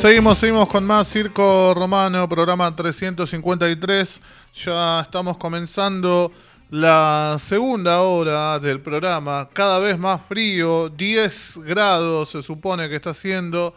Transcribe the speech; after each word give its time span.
Seguimos, 0.00 0.38
seguimos 0.38 0.66
con 0.66 0.82
más 0.86 1.12
Circo 1.12 1.74
Romano, 1.74 2.26
programa 2.26 2.74
353. 2.74 4.20
Ya 4.64 5.00
estamos 5.00 5.36
comenzando 5.36 6.32
la 6.70 7.36
segunda 7.38 8.00
hora 8.00 8.58
del 8.58 8.80
programa, 8.80 9.50
cada 9.52 9.78
vez 9.78 9.98
más 9.98 10.22
frío, 10.22 10.88
10 10.88 11.58
grados 11.66 12.30
se 12.30 12.42
supone 12.42 12.88
que 12.88 12.96
está 12.96 13.10
haciendo. 13.10 13.74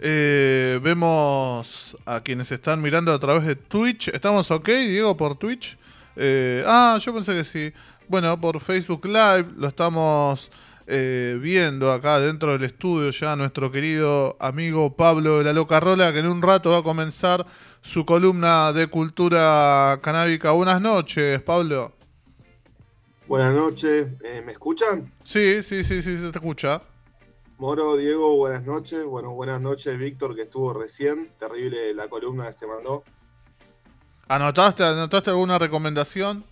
Eh, 0.00 0.80
vemos 0.82 1.96
a 2.04 2.20
quienes 2.20 2.50
están 2.50 2.82
mirando 2.82 3.12
a 3.12 3.20
través 3.20 3.44
de 3.44 3.54
Twitch. 3.54 4.08
¿Estamos 4.08 4.50
ok, 4.50 4.66
Diego, 4.70 5.16
por 5.16 5.36
Twitch? 5.36 5.78
Eh, 6.16 6.64
ah, 6.66 6.98
yo 7.00 7.14
pensé 7.14 7.32
que 7.32 7.44
sí. 7.44 7.72
Bueno, 8.08 8.40
por 8.40 8.58
Facebook 8.58 9.06
Live 9.06 9.46
lo 9.56 9.68
estamos 9.68 10.50
eh, 10.86 11.38
viendo 11.40 11.92
acá 11.92 12.20
dentro 12.20 12.52
del 12.52 12.64
estudio 12.64 13.10
ya 13.10 13.36
nuestro 13.36 13.70
querido 13.70 14.36
amigo 14.40 14.96
Pablo 14.96 15.38
de 15.38 15.44
la 15.44 15.52
Loca 15.52 15.80
Rola, 15.80 16.12
que 16.12 16.20
en 16.20 16.26
un 16.26 16.42
rato 16.42 16.70
va 16.70 16.78
a 16.78 16.82
comenzar 16.82 17.46
su 17.82 18.04
columna 18.04 18.72
de 18.72 18.86
cultura 18.88 19.98
canábica. 20.02 20.50
Buenas 20.50 20.80
noches, 20.80 21.40
Pablo. 21.42 21.92
Buenas 23.26 23.54
noches, 23.54 24.08
eh, 24.24 24.42
¿me 24.44 24.52
escuchan? 24.52 25.12
Sí, 25.22 25.62
sí, 25.62 25.84
sí, 25.84 26.02
sí, 26.02 26.18
se 26.18 26.32
te 26.32 26.38
escucha. 26.38 26.82
Moro, 27.58 27.96
Diego, 27.96 28.36
buenas 28.36 28.64
noches. 28.64 29.04
Bueno, 29.04 29.32
buenas 29.32 29.60
noches, 29.60 29.96
Víctor, 29.98 30.34
que 30.34 30.42
estuvo 30.42 30.72
recién. 30.72 31.30
Terrible 31.38 31.92
la 31.94 32.08
columna 32.08 32.46
que 32.46 32.54
se 32.54 32.66
mandó. 32.66 33.04
¿Anotaste, 34.28 34.82
anotaste 34.82 35.30
alguna 35.30 35.58
recomendación? 35.58 36.44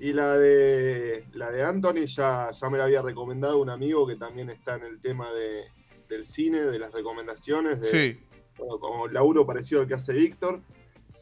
Y 0.00 0.14
la 0.14 0.38
de 0.38 1.26
la 1.34 1.50
de 1.50 1.62
Anthony 1.62 2.06
ya, 2.06 2.50
ya 2.50 2.70
me 2.70 2.78
la 2.78 2.84
había 2.84 3.02
recomendado 3.02 3.58
un 3.58 3.68
amigo 3.68 4.06
que 4.06 4.16
también 4.16 4.48
está 4.48 4.76
en 4.76 4.84
el 4.84 4.98
tema 4.98 5.30
de, 5.32 5.64
del 6.08 6.24
cine, 6.24 6.60
de 6.60 6.78
las 6.78 6.90
recomendaciones, 6.90 7.80
de, 7.80 7.86
Sí, 7.86 8.20
como 8.56 9.08
laburo 9.08 9.46
parecido 9.46 9.82
al 9.82 9.86
que 9.86 9.94
hace 9.94 10.14
Víctor. 10.14 10.60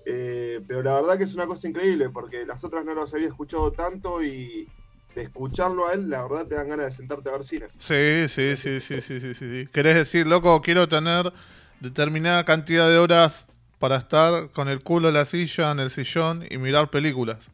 Eh, 0.06 0.60
pero 0.66 0.82
la 0.82 0.94
verdad 0.94 1.18
que 1.18 1.24
es 1.24 1.34
una 1.34 1.46
cosa 1.46 1.68
increíble 1.68 2.08
porque 2.08 2.46
las 2.46 2.64
otras 2.64 2.84
no 2.84 2.94
las 2.94 3.12
había 3.12 3.26
escuchado 3.26 3.72
tanto 3.72 4.22
y 4.22 4.66
de 5.14 5.22
escucharlo 5.22 5.88
a 5.88 5.92
él, 5.92 6.08
la 6.08 6.22
verdad 6.22 6.46
te 6.46 6.54
dan 6.54 6.68
ganas 6.68 6.86
de 6.86 6.92
sentarte 6.92 7.28
a 7.28 7.32
ver 7.32 7.44
cine. 7.44 7.66
sí, 7.78 8.28
sí, 8.28 8.56
sí, 8.56 8.80
sí, 8.80 9.00
sí, 9.00 9.20
sí, 9.20 9.34
sí, 9.34 9.34
sí. 9.34 9.68
¿Querés 9.72 9.96
decir, 9.96 10.26
loco, 10.26 10.62
quiero 10.62 10.88
tener 10.88 11.32
determinada 11.80 12.44
cantidad 12.44 12.88
de 12.88 12.98
horas 12.98 13.46
para 13.78 13.96
estar 13.96 14.50
con 14.50 14.68
el 14.68 14.82
culo 14.82 15.08
en 15.08 15.14
la 15.14 15.24
silla, 15.24 15.72
en 15.72 15.80
el 15.80 15.90
sillón 15.90 16.44
y 16.48 16.58
mirar 16.58 16.90
películas? 16.90 17.50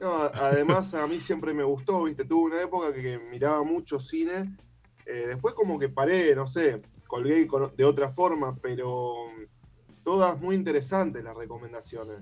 No, 0.00 0.12
además 0.14 0.94
a 0.94 1.06
mí 1.08 1.20
siempre 1.20 1.52
me 1.52 1.64
gustó, 1.64 2.04
viste, 2.04 2.24
tuve 2.24 2.52
una 2.52 2.62
época 2.62 2.92
que, 2.92 3.02
que 3.02 3.18
miraba 3.18 3.64
mucho 3.64 3.98
cine, 3.98 4.56
eh, 5.04 5.26
después 5.26 5.54
como 5.54 5.78
que 5.78 5.88
paré, 5.88 6.34
no 6.36 6.46
sé, 6.46 6.82
colgué 7.08 7.46
con- 7.48 7.74
de 7.76 7.84
otra 7.84 8.12
forma, 8.12 8.56
pero 8.62 9.14
mm, 9.26 10.04
todas 10.04 10.40
muy 10.40 10.54
interesantes 10.54 11.24
las 11.24 11.36
recomendaciones. 11.36 12.20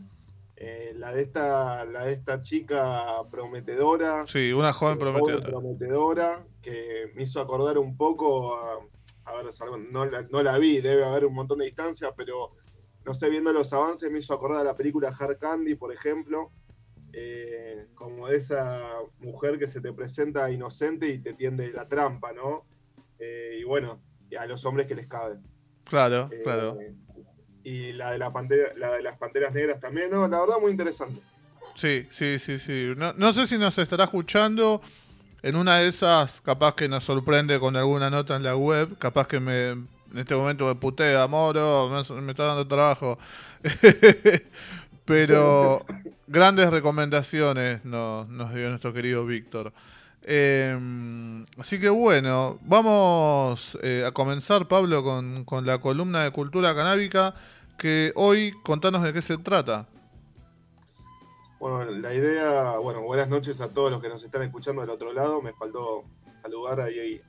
Eh, 0.57 0.95
la 0.97 1.13
de 1.13 1.21
esta, 1.23 1.85
la 1.85 2.07
de 2.07 2.15
esta 2.15 2.41
chica 2.41 3.23
prometedora, 3.31 4.27
Sí, 4.27 4.53
una 4.53 4.73
joven 4.73 4.97
eh, 4.97 5.05
joven 5.05 5.13
prometedora. 5.13 5.51
prometedora, 5.51 6.47
que 6.63 7.13
me 7.15 7.25
hizo 7.25 7.41
acordar 7.41 7.77
un 7.77 7.95
poco 7.95 8.55
a, 8.57 8.79
a 9.27 9.35
ver, 9.35 9.47
no 9.91 10.07
la, 10.07 10.23
no 10.23 10.43
la 10.43 10.57
vi, 10.57 10.81
debe 10.81 11.05
haber 11.05 11.27
un 11.27 11.35
montón 11.35 11.59
de 11.59 11.67
distancia, 11.67 12.15
pero 12.17 12.53
no 13.05 13.13
sé, 13.13 13.29
viendo 13.29 13.53
los 13.53 13.71
avances 13.75 14.11
me 14.11 14.21
hizo 14.21 14.33
acordar 14.33 14.63
a 14.63 14.65
la 14.65 14.77
película 14.77 15.15
Hard 15.17 15.39
Candy, 15.39 15.75
por 15.75 15.93
ejemplo, 15.93 16.53
eh, 17.19 17.87
como 17.95 18.29
de 18.29 18.37
esa 18.37 18.91
mujer 19.21 19.59
que 19.59 19.69
se 19.69 19.81
te 19.81 19.91
presenta 19.91 20.51
inocente 20.51 21.09
y 21.09 21.19
te 21.19 21.33
tiende 21.33 21.73
la 21.73 21.89
trampa, 21.89 22.35
¿no? 22.35 22.67
Eh, 23.19 23.57
y 23.59 23.65
bueno, 23.65 24.03
a 24.39 24.45
los 24.45 24.67
hombres 24.67 24.87
que 24.87 24.95
les 24.95 25.07
cabe. 25.07 25.39
Claro, 25.85 26.29
Eh, 26.31 26.43
claro. 26.45 26.79
Y 27.65 27.93
la 27.95 28.11
de, 28.13 28.19
la, 28.19 28.33
pantera, 28.35 28.69
la 28.77 28.93
de 28.93 29.03
las 29.03 29.17
panteras 29.17 29.55
negras 29.55 29.81
también, 29.81 30.11
¿no? 30.11 30.29
La 30.29 30.41
verdad, 30.41 30.57
muy 30.61 30.71
interesante. 30.71 31.21
Sí, 31.75 32.07
sí, 32.11 32.39
sí, 32.39 32.59
sí. 32.59 32.93
No, 32.97 33.15
no 33.15 33.33
sé 33.33 33.47
si 33.47 33.57
nos 33.57 33.79
estará 33.79 34.05
escuchando. 34.05 34.83
En 35.43 35.57
una 35.57 35.79
de 35.79 35.89
esas, 35.89 36.43
capaz 36.43 36.75
que 36.75 36.87
nos 36.87 37.05
sorprende 37.05 37.59
con 37.59 37.77
alguna 37.77 38.11
nota 38.11 38.37
en 38.37 38.43
la 38.43 38.57
web. 38.57 38.99
Capaz 38.99 39.27
que 39.27 39.41
me, 39.41 39.71
en 39.71 39.89
este 40.19 40.35
momento 40.35 40.67
me 40.67 40.75
putea, 40.75 41.27
Moro, 41.27 41.89
me, 41.89 42.21
me 42.21 42.33
está 42.33 42.45
dando 42.45 42.69
trabajo. 42.69 43.19
Pero 45.07 45.85
grandes 46.27 46.71
recomendaciones 46.71 47.85
nos, 47.85 48.29
dio 48.55 48.69
nuestro 48.69 48.93
querido 48.93 49.25
Víctor. 49.25 49.73
Eh, 50.29 50.77
así 51.59 51.81
que 51.81 51.89
bueno, 51.89 52.59
vamos 52.63 53.79
eh, 53.83 54.05
a 54.05 54.11
comenzar, 54.11 54.67
Pablo, 54.67 55.05
con, 55.05 55.45
con 55.45 55.65
la 55.65 55.79
columna 55.79 56.25
de 56.25 56.33
cultura 56.33 56.75
canábica. 56.75 57.35
Que 57.79 58.13
hoy 58.17 58.53
contanos 58.63 59.03
de 59.03 59.13
qué 59.13 59.23
se 59.23 59.37
trata. 59.39 59.87
Bueno, 61.59 61.85
la 61.85 62.15
idea, 62.15 62.79
bueno, 62.79 63.03
buenas 63.03 63.29
noches 63.29 63.61
a 63.61 63.69
todos 63.69 63.91
los 63.91 64.03
que 64.03 64.09
nos 64.09 64.23
están 64.23 64.43
escuchando 64.43 64.81
del 64.81 64.91
otro 64.91 65.13
lado. 65.13 65.41
Me 65.41 65.53
faltó 65.53 66.05
saludar 66.43 66.81
ahí 66.81 67.21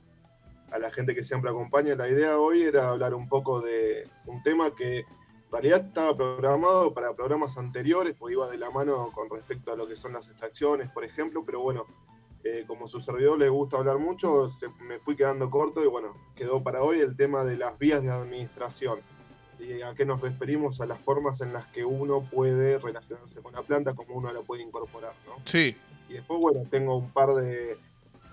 a 0.70 0.78
la 0.78 0.90
gente 0.90 1.14
que 1.14 1.22
siempre 1.22 1.50
acompaña. 1.50 1.94
La 1.94 2.08
idea 2.08 2.38
hoy 2.38 2.62
era 2.62 2.90
hablar 2.90 3.14
un 3.14 3.28
poco 3.28 3.60
de 3.60 4.08
un 4.26 4.42
tema 4.42 4.74
que 4.74 5.04
en 5.48 5.52
realidad 5.52 5.86
estaba 5.86 6.14
programado 6.16 6.92
para 6.92 7.14
programas 7.14 7.56
anteriores, 7.56 8.14
porque 8.18 8.34
iba 8.34 8.48
de 8.50 8.58
la 8.58 8.70
mano 8.70 9.10
con 9.12 9.30
respecto 9.30 9.72
a 9.72 9.76
lo 9.76 9.86
que 9.88 9.96
son 9.96 10.12
las 10.12 10.28
extracciones, 10.28 10.90
por 10.90 11.04
ejemplo, 11.04 11.42
pero 11.44 11.60
bueno, 11.60 11.86
eh, 12.44 12.64
como 12.66 12.86
su 12.86 13.00
servidor 13.00 13.38
le 13.38 13.48
gusta 13.48 13.78
hablar 13.78 13.98
mucho, 13.98 14.48
se- 14.48 14.68
me 14.80 14.98
fui 15.00 15.16
quedando 15.16 15.50
corto 15.50 15.82
y 15.82 15.86
bueno, 15.86 16.14
quedó 16.36 16.62
para 16.62 16.82
hoy 16.82 17.00
el 17.00 17.16
tema 17.16 17.44
de 17.44 17.56
las 17.56 17.78
vías 17.78 18.02
de 18.02 18.10
administración. 18.10 19.00
¿sí? 19.58 19.82
¿A 19.82 19.94
qué 19.94 20.04
nos 20.06 20.20
referimos? 20.20 20.80
A 20.80 20.86
las 20.86 21.00
formas 21.00 21.40
en 21.40 21.52
las 21.52 21.66
que 21.68 21.84
uno 21.84 22.28
puede 22.30 22.78
relacionarse 22.78 23.40
con 23.40 23.54
la 23.54 23.62
planta, 23.62 23.94
como 23.94 24.14
uno 24.14 24.32
la 24.32 24.42
puede 24.42 24.62
incorporar, 24.62 25.14
¿no? 25.26 25.34
Sí, 25.44 25.76
Y 26.08 26.12
después, 26.14 26.38
bueno, 26.40 26.62
tengo 26.70 26.96
un 26.96 27.10
par 27.10 27.34
de, 27.34 27.76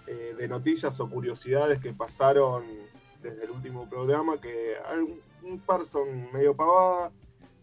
eh, 0.08 0.36
de 0.38 0.48
noticias 0.48 1.00
o 1.00 1.10
curiosidades 1.10 1.80
que 1.80 1.94
pasaron 1.94 2.64
desde 3.24 3.46
el 3.46 3.52
último 3.52 3.90
programa, 3.90 4.40
que 4.40 4.76
un 5.46 5.60
par 5.60 5.86
son 5.86 6.32
medio 6.34 6.56
pavadas, 6.56 7.12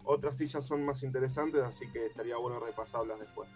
otras 0.04 0.38
ya 0.38 0.62
son 0.62 0.84
más 0.84 1.02
interesantes, 1.02 1.62
así 1.62 1.86
que 1.92 2.06
estaría 2.06 2.36
bueno 2.36 2.60
repasarlas 2.60 3.20
después. 3.20 3.48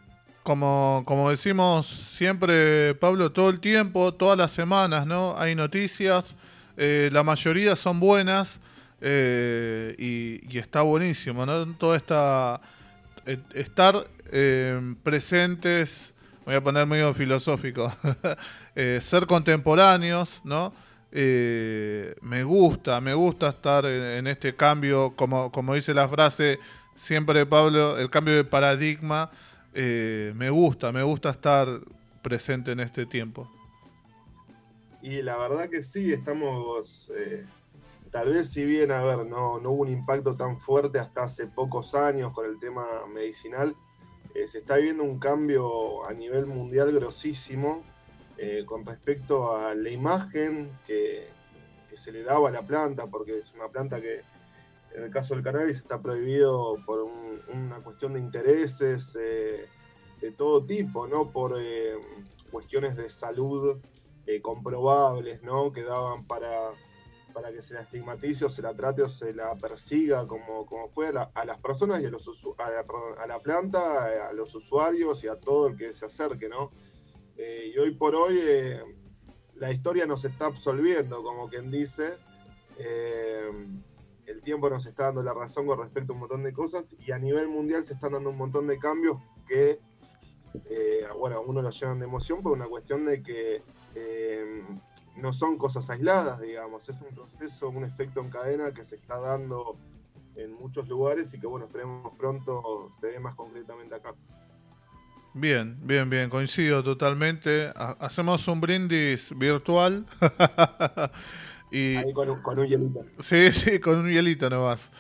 Como, 0.43 1.03
como 1.07 1.31
decimos 1.31 1.87
siempre, 1.87 2.95
Pablo, 2.95 3.33
todo 3.33 3.51
el 3.51 3.59
tiempo, 3.59 4.15
todas 4.15 4.39
las 4.39 4.53
semanas, 4.53 5.07
¿no? 5.07 5.37
Hay 5.37 5.57
noticias, 5.57 6.37
eh, 6.77 7.11
la 7.13 7.25
mayoría 7.25 7.75
son 7.75 7.99
buenas 7.99 8.61
eh, 9.01 9.97
y, 9.99 10.57
está 10.57 10.83
buenísimo, 10.83 11.45
¿no? 11.47 11.67
Toda 11.75 11.97
esta... 11.97 12.61
eh, 13.27 13.39
estar 13.55 14.07
presentes, 15.03 16.13
voy 16.45 16.55
a 16.55 16.61
poner 16.61 16.87
medio 16.87 17.13
filosófico, 17.15 17.93
ser 19.01 19.27
contemporáneos, 19.27 20.41
¿no? 20.45 20.73
Eh, 21.13 22.15
me 22.21 22.43
gusta, 22.43 23.01
me 23.01 23.15
gusta 23.15 23.49
estar 23.49 23.87
en, 23.87 24.27
este 24.27 24.55
cambio, 24.55 25.15
como, 25.17 25.51
como 25.53 25.75
dice 25.75 25.95
la 25.95 26.09
frase 26.09 26.59
siempre 26.95 27.47
Pablo, 27.47 27.99
el 27.99 28.11
cambio 28.11 28.35
de 28.35 28.45
paradigma, 28.45 29.31
eh, 29.73 30.33
me 30.35 30.51
gusta, 30.51 30.93
me 30.93 31.03
gusta 31.03 31.31
estar 31.31 31.69
presente 32.23 32.73
en 32.73 32.81
este 32.81 33.07
tiempo. 33.07 33.51
Y 35.03 35.23
la 35.23 35.37
verdad 35.37 35.69
que 35.69 35.83
sí, 35.83 36.13
estamos, 36.13 37.13
eh, 37.17 37.45
tal 38.11 38.33
vez 38.33 38.51
si 38.51 38.65
bien, 38.65 38.91
a 38.91 39.05
ver, 39.05 39.25
no, 39.27 39.61
no 39.61 39.71
hubo 39.71 39.83
un 39.83 39.91
impacto 39.91 40.35
tan 40.35 40.59
fuerte 40.59 40.99
hasta 40.99 41.25
hace 41.25 41.47
pocos 41.47 41.95
años 41.95 42.33
con 42.33 42.47
el 42.47 42.59
tema 42.59 42.85
medicinal, 43.15 43.75
se 44.47 44.59
está 44.59 44.77
viviendo 44.77 45.03
un 45.03 45.19
cambio 45.19 46.05
a 46.07 46.13
nivel 46.13 46.45
mundial 46.45 46.93
grosísimo 46.93 47.83
eh, 48.39 48.65
con 48.67 48.85
respecto 48.85 49.57
a 49.57 49.75
la 49.75 49.91
imagen 49.91 50.73
que, 50.87 51.29
se 51.95 52.13
le 52.13 52.23
daba 52.23 52.51
a 52.51 52.53
la 52.53 52.67
planta, 52.67 53.07
porque 53.07 53.39
es 53.39 53.55
una 53.55 53.69
planta 53.69 53.99
que 54.03 54.21
en 54.95 55.05
el 55.05 55.11
caso 55.11 55.35
del 55.35 55.43
cannabis 55.43 55.79
está 55.79 56.03
prohibido 56.03 56.77
por 56.85 57.01
un- 57.03 57.41
una 57.55 57.83
cuestión 57.83 58.13
de 58.13 58.21
intereses 58.21 59.17
eh, 59.19 59.67
de 60.21 60.33
todo 60.33 60.67
tipo, 60.67 61.07
¿no? 61.07 61.33
Por 61.33 61.57
eh, 61.59 61.95
cuestiones 62.51 62.97
de 62.97 63.09
salud 63.09 63.81
comprobables, 64.43 65.43
¿no? 65.43 65.73
Que 65.73 65.83
daban 65.85 66.27
para, 66.27 66.73
para 67.33 67.53
que 67.53 67.63
se 67.63 67.75
la 67.75 67.81
estigmatice 67.83 68.45
o 68.45 68.49
se 68.49 68.63
la 68.63 68.75
trate 68.75 69.03
o 69.03 69.09
se 69.09 69.33
la 69.33 69.55
persiga 69.57 70.27
como, 70.27 70.67
como 70.67 70.89
fue 70.89 71.09
a, 71.09 71.13
la- 71.13 71.31
a 71.35 71.45
las 71.45 71.59
personas 71.59 72.03
y 72.03 72.07
a, 72.07 72.11
los, 72.11 72.29
a, 72.59 72.71
la, 72.71 72.85
a 73.23 73.27
la 73.27 73.39
planta, 73.41 74.29
a 74.29 74.33
los 74.33 74.55
usuarios 74.55 75.23
y 75.25 75.29
a 75.29 75.37
todo 75.37 75.69
el 75.69 75.77
que 75.77 75.93
se 75.93 76.07
acerque, 76.07 76.49
¿no? 76.49 76.73
Eh, 77.37 77.73
y 77.75 77.79
hoy 77.79 77.93
por 77.93 78.15
hoy 78.15 78.39
eh, 78.41 78.83
la 79.57 79.71
historia 79.71 80.07
nos 80.07 80.25
está 80.25 80.47
absolviendo, 80.47 81.23
como 81.23 81.49
quien 81.49 81.71
dice. 81.71 82.15
Eh, 82.79 83.51
el 84.27 84.43
tiempo 84.43 84.69
nos 84.69 84.87
está 84.87 85.05
dando 85.05 85.23
la 85.23 85.35
razón 85.35 85.67
con 85.67 85.79
respecto 85.79 86.13
a 86.13 86.15
un 86.15 86.21
montón 86.21 86.43
de 86.43 86.53
cosas 86.53 86.97
y 86.99 87.13
a 87.13 87.19
nivel 87.19 87.49
mundial 87.49 87.85
se 87.85 87.95
están 87.95 88.13
dando 88.13 88.31
un 88.31 88.37
montón 88.37 88.67
de 88.67 88.79
cambios 88.79 89.19
que, 89.47 89.79
bueno, 91.17 91.43
uno 91.47 91.63
lo 91.63 91.71
llenan 91.71 92.01
de 92.01 92.07
emoción 92.07 92.43
por 92.43 92.53
una 92.53 92.67
cuestión 92.67 93.05
de 93.05 93.23
que 93.23 93.63
no 95.15 95.33
son 95.33 95.57
cosas 95.57 95.89
aisladas, 95.91 96.41
digamos, 96.41 96.89
es 96.89 97.01
un 97.01 97.15
proceso, 97.15 97.69
un 97.69 97.85
efecto 97.85 98.21
en 98.21 98.31
cadena 98.31 98.73
que 98.73 98.83
se 98.83 98.97
está 98.97 99.21
dando 99.21 99.77
en 100.35 100.53
muchos 100.53 100.89
lugares 100.89 101.33
y 101.33 101.39
que 101.39 101.47
bueno, 101.47 101.67
esperemos 101.67 102.13
pronto 102.19 102.91
se 102.99 103.07
ve 103.07 103.21
más 103.21 103.37
concretamente 103.37 103.95
acá. 103.95 104.15
Bien, 105.39 105.77
bien, 105.83 106.09
bien, 106.09 106.31
coincido 106.31 106.83
totalmente. 106.83 107.71
Hacemos 107.77 108.49
un 108.49 108.59
brindis 108.59 109.37
virtual. 109.37 110.07
y, 111.71 111.97
Ahí 111.97 112.11
con, 112.15 112.59
un, 112.59 112.67
hielito. 112.67 113.05
Sí, 113.19 113.53
sí, 113.53 113.79
con 113.79 113.99
un 113.99 114.09
hielito 114.09 114.49
nomás. 114.49 114.91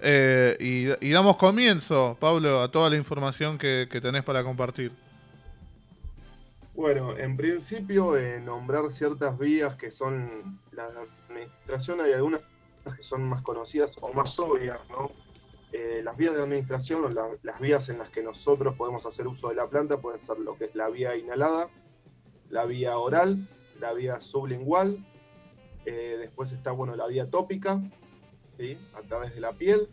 Eh, 0.00 0.94
y, 1.00 1.10
damos 1.10 1.38
comienzo, 1.38 2.14
Pablo, 2.20 2.60
a 2.60 2.70
toda 2.70 2.90
la 2.90 2.96
información 2.96 3.56
que, 3.56 3.88
tenés 4.02 4.22
para 4.22 4.44
compartir. 4.44 4.92
Bueno, 6.74 7.16
en 7.16 7.34
principio, 7.34 8.18
eh, 8.18 8.38
nombrar 8.38 8.90
ciertas 8.90 9.38
vías 9.38 9.76
que 9.76 9.90
son 9.90 10.60
la 10.72 10.88
administración, 11.26 12.02
hay 12.02 12.12
algunas 12.12 12.42
que 12.94 13.02
son 13.02 13.26
más 13.26 13.40
conocidas 13.40 13.96
o 14.02 14.12
más 14.12 14.38
obvias, 14.38 14.78
¿no? 14.90 15.10
Eh, 15.78 16.00
las 16.02 16.16
vías 16.16 16.34
de 16.34 16.40
administración 16.40 17.14
las 17.42 17.60
vías 17.60 17.90
en 17.90 17.98
las 17.98 18.08
que 18.08 18.22
nosotros 18.22 18.74
podemos 18.76 19.04
hacer 19.04 19.26
uso 19.26 19.50
de 19.50 19.56
la 19.56 19.68
planta 19.68 20.00
pueden 20.00 20.18
ser 20.18 20.38
lo 20.38 20.56
que 20.56 20.64
es 20.64 20.74
la 20.74 20.88
vía 20.88 21.14
inhalada, 21.18 21.68
la 22.48 22.64
vía 22.64 22.96
oral, 22.96 23.46
la 23.78 23.92
vía 23.92 24.22
sublingual, 24.22 25.06
eh, 25.84 26.16
después 26.18 26.52
está 26.52 26.70
bueno, 26.72 26.96
la 26.96 27.06
vía 27.06 27.28
tópica, 27.28 27.82
¿sí? 28.56 28.78
a 28.94 29.02
través 29.02 29.34
de 29.34 29.42
la 29.42 29.52
piel, 29.52 29.90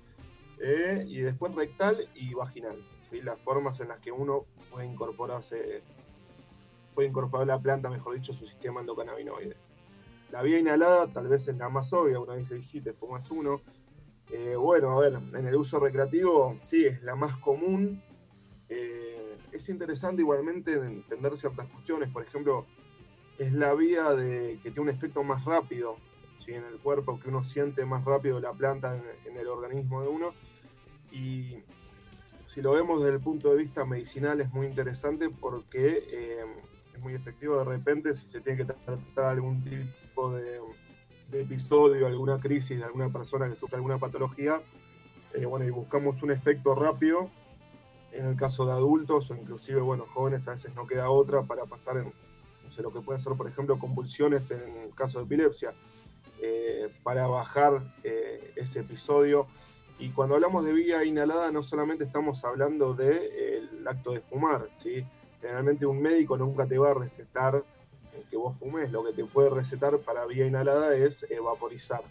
eh, 0.61 1.03
y 1.05 1.19
después 1.19 1.53
rectal 1.53 2.07
y 2.15 2.33
vaginal, 2.33 2.77
¿sí? 3.09 3.21
las 3.21 3.37
formas 3.41 3.81
en 3.81 3.89
las 3.89 3.99
que 3.99 4.13
uno 4.13 4.45
puede 4.71 4.85
incorporarse, 4.85 5.83
puede 6.95 7.09
incorporar 7.09 7.45
la 7.45 7.59
planta, 7.59 7.89
mejor 7.89 8.15
dicho, 8.15 8.31
su 8.31 8.47
sistema 8.47 8.79
endocannabinoide. 8.79 9.57
La 10.31 10.43
vía 10.43 10.59
inhalada 10.59 11.11
tal 11.11 11.27
vez 11.27 11.45
es 11.49 11.57
la 11.57 11.67
más 11.67 11.91
obvia, 11.91 12.21
uno 12.21 12.35
dice, 12.35 12.61
sí, 12.61 12.79
te 12.79 12.93
fumas 12.93 13.29
uno. 13.31 13.59
Eh, 14.31 14.55
bueno, 14.55 14.91
a 14.91 14.99
ver, 14.99 15.13
en 15.13 15.47
el 15.47 15.55
uso 15.55 15.79
recreativo 15.79 16.57
sí, 16.61 16.85
es 16.85 17.03
la 17.03 17.15
más 17.15 17.37
común. 17.37 18.01
Eh, 18.69 19.37
es 19.51 19.69
interesante 19.69 20.21
igualmente 20.21 20.73
entender 20.73 21.37
ciertas 21.37 21.67
cuestiones, 21.67 22.09
por 22.09 22.23
ejemplo, 22.23 22.65
es 23.37 23.53
la 23.53 23.73
vía 23.73 24.11
de, 24.11 24.59
que 24.63 24.71
tiene 24.71 24.81
un 24.81 24.89
efecto 24.89 25.23
más 25.23 25.45
rápido 25.45 25.97
¿sí? 26.37 26.53
en 26.53 26.63
el 26.63 26.79
cuerpo, 26.79 27.19
que 27.19 27.29
uno 27.29 27.43
siente 27.43 27.85
más 27.85 28.05
rápido 28.05 28.39
la 28.39 28.53
planta 28.53 28.99
en, 29.25 29.37
el 29.37 29.47
organismo 29.47 30.01
de 30.01 30.07
uno. 30.07 30.33
Y 31.11 31.57
si 32.45 32.61
lo 32.61 32.71
vemos 32.71 33.01
desde 33.01 33.15
el 33.15 33.21
punto 33.21 33.51
de 33.51 33.57
vista 33.57 33.85
medicinal 33.85 34.41
es 34.41 34.51
muy 34.51 34.67
interesante 34.67 35.29
porque 35.29 36.03
eh, 36.11 36.45
es 36.93 36.99
muy 36.99 37.13
efectivo 37.13 37.57
de 37.57 37.65
repente 37.65 38.15
si 38.15 38.27
se 38.27 38.41
tiene 38.41 38.59
que 38.59 38.65
tratar 38.65 39.25
algún 39.25 39.63
tipo 39.63 40.33
de, 40.33 40.59
episodio, 41.41 42.07
alguna 42.07 42.39
crisis 42.39 42.77
de 42.77 42.85
alguna 42.85 43.09
persona 43.09 43.49
que 43.49 43.55
sufre 43.55 43.77
alguna 43.77 43.97
patología, 43.97 44.61
eh, 45.33 45.45
bueno, 45.45 45.65
y 45.65 45.71
buscamos 45.71 46.21
un 46.23 46.31
efecto 46.31 46.75
rápido, 46.75 47.29
en 48.11 48.25
el 48.27 48.35
caso 48.35 48.65
de 48.65 48.73
adultos 48.73 49.31
o 49.31 49.35
inclusive, 49.35 49.81
bueno, 49.81 50.05
jóvenes 50.13 50.47
a 50.47 50.51
veces 50.51 50.73
no 50.75 50.85
queda 50.85 51.09
otra 51.09 51.43
para 51.43 51.65
pasar 51.65 51.97
en, 51.97 52.13
lo 52.81 52.91
que 52.91 53.01
pueden 53.01 53.21
ser, 53.21 53.33
por 53.33 53.47
ejemplo, 53.47 53.77
convulsiones 53.77 54.49
en 54.51 54.91
caso 54.95 55.19
de 55.19 55.25
epilepsia, 55.25 55.73
eh, 56.41 56.89
para 57.03 57.27
bajar 57.27 57.81
eh, 58.03 58.53
ese 58.55 58.79
episodio. 58.79 59.47
Y 59.99 60.09
cuando 60.09 60.35
hablamos 60.35 60.65
de 60.65 60.73
vía 60.73 61.03
inhalada, 61.03 61.51
no 61.51 61.61
solamente 61.61 62.03
estamos 62.03 62.43
hablando 62.43 62.93
del 62.93 63.87
acto 63.87 64.11
de 64.11 64.21
fumar, 64.21 64.67
¿sí? 64.71 65.05
Generalmente 65.39 65.85
un 65.85 66.01
médico 66.01 66.37
nunca 66.37 66.65
te 66.65 66.77
va 66.77 66.91
a 66.91 66.93
recetar 66.95 67.63
que 68.29 68.37
vos 68.37 68.57
fumes, 68.57 68.91
lo 68.91 69.03
que 69.03 69.13
te 69.13 69.25
puede 69.25 69.49
recetar 69.49 69.99
para 69.99 70.25
vía 70.25 70.47
inhalada 70.47 70.95
es 70.95 71.25
vaporizar. 71.43 72.01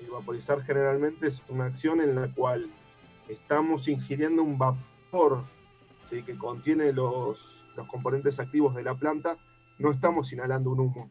Y 0.00 0.10
vaporizar 0.10 0.62
generalmente 0.62 1.28
es 1.28 1.42
una 1.48 1.66
acción 1.66 2.00
en 2.00 2.14
la 2.14 2.32
cual 2.32 2.68
estamos 3.28 3.88
ingiriendo 3.88 4.42
un 4.42 4.58
vapor 4.58 5.44
¿sí? 6.08 6.22
que 6.22 6.36
contiene 6.36 6.92
los, 6.92 7.66
los, 7.76 7.88
componentes 7.88 8.38
activos 8.38 8.74
de 8.74 8.82
la 8.82 8.94
planta, 8.94 9.36
no 9.78 9.90
estamos 9.90 10.32
inhalando 10.32 10.70
un 10.70 10.80
humo, 10.80 11.10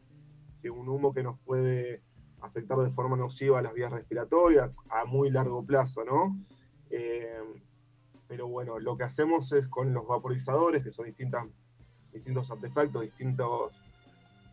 un 0.70 0.88
humo 0.88 1.12
que 1.12 1.22
nos 1.22 1.38
puede 1.40 2.02
afectar 2.40 2.78
de 2.78 2.90
forma 2.90 3.16
nociva 3.16 3.58
a 3.58 3.62
las 3.62 3.74
vías 3.74 3.92
respiratorias 3.92 4.70
a 4.88 5.04
muy 5.04 5.30
largo 5.30 5.64
plazo, 5.64 6.04
¿no? 6.04 6.36
Eh, 6.90 7.40
pero 8.28 8.48
bueno, 8.48 8.78
lo 8.78 8.96
que 8.96 9.04
hacemos 9.04 9.52
es 9.52 9.68
con 9.68 9.92
los 9.92 10.06
vaporizadores, 10.06 10.82
que 10.82 10.90
son 10.90 11.06
distintas, 11.06 11.46
distintos 12.12 12.50
artefactos, 12.50 13.02
distintos, 13.02 13.72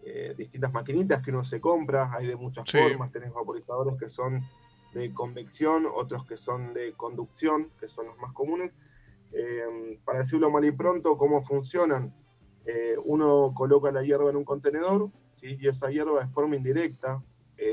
eh, 0.05 0.33
distintas 0.37 0.71
maquinitas 0.73 1.21
que 1.21 1.31
uno 1.31 1.43
se 1.43 1.61
compra, 1.61 2.13
hay 2.13 2.27
de 2.27 2.35
muchas 2.35 2.69
formas, 2.69 3.11
tenés 3.11 3.33
vaporizadores 3.33 3.97
que 3.97 4.09
son 4.09 4.41
de 4.93 5.13
convección, 5.13 5.85
otros 5.91 6.25
que 6.25 6.37
son 6.37 6.73
de 6.73 6.93
conducción, 6.93 7.71
que 7.79 7.87
son 7.87 8.07
los 8.07 8.17
más 8.19 8.33
comunes. 8.33 8.71
Eh, 9.31 9.99
para 10.05 10.19
decirlo 10.19 10.49
mal 10.51 10.63
y 10.65 10.71
pronto, 10.71 11.17
¿cómo 11.17 11.41
funcionan? 11.41 12.13
Eh, 12.65 12.95
uno 13.03 13.53
coloca 13.55 13.91
la 13.91 14.03
hierba 14.03 14.29
en 14.29 14.35
un 14.35 14.45
contenedor 14.45 15.09
y 15.41 15.67
esa 15.67 15.89
hierba 15.89 16.23
de 16.23 16.31
forma 16.31 16.55
indirecta 16.55 17.21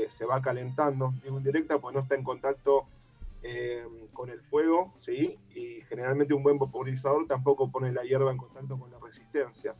se 0.09 0.25
va 0.25 0.41
calentando. 0.41 1.13
Digo 1.21 1.37
indirecta 1.37 1.79
porque 1.79 1.95
no 1.97 2.03
está 2.03 2.15
en 2.15 2.23
contacto 2.23 2.87
eh, 3.43 3.83
con 4.13 4.29
el 4.29 4.39
fuego, 4.41 4.93
¿sí? 4.99 5.39
Y 5.55 5.81
generalmente 5.89 6.35
un 6.35 6.43
buen 6.43 6.59
vaporizador 6.59 7.25
tampoco 7.25 7.71
pone 7.71 7.91
la 7.91 8.03
hierba 8.03 8.29
en 8.29 8.37
contacto 8.37 8.77
con 8.77 8.91
la 8.91 8.99
resistencia, 8.99 9.73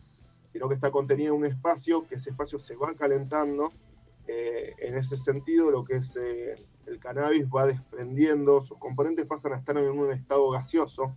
sino 0.51 0.67
que 0.67 0.75
está 0.75 0.91
contenido 0.91 1.33
en 1.33 1.41
un 1.41 1.45
espacio, 1.45 2.07
que 2.07 2.15
ese 2.15 2.31
espacio 2.31 2.59
se 2.59 2.75
va 2.75 2.93
calentando. 2.93 3.71
Eh, 4.27 4.73
en 4.79 4.97
ese 4.97 5.17
sentido, 5.17 5.71
lo 5.71 5.83
que 5.83 5.95
es 5.95 6.15
eh, 6.15 6.55
el 6.85 6.99
cannabis 6.99 7.45
va 7.45 7.65
desprendiendo, 7.65 8.61
sus 8.61 8.77
componentes 8.77 9.25
pasan 9.25 9.53
a 9.53 9.57
estar 9.57 9.77
en 9.77 9.89
un 9.89 10.11
estado 10.11 10.49
gaseoso, 10.49 11.13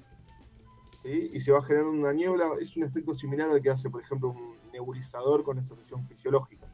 y 1.07 1.39
se 1.41 1.53
va 1.53 1.63
generando 1.63 1.91
una 1.91 2.15
niebla. 2.15 2.47
Es 2.63 2.75
un 2.79 2.83
efecto 2.83 3.13
similar 3.13 3.51
al 3.51 3.61
que 3.61 3.69
hace, 3.69 3.91
por 3.91 4.01
ejemplo, 4.01 4.31
un 4.31 4.57
nebulizador 4.73 5.45
con 5.45 5.63
solución 5.63 6.07
fisiológica, 6.09 6.67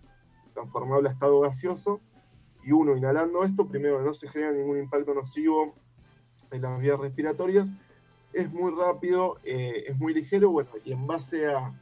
transformable 0.55 1.09
a 1.09 1.13
estado 1.13 1.41
gaseoso 1.41 2.01
y 2.63 2.73
uno 2.73 2.97
inhalando 2.97 3.43
esto, 3.45 3.67
primero 3.67 4.03
no 4.03 4.15
se 4.15 4.29
genera 4.29 4.53
ningún 4.53 4.79
impacto 4.79 5.15
nocivo 5.15 5.75
en 6.51 6.63
las 6.63 6.79
vías 6.81 6.99
respiratorias, 6.99 7.71
es 8.33 8.51
muy 8.53 8.73
rápido, 8.73 9.39
eh, 9.45 9.85
es 9.87 9.99
muy 9.99 10.15
ligero, 10.15 10.51
bueno, 10.51 10.71
y 10.85 10.93
en 10.93 11.07
base 11.07 11.47
a 11.47 11.73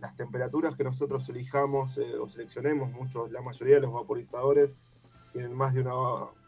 las 0.00 0.16
temperaturas 0.16 0.76
que 0.76 0.84
nosotros 0.84 1.28
elijamos 1.28 1.98
eh, 1.98 2.18
o 2.18 2.26
seleccionemos, 2.26 2.90
muchos, 2.92 3.30
la 3.30 3.42
mayoría 3.42 3.76
de 3.76 3.82
los 3.82 3.92
vaporizadores 3.92 4.76
tienen 5.32 5.54
más 5.54 5.74
de 5.74 5.82
una 5.82 5.92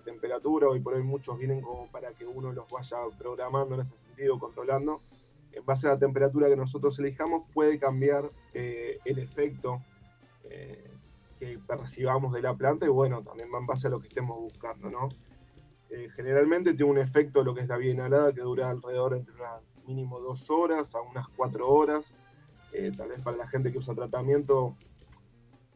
temperatura, 0.04 0.68
hoy 0.68 0.80
por 0.80 0.94
hoy 0.94 1.02
muchos 1.02 1.38
vienen 1.38 1.60
como 1.60 1.90
para 1.90 2.12
que 2.12 2.26
uno 2.26 2.52
los 2.52 2.68
vaya 2.70 2.96
programando 3.16 3.76
en 3.76 3.82
ese 3.82 3.96
sentido, 4.06 4.38
controlando. 4.38 5.00
En 5.52 5.64
base 5.64 5.86
a 5.86 5.90
la 5.90 5.98
temperatura 5.98 6.48
que 6.48 6.56
nosotros 6.56 6.98
elijamos 6.98 7.44
puede 7.52 7.78
cambiar 7.78 8.30
eh, 8.54 8.98
el 9.04 9.18
efecto 9.18 9.82
que 11.38 11.58
percibamos 11.66 12.34
de 12.34 12.42
la 12.42 12.54
planta 12.54 12.84
y 12.84 12.90
bueno, 12.90 13.22
también 13.22 13.48
va 13.52 13.58
en 13.58 13.66
base 13.66 13.86
a 13.86 13.90
lo 13.90 14.00
que 14.00 14.08
estemos 14.08 14.38
buscando, 14.38 14.90
¿no? 14.90 15.08
Eh, 15.94 16.08
generalmente 16.16 16.72
tiene 16.72 16.90
un 16.90 16.98
efecto 16.98 17.44
lo 17.44 17.52
que 17.52 17.60
es 17.60 17.68
la 17.68 17.76
vía 17.76 17.90
inhalada 17.90 18.32
que 18.32 18.40
dura 18.40 18.70
alrededor 18.70 19.14
entre 19.14 19.34
unas 19.34 19.60
mínimo 19.86 20.20
dos 20.20 20.48
horas 20.48 20.94
a 20.94 21.02
unas 21.02 21.28
cuatro 21.28 21.68
horas. 21.68 22.14
Eh, 22.72 22.92
tal 22.96 23.08
vez 23.08 23.20
para 23.20 23.36
la 23.36 23.46
gente 23.46 23.70
que 23.70 23.78
usa 23.78 23.94
tratamiento 23.94 24.76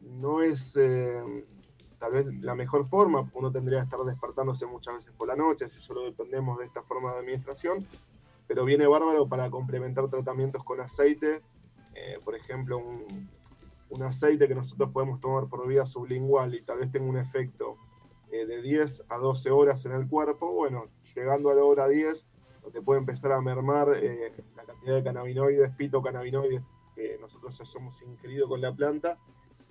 no 0.01 0.41
es 0.41 0.75
eh, 0.77 1.45
tal 1.99 2.11
vez 2.11 2.25
la 2.41 2.55
mejor 2.55 2.85
forma, 2.85 3.29
uno 3.33 3.51
tendría 3.51 3.79
que 3.79 3.85
estar 3.85 3.99
despertándose 4.01 4.65
muchas 4.65 4.95
veces 4.95 5.13
por 5.13 5.27
la 5.27 5.35
noche 5.35 5.67
si 5.67 5.79
solo 5.79 6.03
dependemos 6.03 6.57
de 6.59 6.65
esta 6.65 6.83
forma 6.83 7.13
de 7.13 7.19
administración, 7.19 7.85
pero 8.47 8.65
viene 8.65 8.87
bárbaro 8.87 9.27
para 9.27 9.49
complementar 9.49 10.07
tratamientos 10.09 10.63
con 10.63 10.79
aceite, 10.79 11.41
por 12.23 12.35
ejemplo 12.35 12.77
un, 12.77 13.27
un 13.89 14.03
aceite 14.03 14.47
que 14.47 14.55
nosotros 14.55 14.89
podemos 14.91 15.19
tomar 15.19 15.47
por 15.47 15.67
vía 15.67 15.85
sublingual 15.85 16.53
y 16.55 16.61
tal 16.61 16.79
vez 16.79 16.91
tenga 16.91 17.09
un 17.09 17.17
efecto 17.17 17.77
eh, 18.31 18.45
de 18.45 18.61
10 18.61 19.05
a 19.09 19.17
12 19.17 19.51
horas 19.51 19.85
en 19.85 19.93
el 19.93 20.07
cuerpo, 20.07 20.51
bueno, 20.51 20.85
llegando 21.15 21.49
a 21.49 21.55
la 21.55 21.63
hora 21.63 21.87
10, 21.87 22.25
te 22.73 22.81
puede 22.81 22.99
empezar 22.99 23.31
a 23.31 23.41
mermar 23.41 23.93
eh, 23.95 24.33
la 24.55 24.65
cantidad 24.65 24.95
de 24.95 25.03
cannabinoides, 25.03 25.73
fitocannabinoides 25.75 26.61
que 26.97 27.17
nosotros 27.21 27.61
hayamos 27.61 28.01
ingerido 28.01 28.49
con 28.49 28.59
la 28.59 28.73
planta. 28.73 29.17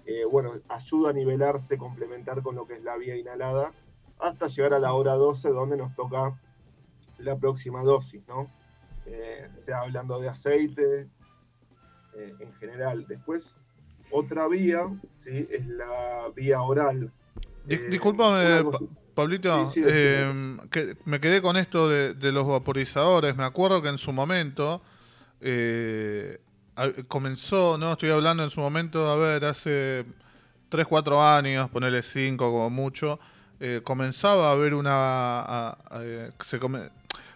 Eh, 0.07 0.25
bueno, 0.25 0.55
ayuda 0.69 1.11
a 1.11 1.13
nivelarse, 1.13 1.77
complementar 1.77 2.43
con 2.43 2.55
lo 2.55 2.67
que 2.67 2.75
es 2.75 2.83
la 2.83 2.97
vía 2.97 3.17
inhalada, 3.17 3.73
hasta 4.21 4.47
llegar 4.47 4.73
a 4.73 4.79
la 4.79 4.93
hora 4.95 5.15
12, 5.15 5.51
donde 5.51 5.77
nos 5.77 5.95
toca 5.97 6.41
la 7.19 7.37
próxima 7.37 7.83
dosis, 7.83 8.23
¿no? 8.29 8.51
sea 9.55 9.83
hablando 9.83 10.21
de 10.21 10.29
aceite 10.29 11.09
en 12.15 12.53
general. 12.55 13.07
Después, 13.07 13.55
otra 14.11 14.49
vía 14.49 14.89
¿sí? 15.17 15.47
es 15.51 15.67
la 15.67 16.31
vía 16.35 16.63
oral. 16.63 17.13
Eh, 17.69 17.89
discúlpame, 17.91 18.65
Pablito, 19.15 19.65
eh, 19.77 20.57
que 20.71 20.97
me 21.05 21.21
quedé 21.21 21.41
con 21.43 21.57
esto 21.57 21.89
de, 21.89 22.33
los 22.33 22.47
vaporizadores. 22.47 23.35
Me 23.37 23.45
acuerdo 23.45 23.83
que 23.83 23.89
en 23.89 23.99
su 23.99 24.13
momento 24.13 24.83
eh, 25.41 26.39
comenzó, 27.09 27.79
no 27.79 27.93
estoy 27.93 28.11
hablando 28.11 28.43
en 28.43 28.51
su 28.51 28.61
momento, 28.61 29.11
a 29.11 29.17
ver, 29.17 29.45
hace 29.45 30.05
3, 30.69 30.87
4 30.87 31.23
años, 31.23 31.71
ponerle 31.71 32.03
5 32.03 32.51
como 32.51 32.71
mucho, 32.71 33.19
eh, 33.61 33.81
comenzaba 33.83 34.49
a 34.49 34.53
haber 34.53 34.75
una... 34.75 35.77
se 36.41 36.61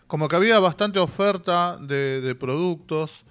como 0.06 0.28
que 0.28 0.36
había 0.36 0.58
bastante 0.58 0.98
oferta 0.98 1.78
de, 1.80 2.36
productos. 2.38 3.24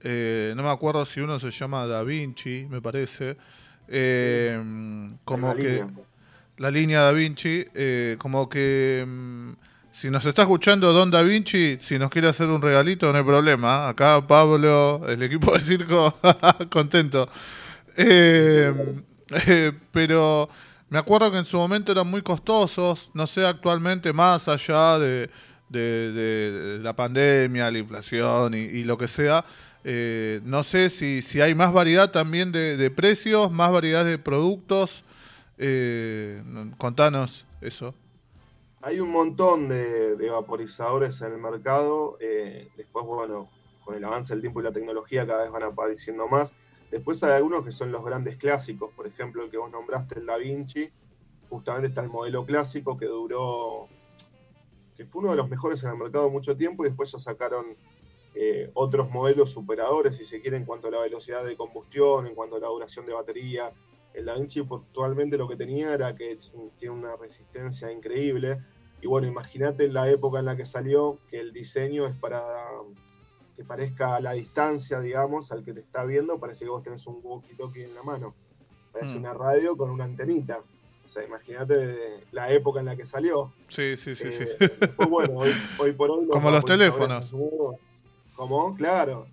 Eh, 0.00 0.52
no 0.56 0.64
me 0.64 0.68
acuerdo 0.68 1.04
si 1.06 1.20
uno 1.20 1.38
se 1.38 1.50
llama 1.52 1.86
Da 1.86 2.02
Vinci, 2.02 2.66
me 2.68 2.82
parece. 2.82 3.36
Eh, 3.86 4.60
como 5.24 5.54
que 5.54 5.86
la 6.58 6.70
línea 6.70 7.02
Da 7.02 7.12
Vinci, 7.12 7.64
como 8.18 8.48
que 8.48 9.04
mm, 9.06 9.52
si 9.94 10.10
nos 10.10 10.26
está 10.26 10.42
escuchando 10.42 10.92
Don 10.92 11.08
Da 11.08 11.22
Vinci, 11.22 11.76
si 11.78 12.00
nos 12.00 12.10
quiere 12.10 12.28
hacer 12.28 12.48
un 12.48 12.60
regalito, 12.60 13.12
no 13.12 13.16
hay 13.16 13.22
problema. 13.22 13.88
Acá 13.88 14.26
Pablo, 14.26 15.02
el 15.08 15.22
equipo 15.22 15.52
de 15.52 15.60
circo, 15.60 16.18
contento. 16.68 17.28
pero 19.92 20.48
me 20.90 20.98
acuerdo 20.98 21.30
que 21.30 21.38
en 21.38 21.44
su 21.44 21.58
momento 21.58 21.92
eran 21.92 22.08
muy 22.08 22.22
costosos, 22.22 23.08
no 23.14 23.24
sé 23.28 23.46
actualmente 23.46 24.12
más 24.12 24.48
allá 24.48 24.98
de, 24.98 25.30
la 26.82 26.92
pandemia, 26.96 27.70
la 27.70 27.78
inflación 27.78 28.52
y, 28.54 28.82
lo 28.82 28.98
que 28.98 29.06
sea. 29.06 29.44
Eh, 29.84 30.40
no 30.42 30.64
sé 30.64 30.90
si, 30.90 31.22
si 31.22 31.40
hay 31.40 31.54
más 31.54 31.72
variedad 31.72 32.10
también 32.10 32.50
de, 32.50 32.90
precios, 32.90 33.52
más 33.52 33.70
variedad 33.70 34.04
de 34.04 34.18
productos. 34.18 35.04
Eh, 35.56 36.42
contanos 36.78 37.46
eso. 37.60 37.94
Hay 38.86 39.00
un 39.00 39.10
montón 39.10 39.70
de, 39.70 40.28
vaporizadores 40.30 41.18
en 41.22 41.32
el 41.32 41.38
mercado. 41.38 42.18
Eh, 42.20 42.68
después, 42.76 43.06
bueno, 43.06 43.48
con 43.82 43.94
el 43.94 44.04
avance 44.04 44.34
del 44.34 44.42
tiempo 44.42 44.60
y 44.60 44.64
la 44.64 44.72
tecnología 44.72 45.26
cada 45.26 45.44
vez 45.44 45.50
van 45.50 45.62
apareciendo 45.62 46.28
más. 46.28 46.52
Después 46.90 47.22
hay 47.24 47.32
algunos 47.32 47.64
que 47.64 47.70
son 47.70 47.90
los 47.90 48.04
grandes 48.04 48.36
clásicos, 48.36 48.92
por 48.92 49.06
ejemplo, 49.06 49.42
el 49.42 49.50
que 49.50 49.56
vos 49.56 49.70
nombraste, 49.70 50.18
el 50.18 50.26
Da 50.26 50.36
Vinci. 50.36 50.92
Justamente 51.48 51.88
está 51.88 52.02
el 52.02 52.10
modelo 52.10 52.44
clásico 52.44 52.98
que 52.98 53.06
duró, 53.06 53.88
que 54.98 55.06
fue 55.06 55.22
uno 55.22 55.30
de 55.30 55.38
los 55.38 55.48
mejores 55.48 55.82
en 55.82 55.88
el 55.88 55.96
mercado 55.96 56.28
mucho 56.28 56.54
tiempo 56.54 56.84
y 56.84 56.88
después 56.88 57.10
ya 57.10 57.18
sacaron 57.18 57.64
eh, 58.34 58.70
otros 58.74 59.10
modelos 59.10 59.50
superadores, 59.50 60.14
si 60.16 60.26
se 60.26 60.42
quiere, 60.42 60.58
en 60.58 60.66
cuanto 60.66 60.88
a 60.88 60.90
la 60.90 61.00
velocidad 61.00 61.42
de 61.42 61.56
combustión, 61.56 62.26
en 62.26 62.34
cuanto 62.34 62.56
a 62.56 62.60
la 62.60 62.68
duración 62.68 63.06
de 63.06 63.14
batería. 63.14 63.72
El 64.12 64.26
Da 64.26 64.34
Vinci 64.34 64.60
actualmente 64.60 65.38
lo 65.38 65.48
que 65.48 65.56
tenía 65.56 65.94
era 65.94 66.14
que 66.14 66.36
tiene 66.78 66.94
una 66.94 67.16
resistencia 67.16 67.90
increíble. 67.90 68.60
Y 69.04 69.06
bueno, 69.06 69.26
imagínate 69.26 69.86
la 69.88 70.08
época 70.08 70.38
en 70.38 70.46
la 70.46 70.56
que 70.56 70.64
salió, 70.64 71.18
que 71.28 71.38
el 71.38 71.52
diseño 71.52 72.06
es 72.06 72.14
para 72.14 72.42
que 73.54 73.62
parezca 73.62 74.16
a 74.16 74.20
la 74.20 74.32
distancia, 74.32 74.98
digamos, 74.98 75.52
al 75.52 75.62
que 75.62 75.74
te 75.74 75.80
está 75.80 76.06
viendo, 76.06 76.40
parece 76.40 76.64
que 76.64 76.70
vos 76.70 76.82
tenés 76.82 77.06
un 77.06 77.20
walkie-talkie 77.22 77.84
en 77.84 77.94
la 77.94 78.02
mano. 78.02 78.34
Parece 78.94 79.16
mm. 79.16 79.18
una 79.18 79.34
radio 79.34 79.76
con 79.76 79.90
una 79.90 80.04
antenita. 80.04 80.60
O 81.04 81.06
sea, 81.08 81.22
imagínate 81.22 82.24
la 82.32 82.50
época 82.50 82.80
en 82.80 82.86
la 82.86 82.96
que 82.96 83.04
salió. 83.04 83.52
Sí, 83.68 83.94
sí, 83.98 84.16
sí. 84.16 84.32
sí. 84.32 84.46
Pues 84.96 85.10
bueno, 85.10 85.34
hoy, 85.78 85.92
por 85.92 86.10
hoy... 86.10 86.26
Como 86.30 86.50
los 86.50 86.64
teléfonos. 86.64 87.30
¿Cómo? 88.34 88.74
Claro. 88.74 89.26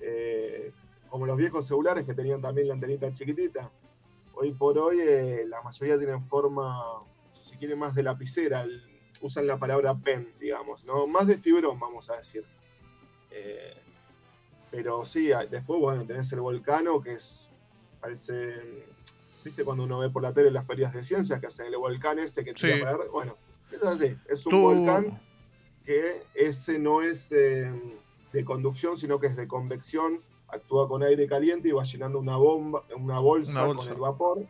Eh, 0.00 0.72
como 1.08 1.26
los 1.26 1.36
viejos 1.36 1.64
celulares 1.64 2.02
que 2.02 2.12
tenían 2.12 2.42
también 2.42 2.66
la 2.66 2.74
antenita 2.74 3.14
chiquitita. 3.14 3.70
Hoy 4.34 4.50
por 4.50 4.76
hoy 4.76 4.98
eh, 4.98 5.44
la 5.46 5.62
mayoría 5.62 5.96
tienen 5.96 6.26
forma, 6.26 6.76
si 7.40 7.56
quieren, 7.56 7.78
más 7.78 7.94
de 7.94 8.02
lapicera. 8.02 8.66
Usan 9.26 9.46
la 9.46 9.58
palabra 9.58 9.94
pen, 9.94 10.32
digamos, 10.40 10.84
¿no? 10.84 11.06
Más 11.06 11.26
de 11.26 11.38
fibrón, 11.38 11.78
vamos 11.78 12.10
a 12.10 12.16
decir. 12.16 12.44
Eh, 13.30 13.74
pero 14.70 15.04
sí, 15.04 15.30
después, 15.50 15.80
bueno, 15.80 16.04
tenés 16.06 16.32
el 16.32 16.40
volcano, 16.40 17.00
que 17.00 17.14
es, 17.14 17.50
parece, 18.00 18.84
viste 19.44 19.64
cuando 19.64 19.84
uno 19.84 19.98
ve 19.98 20.10
por 20.10 20.22
la 20.22 20.32
tele 20.32 20.50
las 20.50 20.66
ferias 20.66 20.92
de 20.92 21.04
ciencias 21.04 21.40
que 21.40 21.46
hacen 21.46 21.66
el 21.66 21.76
volcán 21.76 22.18
ese 22.18 22.44
que 22.44 22.52
sí. 22.56 22.68
bueno, 23.12 23.36
es 23.70 23.82
así, 23.82 24.16
es 24.28 24.46
un 24.46 24.62
volcán 24.62 25.20
que 25.84 26.22
ese 26.34 26.78
no 26.78 27.00
es 27.00 27.30
eh, 27.32 27.70
de 28.32 28.44
conducción, 28.44 28.96
sino 28.96 29.20
que 29.20 29.28
es 29.28 29.36
de 29.36 29.46
convección, 29.46 30.20
actúa 30.48 30.88
con 30.88 31.02
aire 31.02 31.26
caliente 31.26 31.68
y 31.68 31.72
va 31.72 31.84
llenando 31.84 32.18
una 32.18 32.36
bomba, 32.36 32.82
una 32.96 33.20
bolsa, 33.20 33.66
con 33.66 33.88
el 33.88 33.94
vapor, 33.94 34.46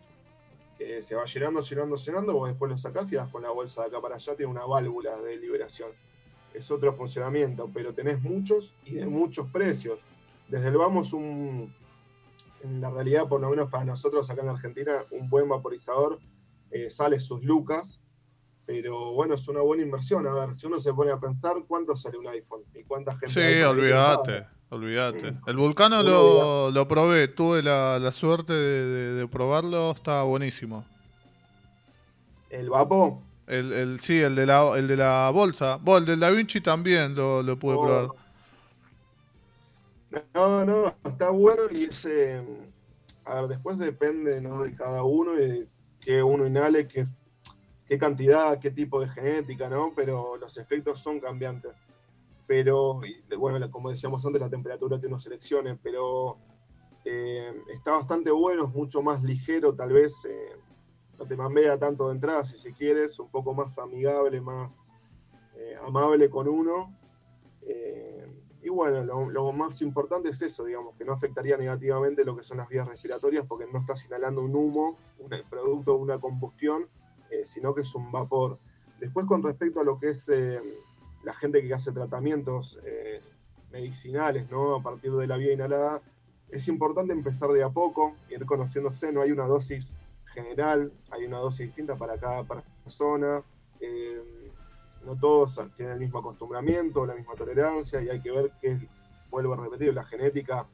que 0.78 1.02
se 1.02 1.14
va 1.14 1.24
llenando, 1.24 1.60
llenando, 1.60 1.96
llenando, 1.96 2.32
vos 2.34 2.48
después 2.48 2.70
lo 2.70 2.78
sacás 2.78 3.10
y 3.12 3.16
vas 3.16 3.28
con 3.28 3.42
la 3.42 3.50
bolsa 3.50 3.82
de 3.82 3.88
acá 3.88 4.00
para 4.00 4.16
allá, 4.16 4.36
tiene 4.36 4.50
una 4.50 4.66
válvula 4.66 5.16
de 5.18 5.36
liberación 5.36 5.90
es 6.56 6.70
otro 6.70 6.92
funcionamiento, 6.92 7.70
pero 7.72 7.92
tenés 7.92 8.22
muchos 8.22 8.74
y 8.84 8.94
de 8.94 9.06
muchos 9.06 9.48
precios. 9.50 10.00
Desde 10.48 10.68
el 10.68 10.76
vamos, 10.76 11.12
un, 11.12 11.74
en 12.62 12.80
la 12.80 12.90
realidad, 12.90 13.28
por 13.28 13.40
lo 13.40 13.50
menos 13.50 13.70
para 13.70 13.84
nosotros 13.84 14.28
acá 14.30 14.42
en 14.42 14.48
Argentina, 14.48 15.04
un 15.10 15.28
buen 15.28 15.48
vaporizador 15.48 16.18
eh, 16.70 16.88
sale 16.88 17.20
sus 17.20 17.44
lucas, 17.44 18.02
pero 18.64 19.12
bueno, 19.12 19.34
es 19.34 19.46
una 19.48 19.60
buena 19.60 19.82
inversión. 19.82 20.26
A 20.26 20.34
ver, 20.34 20.54
si 20.54 20.66
uno 20.66 20.80
se 20.80 20.94
pone 20.94 21.12
a 21.12 21.20
pensar, 21.20 21.56
¿cuánto 21.68 21.94
sale 21.94 22.16
un 22.16 22.26
iPhone? 22.26 22.62
¿Y 22.74 22.84
cuánta 22.84 23.12
gente? 23.12 23.28
Sí, 23.28 23.62
olvídate, 23.62 24.46
olvídate. 24.70 25.34
El 25.46 25.56
Vulcano 25.56 26.02
lo, 26.02 26.70
lo, 26.70 26.88
probé, 26.88 27.28
tuve 27.28 27.62
la, 27.62 28.10
suerte 28.12 28.52
de, 28.52 29.28
probarlo, 29.28 29.92
está 29.92 30.22
buenísimo. 30.22 30.84
¿El 32.50 32.70
Vapo? 32.70 33.22
El, 33.46 33.72
el, 33.72 34.00
sí, 34.00 34.20
el 34.20 34.34
de 34.34 34.46
la, 34.46 34.76
el 34.76 34.88
de 34.88 34.96
la 34.96 35.30
bolsa. 35.32 35.78
Vos, 35.80 36.00
el 36.00 36.06
del 36.06 36.20
Da 36.20 36.30
Vinci 36.30 36.60
también 36.60 37.14
lo, 37.14 37.42
lo 37.42 37.58
pude 37.58 37.74
oh. 37.76 37.86
probar. 37.86 38.26
No, 40.34 40.64
no, 40.64 40.94
está 41.04 41.30
bueno 41.30 41.62
y 41.70 41.84
ese. 41.84 42.42
A 43.24 43.40
ver, 43.40 43.48
después 43.48 43.78
depende 43.78 44.40
¿no? 44.40 44.62
de 44.62 44.74
cada 44.74 45.02
uno 45.02 45.34
y 45.34 45.46
de 45.46 45.68
qué 46.00 46.22
uno 46.22 46.46
inhale, 46.46 46.86
qué, 46.86 47.04
qué 47.86 47.98
cantidad, 47.98 48.58
qué 48.60 48.70
tipo 48.70 49.00
de 49.00 49.08
genética, 49.08 49.68
¿no? 49.68 49.92
Pero 49.94 50.36
los 50.36 50.56
efectos 50.58 51.00
son 51.00 51.20
cambiantes. 51.20 51.74
Pero, 52.46 53.00
bueno, 53.38 53.70
como 53.70 53.90
decíamos 53.90 54.24
antes, 54.24 54.40
la 54.40 54.50
temperatura 54.50 55.00
que 55.00 55.06
uno 55.06 55.18
seleccione, 55.18 55.76
pero 55.76 56.38
eh, 57.04 57.52
está 57.72 57.92
bastante 57.92 58.30
bueno, 58.32 58.66
es 58.66 58.74
mucho 58.74 59.00
más 59.00 59.22
ligero, 59.22 59.74
tal 59.74 59.92
vez. 59.92 60.24
Eh, 60.24 60.56
no 61.18 61.24
te 61.24 61.36
mambea 61.36 61.78
tanto 61.78 62.08
de 62.08 62.14
entrada, 62.14 62.44
si 62.44 62.56
se 62.56 62.72
quieres, 62.72 63.18
un 63.18 63.30
poco 63.30 63.54
más 63.54 63.78
amigable, 63.78 64.40
más 64.40 64.92
eh, 65.56 65.76
amable 65.86 66.28
con 66.28 66.48
uno. 66.48 66.94
Y 68.62 68.68
bueno, 68.68 69.04
lo, 69.04 69.52
más 69.52 69.80
importante 69.80 70.30
es 70.30 70.42
eso, 70.42 70.64
digamos, 70.64 70.96
que 70.96 71.04
no 71.04 71.12
afectaría 71.12 71.56
negativamente 71.56 72.24
lo 72.24 72.36
que 72.36 72.42
son 72.42 72.56
las 72.56 72.68
vías 72.68 72.86
respiratorias 72.86 73.46
porque 73.46 73.64
no 73.72 73.78
estás 73.78 74.04
inhalando 74.06 74.42
un 74.42 74.56
humo, 74.56 74.96
un 75.20 75.30
producto 75.48 75.94
una 75.94 76.18
combustión, 76.18 76.88
sino 77.44 77.72
que 77.72 77.82
es 77.82 77.94
un 77.94 78.10
vapor. 78.10 78.58
Después 78.98 79.24
con 79.26 79.44
respecto 79.44 79.78
a 79.80 79.84
lo 79.84 80.00
que 80.00 80.08
es 80.08 80.28
la 81.26 81.34
gente 81.34 81.60
que 81.60 81.74
hace 81.74 81.92
tratamientos 81.92 82.78
medicinales, 83.70 84.50
¿no? 84.50 84.76
A 84.76 84.82
partir 84.82 85.12
de 85.12 85.26
la 85.26 85.36
vía 85.36 85.52
inhalada, 85.52 86.00
es 86.50 86.68
importante 86.68 87.12
empezar 87.12 87.50
de 87.50 87.62
a 87.62 87.70
poco, 87.70 88.14
ir 88.30 88.44
conociéndose, 88.46 89.12
no 89.12 89.22
hay 89.22 89.32
una 89.32 89.44
dosis 89.44 89.96
general, 90.26 90.92
hay 91.10 91.24
una 91.24 91.38
dosis 91.38 91.66
distinta 91.66 91.96
para 91.96 92.18
cada 92.18 92.44
persona, 92.44 93.42
eh, 93.80 94.52
no 95.04 95.16
todos 95.16 95.60
tienen 95.74 95.94
el 95.94 96.00
mismo 96.00 96.18
acostumbramiento, 96.18 97.06
la 97.06 97.14
misma 97.14 97.34
tolerancia, 97.34 98.02
y 98.02 98.08
hay 98.08 98.20
que 98.20 98.30
ver 98.30 98.52
qué, 98.60 98.78
vuelvo 99.30 99.54
a 99.54 99.56
repetir, 99.56 99.94
la 99.94 100.04
genética, 100.04 100.66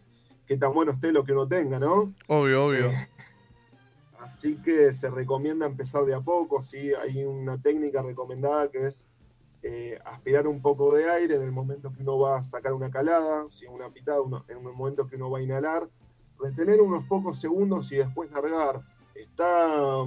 qué 0.47 0.57
tan 0.57 0.73
bueno 0.73 0.93
esté 0.93 1.13
lo 1.13 1.25
que 1.25 1.33
uno 1.33 1.47
tenga, 1.47 1.79
¿no? 1.79 2.15
Obvio, 2.29 2.67
obvio. 2.67 2.87
Eh, 2.87 3.09
así 4.21 4.57
que 4.57 4.93
se 4.93 5.11
recomienda 5.11 5.67
empezar 5.67 6.05
de 6.05 6.15
a 6.15 6.21
poco, 6.21 6.63
¿sí? 6.63 6.93
hay 6.95 7.25
una 7.25 7.61
técnica 7.61 8.03
recomendada 8.03 8.71
que 8.71 8.87
es 8.87 9.07
eh, 9.62 9.99
aspirar 10.04 10.47
un 10.47 10.61
poco 10.61 10.95
de 10.95 11.09
aire 11.09 11.37
en 11.37 11.42
el 11.42 11.52
momento 11.52 11.92
que 11.92 12.02
uno 12.02 12.19
va 12.19 12.38
a 12.38 12.42
sacar 12.42 12.73
una 12.73 12.90
calada, 12.90 13.49
si 13.49 13.66
una 13.66 13.90
pitada, 13.90 14.19
en 14.49 14.57
el 14.57 14.62
momento 14.62 15.07
que 15.07 15.16
uno 15.16 15.31
va 15.31 15.38
a 15.38 15.42
inhalar, 15.42 15.88
retener 16.38 16.81
unos 16.81 17.04
pocos 17.04 17.40
segundos 17.40 17.92
y 17.92 17.97
después 17.97 18.31
largar 18.33 18.83
está 19.14 20.04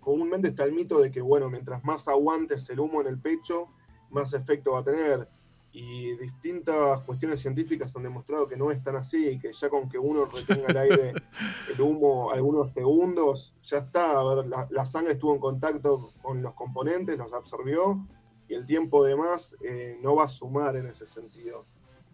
comúnmente 0.00 0.48
está 0.48 0.64
el 0.64 0.72
mito 0.72 0.98
de 0.98 1.10
que, 1.10 1.20
bueno, 1.20 1.48
mientras 1.48 1.84
más 1.84 2.08
aguantes 2.08 2.68
el 2.70 2.80
humo 2.80 3.00
en 3.00 3.06
el 3.06 3.20
pecho, 3.20 3.68
más 4.10 4.32
efecto 4.32 4.72
va 4.72 4.80
a 4.80 4.84
tener. 4.84 5.28
Y 5.72 6.16
distintas 6.16 7.00
cuestiones 7.02 7.40
científicas 7.40 7.94
han 7.94 8.02
demostrado 8.02 8.48
que 8.48 8.56
no 8.56 8.72
es 8.72 8.82
tan 8.82 8.96
así, 8.96 9.38
que 9.38 9.52
ya 9.52 9.68
con 9.68 9.88
que 9.88 9.98
uno 9.98 10.24
retenga 10.24 10.66
el 10.68 10.76
aire, 10.76 11.12
el 11.72 11.80
humo 11.80 12.32
algunos 12.32 12.72
segundos, 12.72 13.54
ya 13.62 13.78
está. 13.78 14.18
A 14.18 14.34
ver, 14.34 14.46
la, 14.46 14.84
sangre 14.84 15.12
estuvo 15.12 15.32
en 15.32 15.40
contacto 15.40 16.12
con 16.22 16.42
los 16.42 16.54
componentes, 16.54 17.16
los 17.16 17.32
absorbió, 17.32 18.04
y 18.48 18.54
el 18.54 18.66
tiempo 18.66 19.04
de 19.04 19.14
más 19.14 19.56
eh, 19.62 19.96
no 20.02 20.16
va 20.16 20.24
a 20.24 20.28
sumar 20.28 20.74
en 20.74 20.86
ese 20.86 21.06
sentido. 21.06 21.64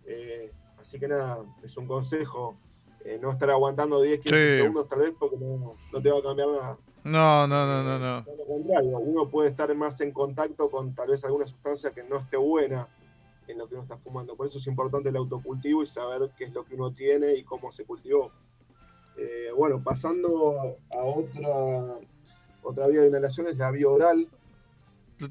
Eh, 0.04 0.52
así 0.78 0.98
que 0.98 1.08
nada, 1.08 1.42
es 1.62 1.76
un 1.78 1.86
consejo 1.86 2.58
eh, 3.06 3.18
no 3.22 3.30
estar 3.30 3.48
aguantando 3.50 4.02
10, 4.02 4.20
15 4.20 4.54
segundos 4.56 4.88
tal 4.88 4.98
vez 4.98 5.12
porque 5.16 5.36
no, 5.36 5.74
te 6.02 6.10
va 6.10 6.18
a 6.18 6.22
cambiar 6.22 6.48
nada. 6.48 6.78
No, 7.04 7.46
no, 7.46 7.66
no, 7.66 7.98
no, 7.98 7.98
no. 7.98 8.98
uno 8.98 9.28
puede 9.28 9.50
estar 9.50 9.72
más 9.76 10.00
en 10.00 10.10
contacto 10.10 10.68
con 10.68 10.92
tal 10.92 11.08
vez 11.08 11.24
alguna 11.24 11.46
sustancia 11.46 11.92
que 11.92 12.02
no 12.02 12.16
esté 12.16 12.36
buena 12.36 12.88
en 13.52 13.58
lo 13.58 13.68
que 13.68 13.74
uno 13.74 13.82
está 13.84 13.96
fumando. 13.96 14.36
Por 14.36 14.46
eso 14.46 14.58
es 14.58 14.66
importante 14.66 15.08
el 15.08 15.16
autocultivo 15.16 15.82
y 15.82 15.86
saber 15.86 16.30
qué 16.36 16.44
es 16.44 16.52
lo 16.52 16.64
que 16.64 16.74
uno 16.74 16.92
tiene 16.92 17.34
y 17.34 17.44
cómo 17.44 17.70
se 17.72 17.84
cultivó. 17.84 18.32
Eh, 19.16 19.48
bueno, 19.56 19.82
pasando 19.82 20.76
a 20.92 20.98
otra, 20.98 21.48
otra 22.62 22.86
vía 22.88 23.02
de 23.02 23.08
inhalación 23.08 23.46
es 23.48 23.56
la 23.56 23.70
vía 23.70 23.88
oral. 23.88 24.28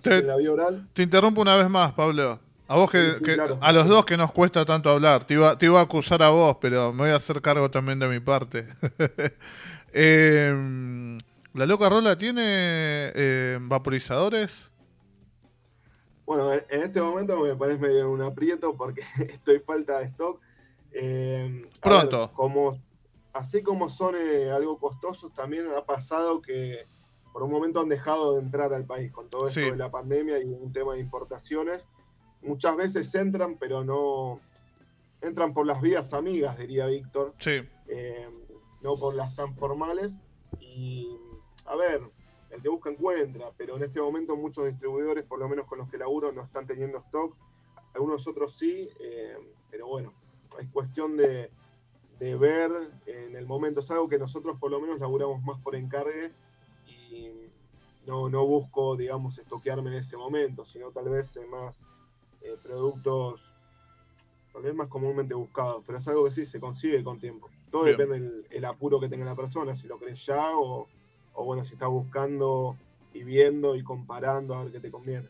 Te, 0.01 0.23
la 0.23 0.35
vía 0.37 0.51
oral. 0.51 0.87
te 0.93 1.03
interrumpo 1.03 1.41
una 1.41 1.55
vez 1.55 1.69
más, 1.69 1.93
Pablo. 1.93 2.39
A 2.67 2.75
vos 2.77 2.89
que, 2.89 3.11
Sí, 3.11 3.15
sí, 3.19 3.23
que- 3.23 3.33
claro. 3.35 3.59
a 3.61 3.71
los 3.71 3.87
dos 3.87 4.05
que 4.05 4.17
nos 4.17 4.31
cuesta 4.31 4.65
tanto 4.65 4.89
hablar, 4.89 5.23
te 5.25 5.35
iba, 5.35 5.55
te 5.55 5.67
iba 5.67 5.79
a 5.79 5.83
acusar 5.83 6.23
a 6.23 6.29
vos, 6.29 6.57
pero 6.59 6.91
me 6.91 7.03
voy 7.03 7.09
a 7.11 7.15
hacer 7.17 7.39
cargo 7.41 7.69
también 7.69 7.99
de 7.99 8.07
mi 8.07 8.19
parte. 8.19 8.67
Eh, 9.97 11.17
¿La 11.53 11.65
loca 11.65 11.87
rola 11.87 12.17
tiene 12.17 12.41
eh, 12.43 13.57
vaporizadores? 13.61 14.69
Bueno, 16.25 16.51
en 16.53 16.81
este 16.81 17.01
momento 17.01 17.39
me 17.41 17.55
pones 17.55 17.79
medio 17.79 17.99
en 18.01 18.07
un 18.07 18.21
aprieto 18.21 18.75
porque 18.75 19.01
estoy 19.29 19.59
falta 19.59 19.99
de 19.99 20.05
stock. 20.05 20.39
Eh, 20.91 21.61
a 21.77 21.81
Pronto. 21.81 22.19
ver, 22.21 22.29
como, 22.31 22.81
así 23.33 23.61
como 23.61 23.89
son 23.89 24.15
eh, 24.15 24.49
algo 24.51 24.77
costosos, 24.79 25.33
también 25.33 25.67
ha 25.77 25.85
pasado 25.85 26.41
que 26.41 26.87
por 27.33 27.43
un 27.43 27.51
momento 27.51 27.81
han 27.81 27.89
dejado 27.89 28.33
de 28.35 28.41
entrar 28.41 28.73
al 28.73 28.85
país 28.85 29.11
con 29.11 29.29
todo 29.29 29.45
esto 29.47 29.59
Sí. 29.59 29.69
de 29.69 29.75
la 29.75 29.91
pandemia 29.91 30.39
y 30.41 30.45
un 30.45 30.71
tema 30.71 30.93
de 30.93 31.01
importaciones. 31.01 31.89
Muchas 32.41 32.77
veces 32.77 33.13
entran, 33.13 33.57
pero 33.57 33.83
no 33.83 34.39
entran 35.21 35.53
por 35.53 35.65
las 35.67 35.81
vías 35.81 36.13
amigas, 36.13 36.57
diría 36.57 36.85
Víctor 36.87 37.33
Sí, 37.39 37.61
eh, 37.87 38.29
no 38.81 38.97
por 38.97 39.15
las 39.15 39.35
tan 39.35 39.55
formales. 39.57 40.17
Y 40.61 41.09
a 41.65 41.75
ver, 41.75 42.01
el 42.55 42.61
que 42.61 42.69
busca 42.69 42.89
encuentra, 42.89 43.51
pero 43.57 43.77
en 43.77 43.83
este 43.83 44.01
momento 44.01 44.35
muchos 44.35 44.65
distribuidores, 44.65 45.25
por 45.25 45.39
lo 45.39 45.47
menos 45.47 45.65
con 45.67 45.77
los 45.77 45.89
que 45.89 45.97
laburo, 45.97 46.31
no 46.31 46.41
están 46.41 46.65
teniendo 46.65 46.97
stock. 46.99 47.35
Algunos 47.93 48.27
otros 48.27 48.57
sí, 48.57 48.89
eh, 48.99 49.37
pero 49.69 49.87
bueno, 49.87 50.13
es 50.59 50.69
cuestión 50.69 51.15
de, 51.15 51.49
de 52.19 52.35
ver 52.35 52.71
en 53.05 53.35
el 53.35 53.45
momento. 53.45 53.79
Es 53.79 53.91
algo 53.91 54.09
que 54.09 54.17
nosotros 54.17 54.57
por 54.59 54.71
lo 54.71 54.79
menos 54.79 54.99
laburamos 54.99 55.43
más 55.43 55.59
por 55.61 55.75
encargue 55.75 56.31
y 56.87 57.31
no, 58.05 58.29
no 58.29 58.45
busco, 58.45 58.95
digamos, 58.95 59.37
estoquearme 59.37 59.91
en 59.91 59.97
ese 59.97 60.17
momento, 60.17 60.65
sino 60.65 60.91
tal 60.91 61.09
vez 61.09 61.35
en 61.37 61.49
más 61.49 61.89
eh, 62.41 62.57
productos 62.61 63.55
tal 64.55 64.63
vez 64.63 64.73
más 64.73 64.87
comúnmente 64.87 65.33
buscados, 65.33 65.83
pero 65.85 65.97
es 65.97 66.07
algo 66.07 66.23
que 66.23 66.31
sí 66.31 66.45
se 66.45 66.61
consigue 66.61 67.03
con 67.03 67.19
tiempo. 67.19 67.49
Todo 67.69 67.83
Bien. 67.83 67.97
depende 67.97 68.19
del 68.21 68.47
el 68.49 68.63
apuro 68.63 69.01
que 69.01 69.09
tenga 69.09 69.25
la 69.25 69.35
persona, 69.35 69.75
si 69.75 69.85
lo 69.85 69.99
querés 69.99 70.25
ya 70.25 70.57
o, 70.57 70.87
o 71.35 71.45
bueno, 71.45 71.63
si 71.65 71.73
está 71.73 71.87
buscando 71.87 72.75
y 73.13 73.23
viendo 73.23 73.75
y 73.75 73.83
comparando 73.83 74.55
a 74.55 74.63
ver 74.63 74.73
qué 74.73 74.79
te 74.79 74.91
conviene. 74.91 75.29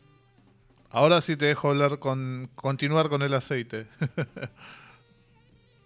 ahora 0.89 1.21
sí 1.21 1.35
te 1.35 1.45
dejo 1.45 1.69
hablar 1.69 1.99
con 1.99 2.49
continuar 2.55 3.09
con 3.09 3.21
el 3.21 3.33
aceite. 3.33 3.87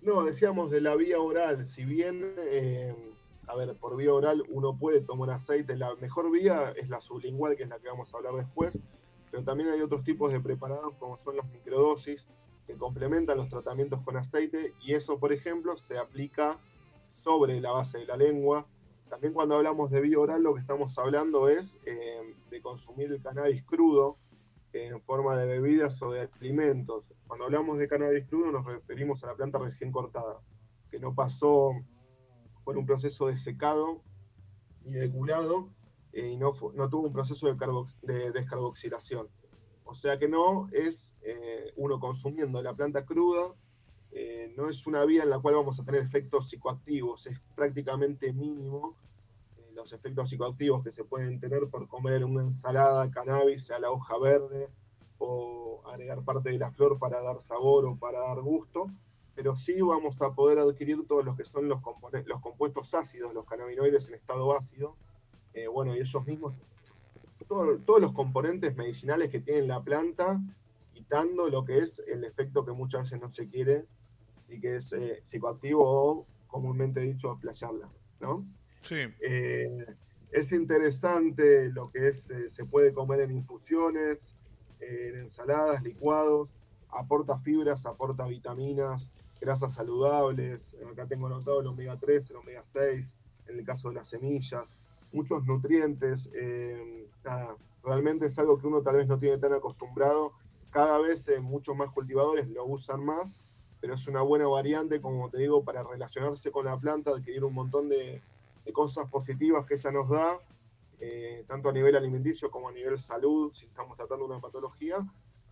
No, 0.02 0.24
decíamos 0.24 0.72
de 0.72 0.80
la 0.80 0.96
vía 0.96 1.20
oral, 1.20 1.66
si 1.66 1.84
bien, 1.84 2.34
eh, 2.38 2.96
a 3.48 3.56
ver, 3.56 3.76
por 3.76 3.98
vía 3.98 4.14
oral 4.14 4.44
uno 4.48 4.78
puede 4.78 5.02
tomar 5.02 5.30
aceite, 5.32 5.76
la 5.76 5.94
mejor 5.96 6.32
vía 6.32 6.74
es 6.78 6.88
la 6.88 7.02
sublingual, 7.02 7.58
que 7.58 7.64
es 7.64 7.70
la 7.70 7.80
que 7.80 7.90
vamos 7.90 8.14
a 8.14 8.18
hablar 8.18 8.36
después, 8.36 8.80
pero 9.30 9.44
también 9.44 9.70
hay 9.70 9.82
otros 9.82 10.06
tipos 10.06 10.32
de 10.32 10.40
preparados 10.40 10.94
como 11.00 11.18
son 11.18 11.36
las 11.36 11.50
microdosis, 11.52 12.28
que 12.66 12.76
complementan 12.76 13.38
los 13.38 13.50
tratamientos 13.50 14.02
con 14.02 14.16
aceite, 14.16 14.74
y 14.82 14.94
eso, 14.94 15.20
por 15.20 15.34
ejemplo, 15.34 15.76
se 15.76 15.98
aplica 15.98 16.58
sobre 17.12 17.60
la 17.60 17.72
base 17.72 17.98
de 17.98 18.06
la 18.06 18.16
lengua. 18.16 18.66
También 19.10 19.34
cuando 19.34 19.56
hablamos 19.56 19.90
de 19.92 20.02
vía 20.02 20.20
oral, 20.20 20.44
lo 20.44 20.54
que 20.54 20.62
estamos 20.62 20.98
hablando 20.98 21.50
es 21.50 21.80
eh, 21.86 22.36
de 22.50 22.62
consumir 22.62 23.12
el 23.12 23.22
cannabis 23.22 23.64
crudo, 23.64 24.18
en 24.72 25.02
forma 25.02 25.36
de 25.36 25.48
bebidas 25.48 26.02
o 26.02 26.12
de 26.12 26.30
alimentos. 26.40 27.06
Cuando 27.28 27.46
hablamos 27.46 27.80
de 27.80 27.88
cannabis 27.88 28.28
crudo 28.28 28.52
nos 28.52 28.66
referimos 28.66 29.24
a 29.24 29.28
la 29.28 29.36
planta 29.36 29.58
recién 29.58 29.92
cortada, 29.92 30.40
que 30.92 31.00
no 31.00 31.16
pasó 31.16 31.72
por 32.64 32.78
un 32.78 32.86
proceso 32.86 33.28
de 33.28 33.38
secado 33.38 34.04
ni 34.86 34.94
de 34.94 35.10
culado 35.12 35.70
eh, 36.14 36.30
y 36.30 36.38
no, 36.38 36.52
no 36.76 36.90
tuvo 36.90 37.08
un 37.08 37.14
proceso 37.14 37.48
de 37.48 38.32
descarboxilación. 38.32 39.28
O 39.86 39.96
sea 39.96 40.20
que 40.20 40.28
no 40.28 40.68
es 40.72 41.16
eh, 41.24 41.74
uno 41.76 42.00
consumiendo 42.00 42.62
la 42.62 42.76
planta 42.76 43.06
cruda, 43.06 43.56
eh, 44.12 44.54
no 44.58 44.70
es 44.70 44.86
una 44.88 45.06
vía 45.06 45.24
en 45.24 45.30
la 45.30 45.40
cual 45.40 45.56
vamos 45.56 45.80
a 45.80 45.84
tener 45.86 46.02
efectos 46.02 46.50
psicoactivos, 46.50 47.28
es 47.28 47.40
prácticamente 47.56 48.34
mínimo 48.34 48.96
eh, 49.58 49.72
los 49.74 49.94
efectos 49.94 50.30
psicoactivos 50.30 50.84
que 50.84 50.92
se 50.92 51.04
pueden 51.04 51.40
tener 51.40 51.68
por 51.70 51.88
comer 51.88 52.24
una 52.26 52.42
ensalada 52.44 53.10
cannabis 53.12 53.70
a 53.72 53.80
la 53.80 53.92
hoja 53.92 54.18
verde 54.18 54.70
o 55.20 55.82
agregar 55.86 56.24
parte 56.24 56.50
de 56.50 56.58
la 56.58 56.72
flor 56.72 56.98
para 56.98 57.22
dar 57.22 57.40
sabor 57.40 57.86
o 57.86 57.96
para 57.98 58.20
dar 58.20 58.42
gusto, 58.42 58.90
pero 59.36 59.56
sí 59.56 59.80
vamos 59.82 60.22
a 60.22 60.34
poder 60.34 60.60
adquirir 60.60 61.06
todos 61.08 61.24
los 61.24 61.36
que 61.36 61.46
son 61.46 61.68
los, 61.68 61.80
los 62.26 62.42
compuestos 62.42 62.94
ácidos, 62.94 63.34
los 63.34 63.46
cannabinoides 63.46 64.10
en 64.10 64.16
estado 64.16 64.56
ácido, 64.56 64.96
eh, 65.54 65.68
bueno, 65.68 65.96
y 65.96 66.00
ellos 66.00 66.26
mismos, 66.26 66.54
todo- 67.48 67.78
todos 67.80 68.02
los 68.02 68.14
componentes 68.14 68.76
medicinales 68.76 69.30
que 69.30 69.40
tiene 69.40 69.66
la 69.68 69.82
planta, 69.84 70.40
quitando 70.94 71.50
lo 71.50 71.64
que 71.64 71.80
es 71.80 72.00
el 72.08 72.24
efecto 72.24 72.66
que 72.66 72.72
muchas 72.72 73.02
veces 73.04 73.22
no 73.22 73.32
se 73.32 73.48
quiere, 73.48 73.86
y 74.50 74.60
que 74.60 74.78
es 74.78 74.94
eh, 74.94 75.20
psicoactivo 75.24 75.84
o 75.84 76.28
comúnmente 76.48 77.00
dicho 77.02 77.36
flashearla, 77.36 77.90
¿no? 78.20 78.46
Sí, 78.80 78.96
Eh, 79.20 79.86
es 80.32 80.52
interesante 80.52 81.70
lo 81.70 81.92
que 81.92 82.10
es, 82.10 82.30
eh, 82.30 82.50
se 82.50 82.66
puede 82.66 82.94
comer 82.94 83.22
en 83.22 83.32
infusiones, 83.32 84.36
eh, 84.80 85.10
en 85.10 85.22
ensaladas, 85.22 85.84
licuados, 85.84 86.50
aporta 86.90 87.38
fibras, 87.38 87.86
aporta 87.86 88.26
vitaminas, 88.26 89.12
grasas 89.42 89.74
saludables, 89.74 90.76
acá 90.92 91.08
tengo 91.08 91.28
anotado 91.28 91.62
el 91.62 91.68
omega 91.68 91.98
3, 92.00 92.30
el 92.32 92.36
omega 92.38 92.64
6, 92.64 93.16
en 93.48 93.60
el 93.60 93.66
caso 93.66 93.90
de 93.90 93.96
las 93.96 94.10
semillas, 94.10 94.76
muchos 95.12 95.46
nutrientes, 95.46 96.30
eh, 96.34 97.08
nada, 97.24 97.56
realmente 97.84 98.28
es 98.28 98.38
algo 98.38 98.60
que 98.60 98.68
uno 98.68 98.82
tal 98.82 98.98
vez 98.98 99.08
no 99.08 99.18
tiene 99.18 99.38
tan 99.38 99.54
acostumbrado, 99.54 100.34
cada 100.70 101.00
vez 101.00 101.28
eh, 101.30 101.40
muchos 101.40 101.76
más 101.76 101.90
cultivadores 101.90 102.48
lo 102.50 102.66
usan 102.66 103.04
más, 103.04 103.40
pero 103.82 103.96
es 103.96 104.08
una 104.08 104.22
buena 104.22 104.48
variante, 104.48 105.02
como 105.02 105.30
te 105.30 105.38
digo, 105.38 105.64
para 105.64 105.84
relacionarse 105.84 106.52
con 106.52 106.66
la 106.66 106.78
planta, 106.78 107.12
adquirir 107.12 107.44
un 107.44 107.54
montón 107.54 107.90
de, 107.90 108.22
cosas 108.72 109.10
positivas 109.10 109.66
que 109.66 109.74
ella 109.74 109.92
nos 109.92 110.10
da, 110.10 110.40
eh, 111.00 111.44
tanto 111.48 111.70
a 111.70 111.74
nivel 111.74 111.96
alimenticio 111.96 112.52
como 112.52 112.70
a 112.70 112.72
nivel 112.72 113.00
salud, 113.00 113.52
si 113.52 113.66
estamos 113.66 113.98
tratando 113.98 114.26
una 114.26 114.40
patología, 114.40 114.98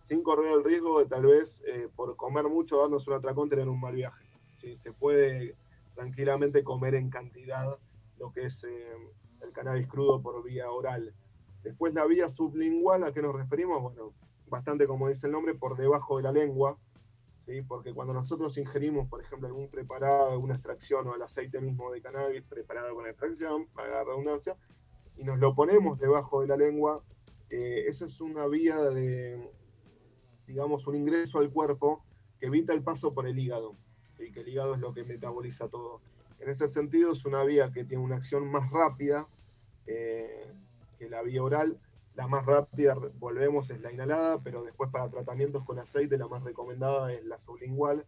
sin 0.04 0.22
correr 0.22 0.52
el 0.52 0.62
riesgo 0.62 1.00
de 1.00 1.06
tal 1.06 1.26
vez 1.26 1.64
eh, 1.66 1.88
por 1.96 2.14
comer 2.14 2.44
mucho, 2.44 2.80
darnos 2.80 3.08
un 3.08 3.14
atracón, 3.14 3.48
tener 3.48 3.68
un 3.68 3.80
mal 3.80 3.92
viaje. 3.92 4.24
Se 4.54 4.92
puede 4.92 5.56
tranquilamente 5.96 6.62
comer 6.62 6.94
en 6.94 7.10
cantidad 7.10 7.76
lo 8.18 8.32
que 8.32 8.46
es 8.46 8.62
eh, 8.62 8.96
el 9.42 9.52
cannabis 9.52 9.88
crudo 9.88 10.22
por 10.22 10.42
vía 10.44 10.70
oral. 10.70 11.12
Después 11.62 11.92
la 11.94 12.06
vía 12.06 12.28
sublingual, 12.28 13.02
¿a 13.02 13.12
qué 13.12 13.20
nos 13.20 13.34
referimos? 13.34 13.82
Bueno, 13.82 14.12
bastante 14.48 14.86
como 14.86 15.08
dice 15.08 15.26
el 15.26 15.32
nombre, 15.32 15.54
por 15.54 15.76
debajo 15.76 16.16
de 16.16 16.22
la 16.22 16.32
lengua, 16.32 16.78
¿sí? 17.48 17.62
porque 17.62 17.94
cuando 17.94 18.12
nosotros 18.12 18.58
ingerimos, 18.58 19.08
por 19.08 19.22
ejemplo, 19.22 19.48
algún 19.48 19.68
preparado, 19.68 20.32
alguna 20.32 20.54
extracción 20.54 21.08
o 21.08 21.14
el 21.14 21.22
aceite 21.22 21.60
mismo 21.60 21.90
de 21.90 22.02
cannabis 22.02 22.42
preparado 22.42 22.94
con 22.94 23.06
extracción, 23.06 23.66
para 23.68 23.88
la 23.88 24.04
redundancia, 24.04 24.54
y 25.16 25.24
nos 25.24 25.38
lo 25.38 25.54
ponemos 25.54 25.98
debajo 25.98 26.42
de 26.42 26.46
la 26.46 26.56
lengua, 26.56 27.02
eh, 27.48 27.86
esa 27.88 28.04
es 28.04 28.20
una 28.20 28.46
vía 28.46 28.76
de, 28.76 29.50
digamos, 30.46 30.86
un 30.86 30.96
ingreso 30.96 31.38
al 31.38 31.50
cuerpo 31.50 32.04
que 32.38 32.46
evita 32.46 32.74
el 32.74 32.82
paso 32.82 33.14
por 33.14 33.26
el 33.26 33.38
hígado, 33.38 33.74
¿sí? 34.18 34.30
que 34.30 34.40
el 34.40 34.48
hígado 34.48 34.74
es 34.74 34.80
lo 34.80 34.92
que 34.92 35.04
metaboliza 35.04 35.68
todo. 35.68 36.02
En 36.40 36.50
ese 36.50 36.68
sentido 36.68 37.12
es 37.14 37.24
una 37.24 37.42
vía 37.44 37.72
que 37.72 37.84
tiene 37.84 38.04
una 38.04 38.16
acción 38.16 38.46
más 38.48 38.70
rápida 38.70 39.26
eh, 39.86 40.52
que 40.98 41.08
la 41.08 41.22
vía 41.22 41.42
oral. 41.42 41.80
La 42.18 42.26
más 42.26 42.44
rápida, 42.46 42.96
volvemos, 43.20 43.70
es 43.70 43.80
la 43.80 43.92
inhalada, 43.92 44.42
pero 44.42 44.64
después 44.64 44.90
para 44.90 45.08
tratamientos 45.08 45.64
con 45.64 45.78
aceite 45.78 46.18
la 46.18 46.26
más 46.26 46.42
recomendada 46.42 47.12
es 47.12 47.24
la 47.24 47.38
sublingual. 47.38 48.04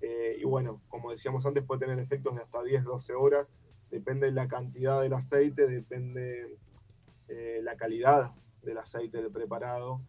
Eh, 0.00 0.38
y 0.40 0.44
bueno, 0.44 0.80
como 0.88 1.10
decíamos 1.10 1.44
antes, 1.44 1.62
puede 1.62 1.80
tener 1.80 1.98
efectos 1.98 2.34
de 2.34 2.40
hasta 2.40 2.62
10-12 2.62 3.14
horas. 3.20 3.52
Depende 3.90 4.28
de 4.28 4.32
la 4.32 4.48
cantidad 4.48 5.02
del 5.02 5.12
aceite, 5.12 5.66
depende 5.66 6.56
eh, 7.28 7.60
la 7.62 7.76
calidad 7.76 8.32
del 8.62 8.78
aceite 8.78 9.18
del 9.18 9.30
preparado. 9.30 10.00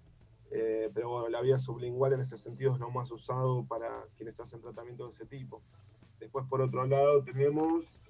Eh, 0.52 0.90
pero 0.94 1.10
bueno, 1.10 1.28
la 1.28 1.42
vía 1.42 1.60
sublingual 1.60 2.14
en 2.14 2.22
ese 2.22 2.38
sentido 2.38 2.74
es 2.74 2.80
lo 2.80 2.90
más 2.90 3.12
usado 3.12 3.66
para 3.66 4.06
quienes 4.16 4.40
hacen 4.40 4.62
tratamiento 4.62 5.04
de 5.04 5.10
ese 5.10 5.26
tipo. 5.26 5.62
Después, 6.22 6.46
por 6.48 6.62
otro 6.62 6.86
lado, 6.86 7.22
tenemos, 7.26 8.02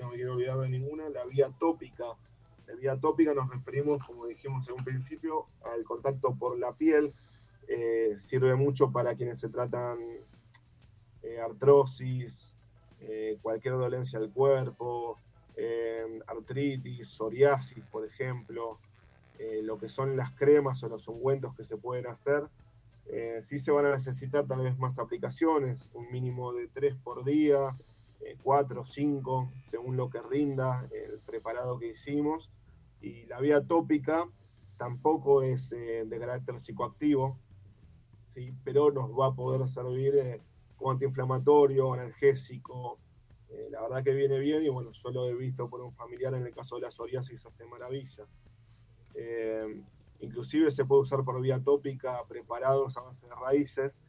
no 0.00 0.08
me 0.08 0.16
quiero 0.16 0.32
olvidar 0.32 0.58
de 0.58 0.68
ninguna, 0.68 1.08
la 1.10 1.24
vía 1.26 1.48
tópica. 1.60 2.06
Vía 2.78 2.98
tópica 2.98 3.34
nos 3.34 3.48
referimos, 3.48 4.06
como 4.06 4.26
dijimos 4.26 4.68
en 4.68 4.74
un 4.74 4.84
principio, 4.84 5.46
al 5.64 5.84
contacto 5.84 6.34
por 6.36 6.58
la 6.58 6.74
piel. 6.74 7.12
Eh, 7.68 8.16
sirve 8.18 8.56
mucho 8.56 8.90
para 8.90 9.14
quienes 9.14 9.38
se 9.40 9.48
tratan 9.48 9.98
eh, 11.22 11.38
artrosis, 11.38 12.56
eh, 13.00 13.38
cualquier 13.42 13.74
dolencia 13.74 14.18
del 14.18 14.30
cuerpo, 14.30 15.18
eh, 15.54 16.20
artritis, 16.26 17.08
psoriasis, 17.08 17.84
por 17.90 18.04
ejemplo, 18.04 18.78
lo 19.62 19.78
que 19.78 19.88
son 19.88 20.18
las 20.18 20.32
cremas 20.32 20.82
o 20.82 20.88
los 20.90 21.08
ungüentos 21.08 21.56
que 21.56 21.64
se 21.64 21.78
pueden 21.78 22.06
hacer. 22.06 22.46
Sí 23.40 23.58
se 23.58 23.70
van 23.70 23.86
a 23.86 23.92
necesitar 23.92 24.46
tal 24.46 24.64
vez 24.64 24.76
más 24.78 24.98
aplicaciones, 24.98 25.90
un 25.94 26.12
mínimo 26.12 26.52
de 26.52 26.68
tres 26.68 26.94
por 27.02 27.24
día, 27.24 27.74
4 28.42 28.82
o 28.82 28.84
5, 28.84 29.50
según 29.70 29.96
lo 29.96 30.10
que 30.10 30.20
rinda 30.20 30.86
el 30.92 31.20
preparado 31.20 31.78
que 31.78 31.88
hicimos. 31.88 32.50
Y 33.00 33.26
la 33.26 33.40
vía 33.40 33.66
tópica 33.66 34.28
tampoco 34.76 35.42
es 35.42 35.72
eh, 35.72 36.04
de 36.06 36.18
carácter 36.18 36.58
psicoactivo, 36.58 37.38
¿sí? 38.28 38.52
pero 38.64 38.90
nos 38.90 39.10
va 39.10 39.26
a 39.26 39.34
poder 39.34 39.66
servir 39.68 40.14
eh, 40.16 40.40
como 40.76 40.90
antiinflamatorio, 40.92 41.92
analgésico. 41.92 42.98
Eh, 43.50 43.68
la 43.70 43.82
verdad 43.82 44.02
que 44.02 44.14
viene 44.14 44.38
bien 44.38 44.62
y 44.62 44.68
bueno, 44.68 44.92
yo 44.92 45.10
lo 45.10 45.28
he 45.28 45.34
visto 45.34 45.68
por 45.68 45.82
un 45.82 45.92
familiar 45.92 46.34
en 46.34 46.46
el 46.46 46.54
caso 46.54 46.76
de 46.76 46.82
la 46.82 46.90
psoriasis 46.90 47.44
hace 47.44 47.66
maravillas. 47.66 48.40
inclusive 50.20 50.70
se 50.70 50.84
puede 50.84 51.02
usar 51.02 51.24
por 51.24 51.40
vía 51.42 51.62
tópica 51.62 52.24
preparados 52.26 52.96
a 52.96 53.02
base 53.02 53.26
de 53.26 53.34
raíces, 53.34 54.00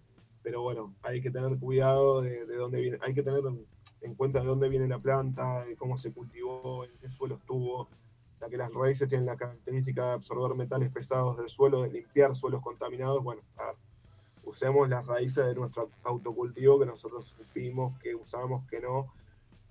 pero 0.43 0.61
bueno, 0.61 0.93
hay 1.01 1.21
que 1.21 1.31
tener 1.31 1.57
cuidado 1.59 2.21
de, 2.21 2.45
de 2.45 2.55
dónde 2.55 2.79
viene, 2.79 2.97
hay 3.01 3.13
que 3.13 3.23
tener 3.23 3.41
en 4.01 4.15
cuenta 4.15 4.39
de 4.39 4.45
dónde 4.45 4.69
viene 4.69 4.87
la 4.87 4.99
planta, 4.99 5.65
de 5.65 5.75
cómo 5.75 5.97
se 5.97 6.13
cultivó, 6.13 6.85
en 6.85 6.91
qué 6.99 7.09
suelo 7.09 7.35
estuvo, 7.35 7.89
ya 8.41 8.49
que 8.49 8.57
las 8.57 8.73
raíces 8.73 9.07
tienen 9.07 9.27
la 9.27 9.37
característica 9.37 10.07
de 10.07 10.11
absorber 10.13 10.57
metales 10.57 10.89
pesados 10.89 11.37
del 11.37 11.47
suelo, 11.47 11.83
de 11.83 11.91
limpiar 11.91 12.35
suelos 12.35 12.61
contaminados. 12.61 13.23
Bueno, 13.23 13.43
usemos 14.43 14.89
las 14.89 15.05
raíces 15.05 15.45
de 15.45 15.53
nuestro 15.53 15.91
autocultivo 16.03 16.79
que 16.79 16.87
nosotros 16.87 17.27
supimos 17.27 17.97
que 17.99 18.15
usamos, 18.15 18.67
que 18.67 18.79
no. 18.81 19.13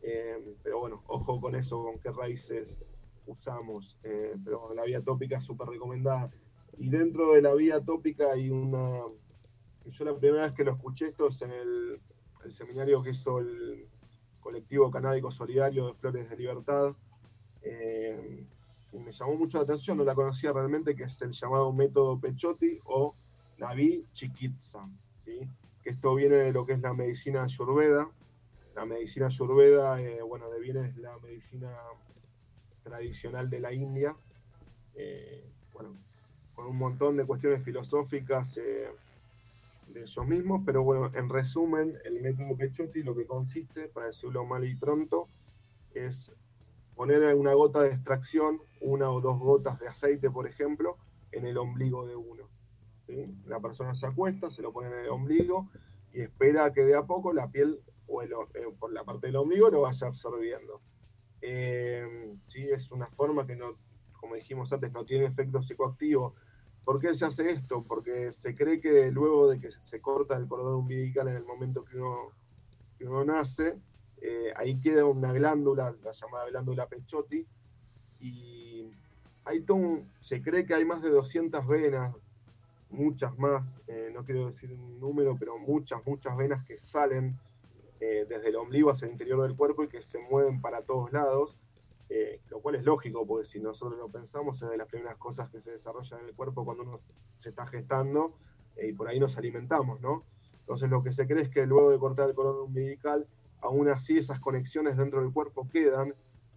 Eh, 0.03 0.57
pero 0.63 0.79
bueno, 0.79 1.03
ojo 1.09 1.41
con 1.41 1.57
eso, 1.57 1.83
con 1.83 1.99
qué 1.99 2.13
raíces 2.13 2.81
usamos. 3.27 3.99
Eh, 4.05 4.37
pero 4.45 4.73
la 4.73 4.85
vía 4.85 5.03
tópica 5.03 5.39
es 5.39 5.45
súper 5.45 5.69
recomendada. 5.69 6.31
Y 6.79 6.89
dentro 6.89 7.33
de 7.33 7.43
la 7.43 7.55
vía 7.55 7.85
tópica 7.85 8.33
hay 8.33 8.51
una. 8.51 9.03
Yo 9.87 10.05
la 10.05 10.17
primera 10.17 10.45
vez 10.45 10.53
que 10.53 10.65
lo 10.65 10.73
escuché 10.73 11.09
esto 11.09 11.29
es 11.29 11.43
en 11.43 11.51
el, 11.51 12.01
seminario 12.49 13.03
que 13.03 13.11
hizo 13.11 13.39
el 13.41 13.89
colectivo 14.39 14.91
canábico 14.91 15.31
solidario 15.31 15.89
de 15.89 15.95
Flores 15.95 16.31
de 16.31 16.37
Libertad. 16.37 16.95
Eh, 17.63 18.47
y 18.93 18.99
me 18.99 19.13
llamó 19.13 19.37
mucho 19.37 19.59
la 19.59 19.65
atención, 19.65 19.97
no 19.97 20.05
la 20.05 20.15
conocía 20.15 20.53
realmente, 20.53 20.95
que 20.95 21.05
es 21.05 21.23
el 21.23 21.31
llamado 21.31 21.73
método 21.73 22.19
Pechotti 22.19 22.81
o 22.85 23.15
Navi 23.59 24.05
Chiquitza, 24.13 24.89
¿sí? 25.25 25.41
que 25.83 25.91
esto 25.91 26.15
viene 26.15 26.37
de 26.37 26.53
lo 26.53 26.67
que 26.67 26.73
es 26.73 26.81
la 26.81 26.93
medicina 26.93 27.45
ayurveda. 27.45 28.11
La 28.75 28.85
medicina 28.85 29.27
ayurveda, 29.27 30.01
eh, 30.01 30.23
bueno, 30.23 30.47
viene 30.61 30.93
de 30.93 31.01
la 31.01 31.19
medicina 31.19 31.77
tradicional 32.83 33.49
de 33.51 33.61
la 33.61 33.73
India, 33.73 34.17
eh, 34.95 35.45
bueno, 35.73 35.97
con 36.55 36.67
un 36.67 36.77
montón 36.77 37.17
de 37.17 37.25
cuestiones 37.25 37.63
filosóficas 37.63 38.55
de 38.55 38.91
ellos 40.03 40.27
mismos, 40.27 40.63
pero 40.65 40.83
bueno, 40.83 41.11
en 41.15 41.29
resumen, 41.29 41.99
el 42.05 42.21
método 42.21 42.57
Pechotti 42.57 43.03
lo 43.03 43.15
que 43.15 43.27
consiste, 43.27 43.89
para 43.89 44.07
decirlo 44.07 44.45
mal 44.45 44.65
y 44.65 44.75
pronto, 44.77 45.29
es 45.95 46.33
poner 47.01 47.35
una 47.35 47.55
gota 47.55 47.81
de 47.81 47.89
extracción, 47.89 48.61
una 48.83 49.11
o 49.11 49.23
dos 49.23 49.39
gotas 49.39 49.79
de 49.79 49.89
aceite, 49.89 50.31
por 50.31 50.47
ejemplo, 50.47 50.99
en 51.33 51.47
el 51.47 51.57
ombligo 51.57 52.07
de 52.07 52.15
uno. 52.15 52.51
La 53.47 53.59
persona 53.59 53.95
se 53.95 54.05
acuesta, 54.05 54.51
se 54.51 54.61
lo 54.61 54.71
pone 54.71 54.89
en 54.89 55.05
el 55.05 55.09
ombligo 55.09 55.67
y 56.13 56.21
espera 56.21 56.75
que 56.75 56.83
de 56.83 56.95
a 56.95 57.07
poco 57.07 57.33
la 57.33 57.51
piel 57.51 57.81
o 58.07 58.23
eh, 58.23 58.29
por 58.79 58.93
la 58.93 59.03
parte 59.03 59.29
del 59.29 59.37
ombligo 59.37 59.71
lo 59.71 59.81
vaya 59.81 60.09
absorbiendo. 60.09 60.83
Eh, 61.41 62.37
¿sí? 62.45 62.69
Es 62.69 62.93
una 62.93 63.07
forma 63.07 63.47
que 63.47 63.57
no, 63.57 63.79
como 64.21 64.35
dijimos 64.35 64.71
antes, 64.71 64.93
no 64.93 65.07
tiene 65.07 65.25
efecto 65.25 65.63
psicoactivo, 65.63 66.35
¿Por 66.85 67.01
qué 67.01 67.15
se 67.15 67.25
hace 67.25 67.51
esto? 67.51 67.83
Porque 67.83 68.31
se 68.31 68.55
cree 68.55 68.79
que 68.79 69.11
luego 69.11 69.49
de 69.49 69.59
que 69.59 69.71
se 69.71 70.03
corta 70.03 70.37
el 70.37 70.47
cordón 70.47 70.75
umbilical 70.75 71.29
en 71.29 71.37
el 71.37 71.45
momento 71.45 71.83
que 71.83 71.99
uno, 71.99 73.25
nace, 73.25 73.81
eh, 74.21 74.53
ahí 74.57 74.79
queda 74.81 75.05
una 75.05 75.33
glándula, 75.33 75.95
la 76.03 76.13
llamada 76.13 76.47
glándula 76.49 76.87
Pechotti, 76.87 77.47
y 78.21 78.91
hay 79.45 79.65
se 80.21 80.43
cree 80.43 80.67
que 80.67 80.75
hay 80.75 80.85
más 80.85 81.03
de 81.03 81.11
200 81.11 81.67
venas, 81.67 82.15
muchas 82.91 83.39
más, 83.39 83.83
eh, 83.87 84.11
no 84.13 84.25
quiero 84.25 84.47
decir 84.47 84.73
un 84.73 85.01
número, 85.01 85.37
pero 85.39 85.59
muchas, 85.59 86.05
muchas 86.07 86.37
venas 86.37 86.65
que 86.65 86.77
salen 86.77 87.39
eh, 88.01 88.27
desde 88.29 88.49
el 88.49 88.57
ombligo 88.57 88.91
hacia 88.91 89.07
el 89.07 89.13
interior 89.13 89.43
del 89.43 89.57
cuerpo 89.57 89.85
y 89.85 89.89
que 89.89 90.03
se 90.03 90.19
mueven 90.19 90.61
para 90.61 90.83
todos 90.83 91.13
lados 91.13 91.57
lo 92.49 92.61
cual 92.61 92.75
es 92.75 92.85
lógico, 92.85 93.25
porque 93.25 93.45
si 93.45 93.61
nosotros 93.61 93.99
lo 93.99 94.09
pensamos, 94.09 94.61
es 94.61 94.69
de 94.69 94.77
las 94.77 94.89
primeras 94.89 95.17
cosas 95.17 95.49
que 95.49 95.61
se 95.61 95.71
desarrollan 95.71 96.21
en 96.21 96.27
el 96.27 96.35
cuerpo 96.35 96.65
cuando 96.65 96.83
uno 96.83 97.01
se 97.39 97.51
está 97.51 97.67
gestando 97.67 98.35
y 98.77 98.93
por 98.93 99.09
ahí 99.09 99.21
nos 99.21 99.39
alimentamos, 99.39 100.01
¿no? 100.01 100.25
Entonces 100.61 100.91
lo 100.91 101.03
que 101.03 101.13
se 101.13 101.27
cree 101.27 101.45
es 101.45 101.49
que 101.49 101.67
luego 101.67 101.91
de 101.91 101.99
cortar 101.99 102.29
el 102.29 102.35
cordón 102.35 102.67
umbilical, 102.67 103.27
aún 103.63 103.89
así 103.89 104.19
esas 104.19 104.41
conexiones 104.41 104.97
dentro 104.97 105.21
del 105.21 105.33
cuerpo 105.33 105.69
quedan 105.69 106.15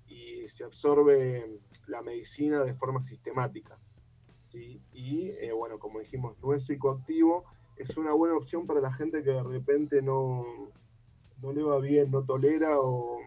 y 0.08 0.48
se 0.48 0.64
absorbe 0.64 1.60
la 1.88 2.02
medicina 2.02 2.64
de 2.64 2.74
forma 2.74 3.06
sistemática. 3.06 3.78
Y 4.94 5.30
eh, 5.30 5.52
bueno, 5.52 5.80
como 5.80 6.00
dijimos, 6.00 6.38
no 6.44 6.54
es 6.54 6.66
psicoactivo, 6.66 7.44
es 7.76 7.98
una 7.98 8.14
buena 8.14 8.36
opción 8.36 8.68
para 8.68 8.82
la 8.82 8.94
gente 8.94 9.24
que 9.24 9.32
de 9.32 9.44
repente 9.44 10.02
no, 10.02 10.46
no 11.42 11.54
le 11.54 11.64
va 11.64 11.80
bien, 11.80 12.12
no 12.12 12.24
tolera 12.24 12.80
o 12.80 13.20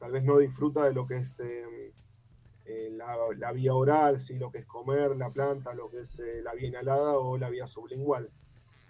tal 0.00 0.12
vez 0.12 0.24
no 0.24 0.38
disfruta 0.38 0.84
de 0.84 0.94
lo 0.94 1.06
que 1.06 1.18
es 1.18 1.38
eh, 1.40 1.92
eh, 2.64 2.90
la, 3.36 3.52
vía 3.52 3.74
oral, 3.74 4.18
¿sí? 4.18 4.36
lo 4.36 4.50
que 4.50 4.58
es 4.58 4.66
comer 4.66 5.16
la 5.16 5.30
planta, 5.30 5.74
lo 5.74 5.90
que 5.90 6.00
es 6.00 6.20
la 6.42 6.54
vía 6.54 6.68
inhalada 6.68 7.18
o 7.18 7.38
la 7.38 7.50
vía 7.50 7.66
sublingual. 7.66 8.30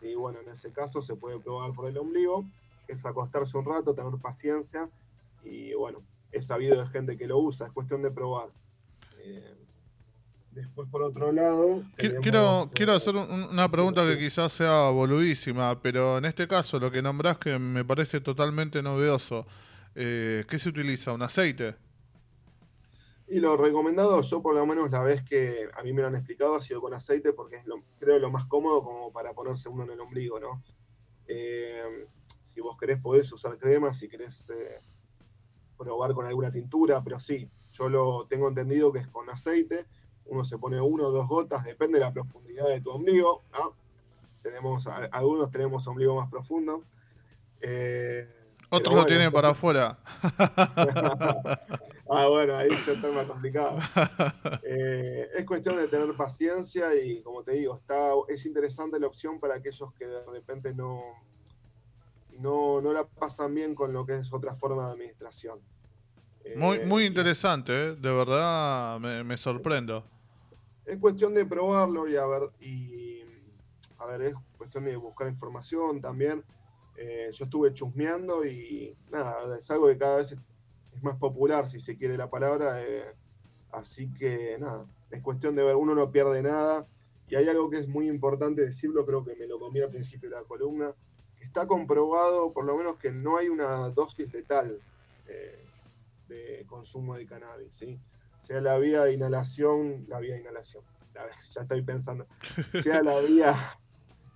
Y 0.00 0.14
bueno, 0.14 0.40
en 0.40 0.48
ese 0.48 0.72
caso 0.72 1.02
se 1.02 1.16
puede 1.16 1.38
probar 1.38 1.72
por 1.72 1.86
el 1.86 1.98
ombligo, 1.98 2.46
es 2.90 3.04
acostarse 3.06 3.56
un 3.56 3.64
rato, 3.64 3.94
tener 3.94 4.18
paciencia 4.20 4.88
y 5.44 5.72
bueno, 5.74 6.02
es 6.32 6.46
sabido 6.46 6.80
de 6.80 6.86
gente 6.88 7.16
que 7.16 7.26
lo 7.26 7.38
usa, 7.38 7.66
es 7.66 7.72
cuestión 7.72 8.02
de 8.02 8.10
probar. 8.10 8.50
Después, 10.50 10.88
por 10.90 11.02
otro 11.02 11.30
lado. 11.30 11.84
quiero, 11.96 12.70
quiero 12.74 12.92
hacer 12.92 13.14
una 13.14 13.70
pregunta 13.70 14.04
que 14.04 14.18
quizás 14.18 14.52
sea 14.52 14.90
boludísima, 14.90 15.80
pero 15.80 16.18
en 16.18 16.24
este 16.24 16.48
caso 16.48 16.80
lo 16.80 16.90
que 16.90 17.02
nombrás 17.02 17.38
que 17.38 17.58
me 17.58 17.84
parece 17.84 18.20
totalmente 18.20 18.82
novedoso. 18.82 19.46
Eh, 19.94 20.44
¿qué 20.48 20.58
se 20.58 20.68
utiliza? 20.68 21.12
¿Un 21.12 21.22
aceite? 21.22 21.76
Y 23.28 23.38
lo 23.38 23.56
recomendado, 23.56 24.20
yo 24.22 24.42
por 24.42 24.54
lo 24.54 24.66
menos 24.66 24.90
la 24.90 25.02
vez 25.02 25.22
que 25.22 25.68
a 25.72 25.82
mí 25.84 25.92
me 25.92 26.02
lo 26.02 26.08
han 26.08 26.16
explicado, 26.16 26.56
ha 26.56 26.60
sido 26.60 26.80
con 26.80 26.94
aceite 26.94 27.32
porque 27.32 27.56
es 27.56 27.66
lo, 27.66 27.76
creo 28.00 28.18
lo 28.18 28.30
más 28.30 28.46
cómodo 28.46 28.82
como 28.82 29.12
para 29.12 29.32
ponerse 29.34 29.68
uno 29.68 29.84
en 29.84 29.90
el 29.90 30.00
ombligo, 30.00 30.40
¿no? 30.40 30.62
Eh, 31.28 32.08
si 32.60 32.62
vos 32.62 32.76
querés 32.76 33.00
podés 33.00 33.32
usar 33.32 33.56
crema, 33.56 33.94
si 33.94 34.06
querés 34.06 34.50
eh, 34.50 34.82
probar 35.78 36.12
con 36.12 36.26
alguna 36.26 36.52
tintura, 36.52 37.02
pero 37.02 37.18
sí, 37.18 37.50
yo 37.72 37.88
lo 37.88 38.26
tengo 38.26 38.48
entendido 38.48 38.92
que 38.92 38.98
es 38.98 39.08
con 39.08 39.30
aceite, 39.30 39.86
uno 40.26 40.44
se 40.44 40.58
pone 40.58 40.78
uno 40.78 41.04
o 41.04 41.10
dos 41.10 41.26
gotas, 41.26 41.64
depende 41.64 41.98
de 41.98 42.04
la 42.04 42.12
profundidad 42.12 42.68
de 42.68 42.82
tu 42.82 42.90
ombligo, 42.90 43.44
Tenemos, 44.42 44.86
algunos 44.86 45.50
tenemos 45.50 45.86
ombligo 45.86 46.16
más 46.16 46.30
profundo. 46.30 46.84
Otros 48.68 48.94
lo 48.94 49.06
tienen 49.06 49.32
para 49.32 49.48
afuera. 49.50 49.98
ah, 52.10 52.26
bueno, 52.28 52.56
ahí 52.56 52.76
se 52.82 52.92
está 52.92 53.10
más 53.10 53.24
complicado. 53.24 53.78
Eh, 54.62 55.30
es 55.34 55.46
cuestión 55.46 55.78
de 55.78 55.88
tener 55.88 56.14
paciencia 56.14 56.94
y, 56.94 57.22
como 57.22 57.42
te 57.42 57.52
digo, 57.52 57.76
está, 57.76 58.10
es 58.28 58.44
interesante 58.44 59.00
la 59.00 59.06
opción 59.06 59.40
para 59.40 59.54
aquellos 59.54 59.92
que 59.94 60.06
de 60.06 60.24
repente 60.26 60.74
no, 60.74 61.00
no, 62.42 62.80
la 62.92 63.06
pasan 63.06 63.54
bien 63.54 63.74
con 63.74 63.92
lo 63.92 64.04
que 64.06 64.18
es 64.18 64.32
otra 64.32 64.54
forma 64.54 64.86
de 64.86 64.92
administración. 64.92 65.60
muy, 66.56 66.78
eh, 66.78 66.86
muy 66.86 67.04
interesante, 67.04 67.72
¿eh? 67.72 67.96
de 67.96 68.12
verdad 68.12 68.98
me, 68.98 69.36
sorprendo. 69.36 70.04
Es 70.84 70.98
cuestión 70.98 71.34
de 71.34 71.44
probarlo 71.46 72.08
y 72.08 72.16
a 72.16 72.26
ver, 72.26 72.50
y 72.60 73.20
a 73.98 74.06
ver, 74.06 74.22
es 74.22 74.34
cuestión 74.56 74.84
de 74.84 74.96
buscar 74.96 75.28
información 75.28 76.00
también. 76.00 76.42
Eh, 76.96 77.30
yo 77.32 77.44
estuve 77.44 77.72
chusmeando 77.72 78.44
y 78.44 78.96
nada, 79.10 79.56
es 79.56 79.70
algo 79.70 79.86
que 79.86 79.98
cada 79.98 80.16
vez 80.18 80.32
es, 80.32 80.38
más 81.02 81.16
popular, 81.16 81.68
si 81.68 81.78
se 81.80 81.96
quiere 81.96 82.16
la 82.16 82.28
palabra. 82.28 82.82
Eh, 82.82 83.14
así 83.72 84.12
que 84.12 84.58
nada, 84.58 84.86
es 85.10 85.22
cuestión 85.22 85.54
de 85.54 85.62
ver, 85.62 85.76
uno 85.76 85.94
no 85.94 86.10
pierde 86.10 86.42
nada. 86.42 86.86
Y 87.28 87.36
hay 87.36 87.48
algo 87.48 87.70
que 87.70 87.78
es 87.78 87.88
muy 87.88 88.08
importante 88.08 88.62
decirlo, 88.62 89.06
creo 89.06 89.24
que 89.24 89.36
me 89.36 89.46
lo 89.46 89.60
comí 89.60 89.80
al 89.80 89.90
principio 89.90 90.28
de 90.28 90.36
la 90.36 90.42
columna, 90.42 90.92
está 91.50 91.66
comprobado 91.66 92.52
por 92.52 92.64
lo 92.64 92.76
menos 92.76 92.96
que 92.96 93.10
no 93.10 93.36
hay 93.36 93.48
una 93.48 93.88
dosis 93.88 94.32
letal 94.32 94.80
eh, 95.26 95.64
de 96.28 96.64
consumo 96.68 97.16
de 97.16 97.26
cannabis, 97.26 97.74
¿sí? 97.74 97.98
Sea 98.42 98.60
la 98.60 98.78
vía 98.78 99.02
de 99.02 99.14
inhalación, 99.14 100.04
la 100.06 100.20
vía 100.20 100.34
de 100.34 100.42
inhalación, 100.42 100.84
ya 101.12 101.62
estoy 101.62 101.82
pensando, 101.82 102.24
sea 102.80 103.02
la 103.02 103.18
vía, 103.18 103.52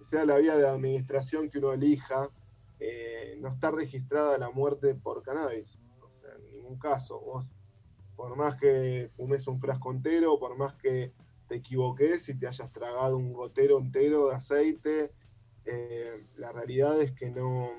sea 0.02 0.24
la 0.24 0.38
vía 0.38 0.56
de 0.56 0.66
administración 0.66 1.48
que 1.48 1.58
uno 1.58 1.72
elija, 1.72 2.28
eh, 2.80 3.36
no 3.40 3.48
está 3.48 3.70
registrada 3.70 4.36
la 4.36 4.50
muerte 4.50 4.96
por 4.96 5.22
cannabis. 5.22 5.78
O 6.00 6.20
sea, 6.20 6.34
en 6.34 6.50
ningún 6.50 6.78
caso. 6.80 7.20
Vos, 7.20 7.46
por 8.16 8.36
más 8.36 8.56
que 8.56 9.08
fumes 9.14 9.46
un 9.46 9.60
frasco 9.60 9.92
entero, 9.92 10.36
por 10.40 10.56
más 10.56 10.74
que 10.74 11.12
te 11.46 11.54
equivoques 11.54 12.28
y 12.28 12.34
te 12.34 12.48
hayas 12.48 12.72
tragado 12.72 13.16
un 13.16 13.32
gotero 13.32 13.78
entero 13.78 14.28
de 14.28 14.34
aceite, 14.34 15.12
eh, 15.66 16.26
la 16.36 16.52
realidad 16.52 17.00
es 17.00 17.12
que 17.12 17.30
no, 17.30 17.70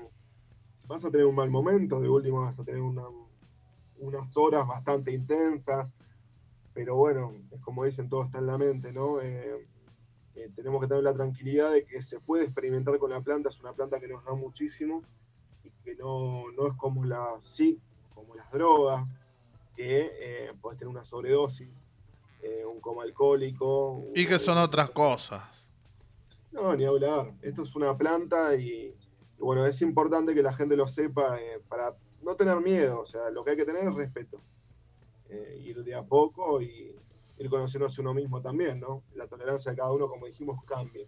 vas 0.86 1.04
a 1.04 1.10
tener 1.10 1.26
un 1.26 1.34
mal 1.34 1.50
momento, 1.50 2.00
de 2.00 2.08
último 2.08 2.40
vas 2.40 2.58
a 2.58 2.64
tener 2.64 2.80
unas 2.80 4.36
horas 4.36 4.66
bastante 4.66 5.12
intensas, 5.12 5.94
pero 6.74 6.96
bueno, 6.96 7.34
es 7.50 7.60
como 7.60 7.84
dicen, 7.84 8.08
todo 8.08 8.24
está 8.24 8.38
en 8.38 8.46
la 8.46 8.58
mente, 8.58 8.92
¿no? 8.92 9.20
Eh, 9.20 9.66
eh, 10.34 10.50
tenemos 10.54 10.80
que 10.80 10.88
tener 10.88 11.02
la 11.02 11.14
tranquilidad 11.14 11.72
de 11.72 11.84
que 11.84 12.02
se 12.02 12.20
puede 12.20 12.44
experimentar 12.44 12.98
con 12.98 13.10
la 13.10 13.20
planta, 13.20 13.48
es 13.48 13.60
una 13.60 13.72
planta 13.72 14.00
que 14.00 14.08
nos 14.08 14.24
da 14.24 14.34
muchísimo 14.34 15.02
y 15.64 15.70
que 15.84 15.94
no, 15.94 16.50
no 16.52 16.66
es 16.66 16.74
como 16.76 17.04
la 17.04 17.36
sí, 17.40 17.80
como 18.14 18.34
las 18.34 18.50
drogas, 18.50 19.08
que 19.76 20.10
eh, 20.20 20.52
puedes 20.60 20.78
tener 20.78 20.90
una 20.90 21.04
sobredosis, 21.04 21.68
un 22.72 22.80
coma 22.80 23.02
alcohólico. 23.02 24.04
Y 24.14 24.24
que 24.24 24.38
son 24.38 24.56
otras 24.58 24.90
cosas. 24.90 25.65
No, 26.56 26.74
ni 26.74 26.86
hablar. 26.86 27.32
Esto 27.42 27.64
es 27.64 27.76
una 27.76 27.96
planta 27.96 28.56
y, 28.56 28.94
bueno, 29.38 29.66
es 29.66 29.82
importante 29.82 30.34
que 30.34 30.42
la 30.42 30.54
gente 30.54 30.74
lo 30.74 30.88
sepa 30.88 31.38
para 31.68 31.94
no 32.22 32.34
tener 32.34 32.58
miedo. 32.60 33.02
O 33.02 33.06
sea, 33.06 33.28
lo 33.30 33.44
que 33.44 33.50
hay 33.50 33.56
que 33.58 33.66
tener 33.66 33.86
es 33.86 33.94
respeto. 33.94 34.40
ir 35.60 35.84
de 35.84 35.94
a 35.94 36.02
poco 36.02 36.62
y, 36.62 36.96
ir 37.38 37.50
conociéndose 37.50 38.00
uno 38.00 38.14
mismo 38.14 38.40
también, 38.40 38.80
¿no? 38.80 39.02
La 39.14 39.26
tolerancia 39.26 39.70
de 39.70 39.76
cada 39.76 39.92
uno, 39.92 40.08
como 40.08 40.26
dijimos, 40.26 40.58
cambia. 40.64 41.06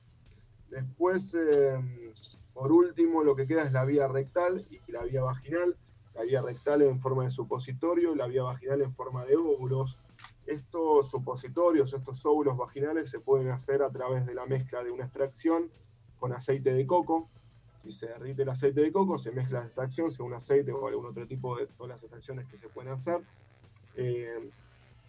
Después, 0.68 1.34
em, 1.34 2.12
por 2.52 2.70
último, 2.70 3.24
lo 3.24 3.34
que 3.34 3.46
queda 3.46 3.62
es 3.62 3.72
la 3.72 3.86
vía 3.86 4.06
rectal 4.06 4.66
y 4.68 4.92
la 4.92 5.04
vía 5.04 5.22
vaginal. 5.22 5.78
La 6.14 6.24
vía 6.24 6.42
rectal 6.42 6.82
en 6.82 7.00
forma 7.00 7.24
de 7.24 7.30
supositorio, 7.30 8.14
la 8.14 8.26
vía 8.26 8.42
vaginal 8.42 8.82
en 8.82 8.94
forma 8.94 9.24
de 9.24 9.36
óvulos. 9.36 9.98
Estos 10.48 11.10
supositorios, 11.10 11.92
estos 11.92 12.24
óvulos 12.24 12.56
vaginales 12.56 13.10
se 13.10 13.20
pueden 13.20 13.50
hacer 13.50 13.82
a 13.82 13.90
través 13.90 14.24
de 14.24 14.34
la 14.34 14.46
mezcla 14.46 14.82
de 14.82 14.90
una 14.90 15.04
extracción 15.04 15.70
con 16.18 16.32
aceite 16.32 16.72
de 16.72 16.86
coco. 16.86 17.28
Si 17.82 17.92
se 17.92 18.06
derrite 18.06 18.44
el 18.44 18.48
aceite 18.48 18.80
de 18.80 18.90
coco, 18.90 19.18
se 19.18 19.30
mezcla 19.30 19.60
la 19.60 19.66
extracción 19.66 20.10
según 20.10 20.32
aceite 20.32 20.72
o 20.72 20.88
algún 20.88 21.04
otro 21.04 21.26
tipo 21.26 21.54
de 21.54 21.66
todas 21.66 21.90
las 21.90 22.02
extracciones 22.02 22.46
que 22.46 22.56
se 22.56 22.70
pueden 22.70 22.90
hacer. 22.90 23.22
Eh, 23.94 24.50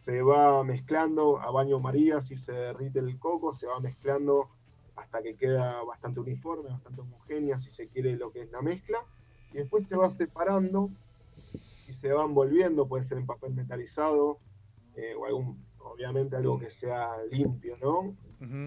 se 0.02 0.22
va 0.22 0.62
mezclando 0.66 1.40
a 1.40 1.50
baño 1.52 1.80
María, 1.80 2.20
si 2.20 2.36
se 2.36 2.52
derrite 2.52 3.00
el 3.00 3.18
coco, 3.18 3.54
se 3.54 3.66
va 3.66 3.80
mezclando 3.80 4.50
hasta 4.98 5.22
que 5.22 5.38
queda 5.38 5.82
bastante 5.84 6.20
uniforme, 6.20 6.68
bastante 6.68 7.00
homogénea, 7.00 7.58
si 7.60 7.70
se 7.70 7.88
quiere 7.88 8.18
lo 8.18 8.34
que 8.34 8.42
es 8.42 8.52
la 8.52 8.62
mezcla, 8.62 9.00
y 9.54 9.60
después 9.60 9.88
se 9.88 9.96
va 9.96 10.10
separando 10.10 10.90
y 11.88 11.94
se 11.94 12.12
va 12.12 12.26
envolviendo, 12.26 12.90
puede 12.90 13.04
ser 13.04 13.20
en 13.20 13.26
papel 13.26 13.54
metalizado, 13.54 14.38
eh, 14.96 15.14
o 15.16 15.26
algún, 15.26 15.66
obviamente 15.80 16.36
algo 16.36 16.60
que 16.60 16.70
sea 16.70 17.24
limpio, 17.32 17.78
¿no? 17.78 18.16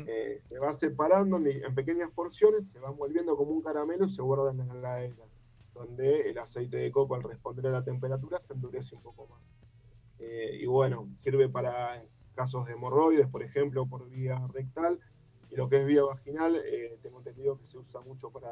Eh, 0.07 0.43
se 0.47 0.59
va 0.59 0.75
separando 0.75 1.39
en, 1.39 1.75
pequeñas 1.75 2.11
porciones, 2.11 2.69
se 2.69 2.79
va 2.79 2.91
envolviendo 2.91 3.37
como 3.37 3.53
un 3.53 3.63
caramelo 3.63 4.05
y 4.05 4.11
se 4.11 4.21
guarda 4.21 4.51
en 4.51 4.59
la 4.59 4.75
heladera, 4.75 5.25
donde 5.73 6.29
el 6.29 6.39
aceite 6.39 6.77
de 6.77 6.91
coco 6.91 7.15
al 7.15 7.23
responder 7.23 7.67
a 7.69 7.71
la 7.71 7.85
temperatura 7.85 8.39
se 8.39 8.53
endurece 8.53 8.95
un 8.95 9.03
poco 9.03 9.27
más. 9.29 9.41
Eh, 10.19 10.59
y 10.61 10.67
bueno, 10.67 11.09
sirve 11.23 11.49
para 11.49 12.05
casos 12.35 12.67
de 12.67 12.75
hemorroides, 12.75 13.29
por 13.29 13.43
ejemplo, 13.43 13.87
por 13.87 14.09
vía 14.11 14.47
rectal. 14.53 15.01
Y 15.51 15.57
lo 15.57 15.69
que 15.69 15.79
es 15.79 15.87
vía 15.87 16.03
vaginal, 16.03 16.63
tengo 17.03 17.19
entendido 17.19 17.59
que 17.59 17.67
se 17.67 17.79
usa 17.79 18.01
mucho 18.01 18.31
para 18.31 18.49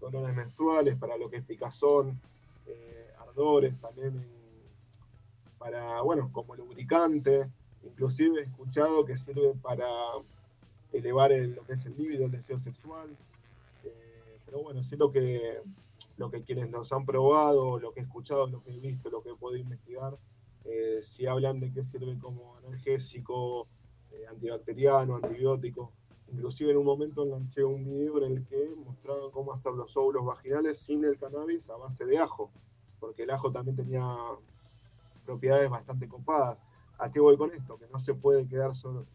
dolores 0.00 0.34
menstruales, 0.34 0.96
para 0.96 1.16
lo 1.16 1.30
que 1.30 1.38
es 1.38 1.44
picazón, 1.44 2.20
ardores, 3.18 3.78
también 3.80 4.41
para, 5.62 6.02
bueno, 6.02 6.30
como 6.32 6.56
lubricante. 6.56 7.48
Inclusive 7.84 8.40
he 8.40 8.44
escuchado 8.44 9.04
que 9.04 9.16
sirve 9.16 9.54
para 9.62 9.86
elevar 10.92 11.30
lo 11.30 11.64
que 11.64 11.74
es 11.74 11.86
el 11.86 11.96
líbido, 11.96 12.26
el 12.26 12.32
deseo 12.32 12.58
sexual. 12.58 13.16
pero 14.44 14.62
bueno, 14.62 14.82
sí 14.82 14.96
lo 14.96 15.10
que, 15.10 15.60
lo 16.16 16.30
que 16.30 16.42
quienes 16.42 16.68
nos 16.68 16.92
han 16.92 17.06
probado, 17.06 17.78
lo 17.78 17.92
que 17.92 18.00
he 18.00 18.02
escuchado, 18.02 18.48
lo 18.48 18.62
que 18.62 18.74
he 18.74 18.80
visto, 18.80 19.08
lo 19.08 19.22
que 19.22 19.30
he 19.30 19.36
podido 19.36 19.62
investigar, 19.62 20.18
eh, 20.64 20.98
si 21.02 21.26
hablan 21.26 21.60
de 21.60 21.72
que 21.72 21.84
sirve 21.84 22.18
como 22.18 22.56
analgésico, 22.56 23.68
eh, 24.10 24.26
antibacteriano, 24.28 25.16
antibiótico. 25.16 25.92
Inclusive 26.32 26.72
en 26.72 26.78
un 26.78 26.86
momento 26.86 27.24
enganché 27.24 27.62
un 27.62 27.84
video 27.84 28.24
en 28.24 28.36
el 28.36 28.46
que 28.46 28.74
mostraban 28.84 29.30
cómo 29.30 29.52
hacer 29.52 29.72
los 29.72 29.96
óvulos 29.96 30.24
vaginales 30.24 30.78
sin 30.78 31.04
el 31.04 31.18
cannabis 31.18 31.68
a 31.70 31.76
base 31.76 32.04
de 32.04 32.18
ajo, 32.18 32.50
porque 32.98 33.22
el 33.22 33.30
ajo 33.30 33.52
también 33.52 33.76
tenía 33.76 34.04
propiedades 35.24 35.68
bastante 35.70 36.08
copadas. 36.08 36.58
¿A 36.98 37.10
qué 37.10 37.20
voy 37.20 37.36
con 37.36 37.52
esto? 37.52 37.78
Que 37.78 37.86
no 37.92 37.98
se 37.98 38.14
puede 38.14 38.46
quedar 38.46 38.74
solo. 38.74 39.06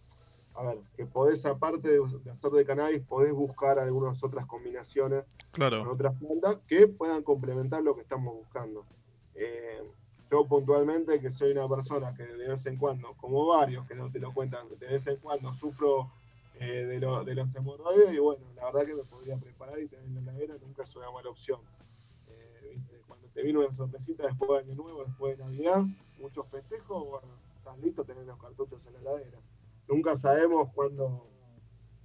A 0.55 0.63
ver, 0.63 0.79
que 0.95 1.05
podés, 1.05 1.45
aparte 1.45 1.87
de, 1.87 2.03
hacer 2.31 2.51
de 2.51 2.65
cannabis, 2.65 3.03
podés 3.03 3.33
buscar 3.33 3.77
algunas 3.77 4.23
otras 4.23 4.45
combinaciones 4.47 5.23
claro. 5.51 5.83
con 5.83 5.93
otras 5.93 6.15
plantas 6.15 6.57
que 6.67 6.87
puedan 6.87 7.21
complementar 7.21 7.83
lo 7.83 7.95
que 7.95 8.01
estamos 8.01 8.33
buscando. 8.33 8.83
Eh, 9.35 9.83
yo 10.31 10.45
puntualmente, 10.45 11.21
que 11.21 11.31
soy 11.31 11.51
una 11.51 11.69
persona 11.69 12.13
que 12.13 12.23
de 12.23 12.49
vez 12.49 12.65
en 12.65 12.77
cuando, 12.77 13.13
como 13.17 13.45
varios 13.45 13.85
que 13.85 13.95
no 13.95 14.11
te 14.11 14.19
lo 14.19 14.33
cuentan, 14.33 14.67
de 14.77 14.87
vez 14.87 15.05
en 15.07 15.17
cuando 15.17 15.53
sufro 15.53 16.09
eh, 16.59 16.85
de, 16.85 16.99
de, 16.99 17.35
los 17.35 17.55
hemorroides 17.55 18.13
y 18.13 18.17
bueno, 18.17 18.43
la 18.55 18.65
verdad 18.65 18.85
que 18.87 18.95
me 18.95 19.03
podría 19.03 19.37
preparar 19.37 19.79
y 19.79 19.87
tener 19.87 20.05
en 20.05 20.15
la 20.15 20.21
heladera 20.21 20.55
nunca 20.59 20.83
es 20.83 20.95
una 20.95 21.11
mala 21.11 21.29
opción. 21.29 21.59
Te 23.37 23.43
vino 23.43 23.59
una 23.59 23.71
sorpresita 23.75 24.25
después 24.25 24.49
de 24.65 24.71
Año 24.71 24.81
Nuevo, 24.81 25.03
después 25.05 25.37
de 25.37 25.43
Navidad, 25.43 25.83
muchos 26.19 26.47
festejos, 26.47 27.07
bueno, 27.07 27.27
estás 27.55 27.77
listo 27.77 28.03
tener 28.03 28.25
los 28.25 28.41
cartuchos 28.41 28.83
en 28.87 28.93
la 28.93 28.99
heladera. 28.99 29.37
Nunca 29.87 30.15
sabemos 30.15 30.71
cuándo 30.73 31.29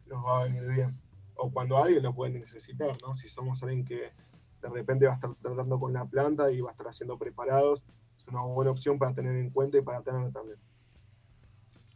nos 0.04 0.26
va 0.26 0.42
a 0.42 0.44
venir 0.44 0.66
bien 0.66 1.00
o 1.36 1.50
cuando 1.50 1.78
alguien 1.78 2.02
lo 2.02 2.14
puede 2.14 2.38
necesitar, 2.38 2.94
¿no? 3.00 3.16
Si 3.16 3.28
somos 3.28 3.62
alguien 3.62 3.82
que 3.82 4.12
de 4.60 4.68
repente 4.68 5.06
va 5.06 5.12
a 5.12 5.14
estar 5.14 5.34
tratando 5.36 5.80
con 5.80 5.94
la 5.94 6.04
planta 6.04 6.52
y 6.52 6.60
va 6.60 6.68
a 6.68 6.72
estar 6.72 6.88
haciendo 6.88 7.16
preparados 7.16 7.86
es 8.18 8.26
una 8.28 8.42
buena 8.42 8.70
opción 8.70 8.98
para 8.98 9.14
tener 9.14 9.34
en 9.34 9.48
cuenta 9.48 9.78
y 9.78 9.80
para 9.80 10.02
tener 10.02 10.30
también. 10.32 10.58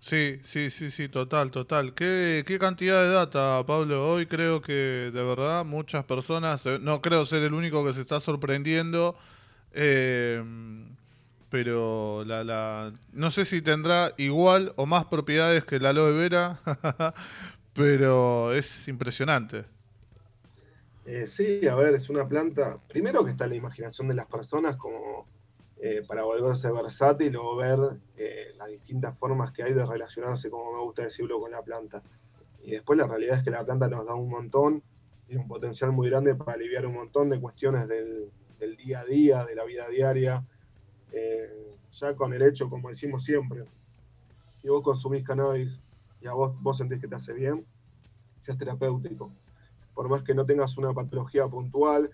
Sí, 0.07 0.39
sí, 0.45 0.71
sí, 0.71 0.93
sí, 0.93 1.09
total, 1.09 1.51
total. 1.51 1.93
¿Qué, 1.93 2.45
qué 2.47 2.61
cantidad 2.61 3.03
de 3.03 3.09
data, 3.11 3.65
Pablo? 3.67 4.09
Hoy 4.09 4.27
creo 4.27 4.63
que 4.63 5.11
de 5.13 5.25
verdad 5.25 5.65
muchas 5.65 6.05
personas, 6.05 6.65
eh, 6.67 6.79
no 6.81 7.03
creo 7.03 7.27
ser 7.27 7.43
el 7.43 7.53
único 7.53 7.85
que 7.85 7.93
se 7.93 8.03
está 8.03 8.21
sorprendiendo, 8.21 9.17
eh, 9.73 10.41
pero 11.51 12.23
la, 12.25 12.45
la, 12.45 12.93
no 13.13 13.33
sé 13.33 13.45
si 13.45 13.63
tendrá 13.63 14.13
igual 14.17 14.73
o 14.77 14.87
más 14.87 15.07
propiedades 15.07 15.65
que 15.65 15.81
la 15.81 15.89
aloe 15.89 16.13
vera, 16.13 16.61
pero 17.75 18.53
es 18.53 18.87
impresionante. 18.87 19.65
Eh, 21.05 21.27
sí, 21.27 21.67
a 21.67 21.75
ver, 21.75 21.97
es 21.97 22.09
una 22.11 22.29
planta, 22.29 22.79
primero 22.87 23.25
que 23.25 23.33
está 23.33 23.47
en 23.47 23.51
la 23.51 23.57
imaginación 23.57 24.07
de 24.07 24.15
las 24.15 24.27
personas 24.27 24.77
como 24.77 25.27
eh, 25.79 26.03
para 26.09 26.25
volverse 26.25 26.71
versátil 26.71 27.37
o 27.37 27.55
ver 27.55 27.79
eh, 28.17 28.55
las 28.57 28.69
distintas 28.69 29.19
formas 29.19 29.53
que 29.53 29.63
hay 29.63 29.75
de 29.75 29.85
relacionarse, 29.85 30.49
como 30.49 30.73
me 30.73 30.81
gusta 30.81 31.03
decirlo, 31.03 31.39
con 31.39 31.51
la 31.51 31.63
planta. 31.63 32.03
Y 32.63 32.71
después 32.71 32.99
la 32.99 33.07
realidad 33.07 33.39
es 33.39 33.45
que 33.45 33.51
la 33.51 33.63
planta 33.63 33.87
nos 33.87 34.07
da 34.07 34.15
un 34.15 34.31
montón, 34.31 34.83
tiene 35.27 35.43
un 35.43 35.49
potencial 35.49 35.93
muy 35.93 36.09
grande 36.09 36.35
para 36.35 36.55
aliviar 36.55 36.87
un 36.87 36.95
montón 36.95 37.29
de 37.29 37.39
cuestiones 37.39 37.89
del, 37.89 38.33
día 38.79 39.01
a 39.01 39.05
día, 39.05 39.45
de 39.45 39.55
la 39.55 39.65
vida 39.65 39.87
diaria. 39.89 40.47
Eh, 41.13 41.75
ya 41.93 42.17
con 42.17 42.33
el 42.33 42.41
hecho, 42.41 42.71
como 42.71 42.89
decimos 42.89 43.23
siempre, 43.23 43.65
si 44.63 44.69
vos 44.69 44.83
consumís 44.83 45.25
cannabis 45.25 45.83
y 46.23 46.27
a 46.27 46.33
vos, 46.33 46.55
vos 46.63 46.79
sentís 46.79 47.01
que 47.01 47.09
te 47.09 47.17
hace 47.17 47.35
bien, 47.35 47.67
ya 48.47 48.55
es 48.55 48.59
terapéutico. 48.59 49.31
Por 49.95 50.09
más 50.09 50.23
que 50.23 50.35
no 50.35 50.47
tengas 50.47 50.79
una 50.79 50.95
patología 50.95 51.47
puntual 51.49 52.11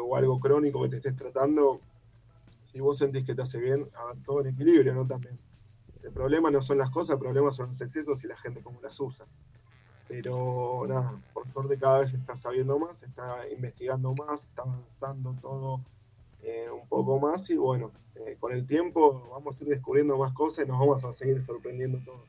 o 0.00 0.16
algo 0.16 0.38
crónico 0.38 0.80
que 0.82 0.90
te 0.90 0.96
estés 0.96 1.16
tratando, 1.16 1.80
si 2.74 2.80
vos 2.80 2.98
sentís 2.98 3.24
que 3.24 3.36
te 3.36 3.42
hace 3.42 3.60
bien, 3.60 3.88
todo 4.26 4.40
en 4.40 4.48
equilibrio, 4.48 4.92
¿no? 4.94 5.06
También. 5.06 5.38
El 6.02 6.10
problema 6.10 6.50
no 6.50 6.60
son 6.60 6.76
las 6.76 6.90
cosas, 6.90 7.14
el 7.14 7.20
problema 7.20 7.52
son 7.52 7.70
los 7.70 7.80
excesos 7.80 8.24
y 8.24 8.26
la 8.26 8.36
gente 8.36 8.62
cómo 8.64 8.80
las 8.82 8.98
usa. 8.98 9.26
Pero 10.08 10.84
nada, 10.88 11.16
por 11.32 11.48
suerte 11.52 11.78
cada 11.78 12.00
vez 12.00 12.12
está 12.12 12.34
sabiendo 12.34 12.76
más, 12.80 13.00
está 13.00 13.48
investigando 13.48 14.12
más, 14.14 14.48
está 14.48 14.62
avanzando 14.62 15.36
todo 15.40 15.82
eh, 16.42 16.66
un 16.68 16.88
poco 16.88 17.20
más 17.20 17.48
y 17.50 17.56
bueno, 17.56 17.92
eh, 18.16 18.36
con 18.40 18.52
el 18.52 18.66
tiempo 18.66 19.28
vamos 19.30 19.54
a 19.56 19.62
ir 19.62 19.70
descubriendo 19.70 20.18
más 20.18 20.32
cosas 20.32 20.64
y 20.64 20.68
nos 20.68 20.80
vamos 20.80 21.04
a 21.04 21.12
seguir 21.12 21.40
sorprendiendo 21.40 22.00
todo. 22.04 22.24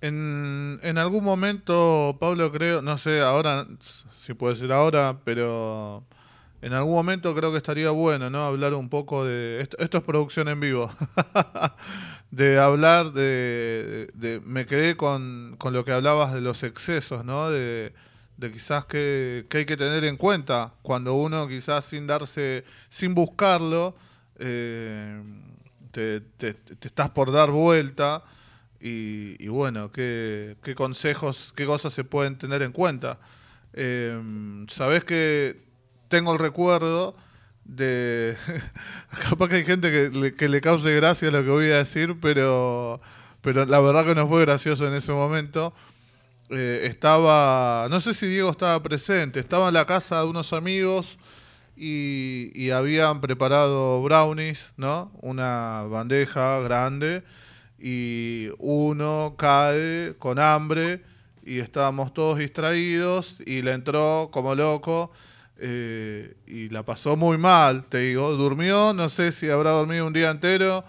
En, 0.00 0.78
en 0.84 0.96
algún 0.96 1.24
momento, 1.24 2.16
Pablo, 2.20 2.52
creo, 2.52 2.82
no 2.82 2.98
sé, 2.98 3.20
ahora, 3.20 3.66
si 3.80 4.32
puede 4.34 4.54
ser 4.54 4.70
ahora, 4.70 5.22
pero 5.24 6.04
en 6.60 6.72
algún 6.72 6.94
momento 6.94 7.34
creo 7.34 7.52
que 7.52 7.58
estaría 7.58 7.90
bueno, 7.90 8.30
¿no? 8.30 8.44
Hablar 8.44 8.74
un 8.74 8.88
poco 8.88 9.24
de... 9.24 9.60
Esto, 9.60 9.76
es 9.78 10.02
producción 10.02 10.48
en 10.48 10.58
vivo. 10.58 10.90
de 12.32 12.58
hablar 12.58 13.12
de, 13.12 14.42
Me 14.44 14.66
quedé 14.66 14.96
con, 14.96 15.56
lo 15.62 15.84
que 15.84 15.92
hablabas 15.92 16.34
de 16.34 16.40
los 16.40 16.64
excesos, 16.64 17.24
¿no? 17.24 17.50
De, 17.50 17.92
quizás 18.52 18.86
que, 18.86 19.46
hay 19.52 19.66
que 19.66 19.76
tener 19.76 20.04
en 20.04 20.16
cuenta 20.16 20.72
cuando 20.82 21.14
uno 21.14 21.46
quizás 21.46 21.84
sin 21.84 22.08
darse... 22.08 22.64
sin 22.88 23.14
buscarlo, 23.14 23.94
eh, 24.40 25.22
te, 25.92 26.22
estás 26.80 27.10
por 27.10 27.30
dar 27.30 27.52
vuelta. 27.52 28.24
Y, 28.80 29.46
bueno, 29.46 29.92
¿qué, 29.92 30.56
qué 30.64 30.74
consejos, 30.74 31.52
qué 31.54 31.66
cosas 31.66 31.92
se 31.92 32.02
pueden 32.02 32.36
tener 32.36 32.62
en 32.62 32.72
cuenta. 32.72 33.20
Eh, 33.74 34.64
Sabes 34.68 35.04
que 35.04 35.67
tengo 36.08 36.32
el 36.32 36.38
recuerdo 36.38 37.14
de 37.64 38.36
capaz 39.28 39.48
que 39.48 39.56
hay 39.56 39.64
gente 39.64 39.90
que 40.36 40.48
le, 40.48 40.60
cause 40.60 40.94
gracia 40.94 41.30
lo 41.30 41.44
que 41.44 41.50
voy 41.50 41.66
a 41.66 41.78
decir, 41.78 42.16
pero, 42.20 43.00
pero 43.42 43.66
la 43.66 43.78
verdad 43.80 44.04
que 44.06 44.14
no 44.14 44.26
fue 44.26 44.44
gracioso 44.44 44.88
en 44.88 44.94
ese 44.94 45.12
momento. 45.12 45.72
Eh, 46.50 46.86
estaba, 46.90 47.88
no 47.90 48.00
sé 48.00 48.14
si 48.14 48.26
Diego 48.26 48.50
estaba 48.50 48.82
presente, 48.82 49.38
estaba 49.38 49.68
en 49.68 49.74
la 49.74 49.84
casa 49.84 50.20
de 50.20 50.26
unos 50.28 50.54
amigos 50.54 51.18
y, 51.76 52.50
y 52.54 52.70
habían 52.70 53.20
preparado 53.20 54.02
brownies, 54.02 54.72
¿no? 54.78 55.12
Una 55.20 55.82
bandeja 55.82 56.60
grande 56.60 57.22
y 57.78 58.48
uno 58.58 59.34
cae 59.36 60.14
con 60.18 60.38
hambre 60.38 61.04
y 61.44 61.60
estábamos 61.60 62.14
todos 62.14 62.38
distraídos 62.38 63.40
y 63.46 63.60
le 63.60 63.72
entró 63.72 64.30
como 64.32 64.54
loco 64.54 65.12
eh, 65.58 66.34
y 66.46 66.68
la 66.68 66.84
pasó 66.84 67.16
muy 67.16 67.38
mal, 67.38 67.86
te 67.86 67.98
digo. 67.98 68.30
Durmió, 68.32 68.94
no 68.94 69.08
sé 69.08 69.32
si 69.32 69.50
habrá 69.50 69.70
dormido 69.72 70.06
un 70.06 70.12
día 70.12 70.30
entero, 70.30 70.84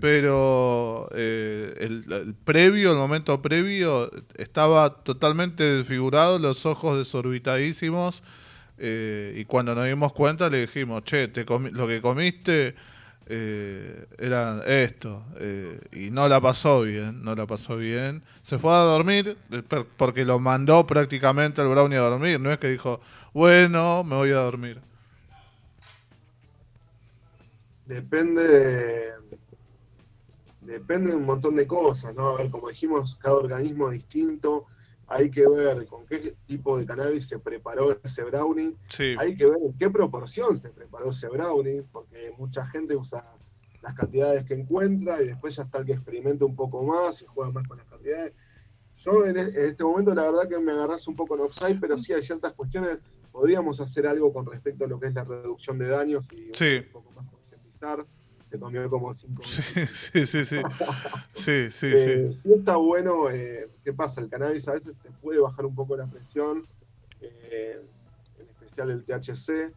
pero 0.00 1.08
eh, 1.14 1.74
el, 1.80 2.34
previo, 2.44 2.92
el 2.92 2.98
momento 2.98 3.40
previo, 3.40 4.10
estaba 4.36 5.02
totalmente 5.02 5.62
desfigurado, 5.64 6.38
los 6.38 6.66
ojos 6.66 6.98
desorbitadísimos. 6.98 8.22
eh, 8.78 9.34
y 9.36 9.44
cuando 9.44 9.74
nos 9.74 9.86
dimos 9.86 10.12
cuenta 10.12 10.48
le 10.48 10.62
dijimos, 10.62 11.02
che, 11.04 11.28
te 11.28 11.44
lo 11.44 11.86
que 11.88 12.00
comiste 12.00 12.74
eh, 13.28 14.06
era 14.18 14.62
esto. 14.66 15.24
eh, 15.38 15.80
y 15.92 16.10
no 16.10 16.28
la 16.28 16.40
pasó 16.40 16.82
bien, 16.82 17.22
no 17.22 17.34
la 17.34 17.46
pasó 17.46 17.76
bien. 17.76 18.22
Se 18.42 18.58
fue 18.58 18.72
a 18.72 18.78
dormir 18.78 19.36
eh, 19.50 19.62
porque 19.96 20.24
lo 20.24 20.38
mandó 20.40 20.86
prácticamente 20.86 21.62
el 21.62 21.68
brownie 21.68 21.96
a 21.98 22.00
dormir. 22.02 22.40
No 22.40 22.50
es 22.50 22.58
que 22.58 22.68
dijo, 22.68 23.00
bueno, 23.34 24.04
me 24.04 24.16
voy 24.16 24.30
a 24.30 24.36
dormir. 24.38 24.80
Depende 27.86 28.42
de, 28.46 29.12
depende 30.60 31.10
de 31.10 31.16
un 31.16 31.24
montón 31.24 31.56
de 31.56 31.66
cosas, 31.66 32.14
¿no? 32.14 32.28
A 32.28 32.36
ver, 32.38 32.50
como 32.50 32.68
dijimos, 32.68 33.16
cada 33.16 33.36
organismo 33.36 33.88
es 33.88 33.94
distinto. 33.94 34.66
Hay 35.10 35.30
que 35.30 35.48
ver 35.48 35.86
con 35.86 36.04
qué 36.06 36.36
tipo 36.46 36.76
de 36.76 36.84
cannabis 36.84 37.26
se 37.26 37.38
preparó 37.38 37.98
ese 38.04 38.24
brownie. 38.24 38.76
Sí, 38.90 39.14
Hay 39.18 39.36
que 39.36 39.46
ver 39.46 39.58
en 39.64 39.72
qué 39.78 39.88
proporción 39.90 40.56
se 40.56 40.68
preparó 40.68 41.10
ese 41.10 41.28
brownie, 41.28 41.82
porque 41.90 42.32
mucha 42.36 42.66
gente 42.66 42.94
usa 42.94 43.24
las 43.80 43.94
cantidades 43.94 44.44
que 44.44 44.54
encuentra 44.54 45.22
y 45.22 45.28
después 45.28 45.56
ya 45.56 45.62
está 45.62 45.78
el 45.78 45.86
que 45.86 45.92
experimenta 45.92 46.44
un 46.44 46.54
poco 46.54 46.82
más 46.82 47.22
y 47.22 47.26
juega 47.26 47.50
más 47.50 47.66
con 47.66 47.78
las 47.78 47.86
cantidades. 47.86 48.34
Yo 48.96 49.24
en, 49.24 49.38
e- 49.38 49.52
este 49.68 49.82
momento 49.84 50.14
la 50.14 50.24
verdad 50.30 50.48
que 50.48 50.58
me 50.58 50.72
agarras 50.72 51.06
un 51.08 51.16
poco 51.16 51.36
en 51.36 51.42
offside, 51.42 51.78
pero 51.80 51.96
sí 51.96 52.12
hay 52.12 52.22
ciertas 52.22 52.52
cuestiones. 52.52 52.98
Podríamos 53.32 53.80
hacer 53.80 54.06
algo 54.06 54.32
con 54.32 54.44
respecto 54.44 54.84
a 54.84 54.88
lo 54.88 54.98
que 55.00 55.06
es 55.06 55.14
la 55.14 55.24
reducción 55.24 55.78
de 55.78 55.86
daños 55.88 56.24
y 56.32 56.50
Sí. 56.52 56.82
un 56.86 56.92
poco 56.92 57.12
más 57.12 57.26
concientizar. 57.30 58.04
Se 58.48 58.58
comió 58.58 58.88
como 58.88 59.12
cinco 59.12 59.42
sí, 59.42 59.62
sí, 59.92 60.26
sí, 60.26 60.44
sí. 60.46 60.56
Sí, 61.34 61.70
sí, 61.70 61.86
eh, 61.92 62.34
sí. 62.42 62.52
está 62.54 62.76
bueno, 62.76 63.28
eh, 63.30 63.68
¿qué 63.84 63.92
pasa? 63.92 64.22
El 64.22 64.30
cannabis 64.30 64.66
a 64.68 64.72
veces 64.72 64.94
te 65.02 65.10
puede 65.10 65.38
bajar 65.38 65.66
un 65.66 65.74
poco 65.74 65.96
la 65.96 66.06
presión, 66.06 66.66
eh, 67.20 67.82
en 68.38 68.48
especial 68.48 68.90
el 68.90 69.04
THC, 69.04 69.74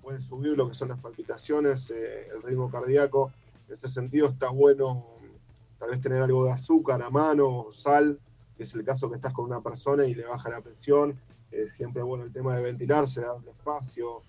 puede 0.00 0.20
subir 0.20 0.56
lo 0.56 0.68
que 0.68 0.74
son 0.74 0.88
las 0.88 1.00
palpitaciones, 1.00 1.90
el 1.90 2.40
ritmo 2.42 2.70
cardíaco. 2.70 3.32
En 3.66 3.74
ese 3.74 3.88
sentido 3.88 4.28
está 4.28 4.50
bueno 4.50 5.04
tal 5.80 5.90
vez 5.90 6.00
tener 6.00 6.22
algo 6.22 6.44
de 6.44 6.52
azúcar 6.52 7.02
a 7.02 7.10
mano 7.10 7.64
o 7.66 7.72
sal, 7.72 8.18
si 8.56 8.62
es 8.62 8.72
el 8.74 8.84
caso 8.84 9.10
que 9.10 9.16
estás 9.16 9.32
con 9.32 9.46
una 9.46 9.60
persona 9.60 10.06
y 10.06 10.14
le 10.14 10.24
baja 10.24 10.48
la 10.48 10.60
presión. 10.60 11.20
Siempre 11.66 12.02
bueno 12.02 12.22
el 12.22 12.32
tema 12.32 12.54
de 12.54 12.62
ventilarse, 12.62 13.20
darle 13.20 13.50
espacio. 13.50 14.22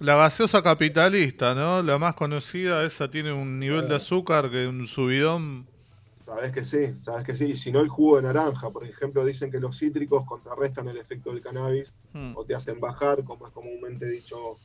La 0.00 0.16
gaseosa 0.16 0.62
capitalista, 0.62 1.54
¿no? 1.54 1.82
La 1.82 1.98
más 1.98 2.14
conocida, 2.14 2.84
esa 2.84 3.08
tiene 3.10 3.32
un 3.32 3.58
nivel 3.58 3.88
de 3.88 3.94
azúcar 3.94 4.50
que 4.50 4.66
un 4.66 4.86
subidón. 4.86 5.66
Sabes 6.24 6.52
que 6.52 6.64
sí, 6.64 6.98
sabes 6.98 7.22
que 7.22 7.36
sí. 7.36 7.44
Y 7.46 7.56
si 7.56 7.70
no, 7.70 7.80
el 7.80 7.88
jugo 7.88 8.16
de 8.16 8.22
naranja, 8.22 8.70
por 8.70 8.84
ejemplo, 8.84 9.24
dicen 9.24 9.50
que 9.50 9.60
los 9.60 9.78
cítricos 9.78 10.24
contrarrestan 10.26 10.88
el 10.88 10.96
efecto 10.98 11.30
del 11.30 11.42
cannabis 11.42 11.94
Mm. 12.12 12.36
o 12.36 12.44
te 12.44 12.54
hacen 12.54 12.80
bajar, 12.80 13.24
como 13.24 13.46
es 13.46 13.52
comúnmente 13.52 14.06
dicho 14.08 14.56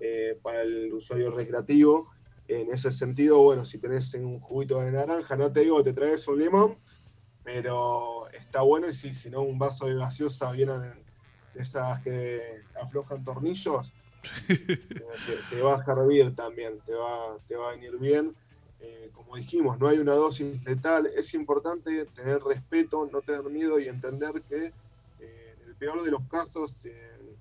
eh, 0.00 0.38
para 0.42 0.62
el 0.62 0.92
usuario 0.92 1.30
recreativo. 1.30 2.10
En 2.48 2.72
ese 2.72 2.90
sentido, 2.90 3.38
bueno, 3.38 3.64
si 3.64 3.78
tenés 3.78 4.12
un 4.14 4.40
juguito 4.40 4.80
de 4.80 4.90
naranja, 4.90 5.36
no 5.36 5.52
te 5.52 5.60
digo 5.60 5.78
que 5.78 5.84
te 5.84 5.92
traes 5.92 6.26
un 6.28 6.38
limón, 6.40 6.78
pero 7.44 8.28
está 8.30 8.62
bueno 8.62 8.88
y 8.88 8.94
sí, 8.94 9.14
si 9.14 9.30
no, 9.30 9.42
un 9.42 9.58
vaso 9.58 9.86
de 9.86 9.94
gaseosa 9.94 10.50
vienen 10.52 10.80
de 11.54 11.60
esas 11.60 12.00
que 12.00 12.62
aflojan 12.80 13.22
tornillos, 13.24 13.92
te, 15.50 15.60
va 15.60 15.74
a 15.74 15.84
servir 15.84 16.34
también, 16.34 16.78
te 16.86 16.94
va, 16.94 17.36
te 17.46 17.56
va 17.56 17.70
a 17.70 17.72
venir 17.72 17.98
bien. 17.98 18.34
Eh, 18.80 19.10
como 19.14 19.36
dijimos, 19.36 19.78
no 19.78 19.86
hay 19.86 19.98
una 19.98 20.14
dosis 20.14 20.64
letal, 20.64 21.06
es 21.06 21.34
importante 21.34 22.04
tener 22.06 22.42
respeto, 22.42 23.08
no 23.12 23.20
tener 23.20 23.44
miedo 23.44 23.78
y 23.78 23.88
entender 23.88 24.42
que 24.48 24.72
eh, 25.20 25.56
en 25.62 25.68
el 25.68 25.76
peor 25.76 26.02
de 26.02 26.10
los 26.10 26.22
casos 26.22 26.74
eh, 26.82 27.36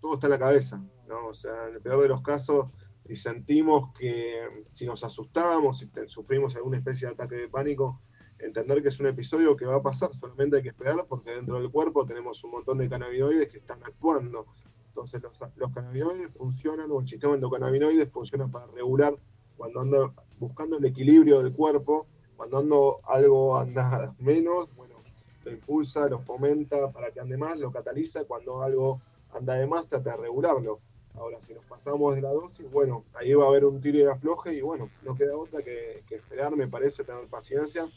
todo 0.00 0.14
está 0.14 0.28
en 0.28 0.32
la 0.32 0.38
cabeza, 0.38 0.80
¿no? 1.08 1.26
O 1.26 1.34
sea, 1.34 1.68
en 1.68 1.74
el 1.74 1.80
peor 1.80 2.02
de 2.02 2.08
los 2.08 2.22
casos, 2.22 2.70
si 3.06 3.16
sentimos 3.16 3.92
que, 3.98 4.64
si 4.72 4.86
nos 4.86 5.02
asustamos, 5.02 5.78
si 5.78 5.90
sufrimos 6.06 6.54
alguna 6.54 6.78
especie 6.78 7.08
de 7.08 7.14
ataque 7.14 7.34
de 7.34 7.48
pánico, 7.48 8.00
entender 8.38 8.82
que 8.82 8.88
es 8.88 9.00
un 9.00 9.06
episodio 9.06 9.56
que 9.56 9.66
va 9.66 9.76
a 9.76 9.82
pasar, 9.82 10.14
solamente 10.14 10.56
hay 10.56 10.62
que 10.62 10.68
esperar 10.68 11.04
porque 11.08 11.32
dentro 11.32 11.60
del 11.60 11.70
cuerpo 11.70 12.06
tenemos 12.06 12.42
un 12.44 12.52
montón 12.52 12.78
de 12.78 12.88
cannabinoides 12.88 13.48
que 13.48 13.58
están 13.58 13.82
actuando. 13.82 14.46
Entonces 14.90 15.22
los, 15.22 15.32
los 15.56 15.72
cannabinoides 15.72 16.32
funcionan, 16.36 16.90
o 16.90 17.00
el 17.00 17.08
sistema 17.08 17.34
endocannabinoide 17.34 18.06
funciona 18.06 18.48
para 18.48 18.66
regular 18.66 19.16
cuando 19.56 19.80
anda 19.80 20.12
buscando 20.38 20.78
el 20.78 20.84
equilibrio 20.84 21.42
del 21.42 21.52
cuerpo, 21.52 22.06
cuando 22.36 22.58
ando, 22.58 23.00
algo 23.04 23.56
anda 23.56 24.14
menos, 24.18 24.74
bueno, 24.74 24.96
lo 25.44 25.52
impulsa, 25.52 26.08
lo 26.08 26.18
fomenta 26.18 26.90
para 26.90 27.12
que 27.12 27.20
ande 27.20 27.36
más, 27.36 27.58
lo 27.58 27.70
cataliza, 27.70 28.24
cuando 28.24 28.62
algo 28.62 29.00
anda 29.32 29.54
de 29.54 29.66
más, 29.66 29.86
trata 29.86 30.12
de 30.12 30.16
regularlo. 30.16 30.80
Ahora, 31.14 31.40
si 31.40 31.54
nos 31.54 31.64
pasamos 31.66 32.14
de 32.14 32.22
la 32.22 32.30
dosis, 32.30 32.70
bueno, 32.70 33.04
ahí 33.14 33.32
va 33.34 33.44
a 33.44 33.48
haber 33.48 33.64
un 33.64 33.80
tiro 33.80 33.98
y 33.98 34.02
afloje 34.02 34.54
y 34.54 34.60
bueno, 34.60 34.90
no 35.02 35.14
queda 35.14 35.36
otra 35.36 35.62
que, 35.62 36.02
que 36.08 36.16
esperar, 36.16 36.56
me 36.56 36.66
parece, 36.66 37.04
tener 37.04 37.26
paciencia 37.28 37.88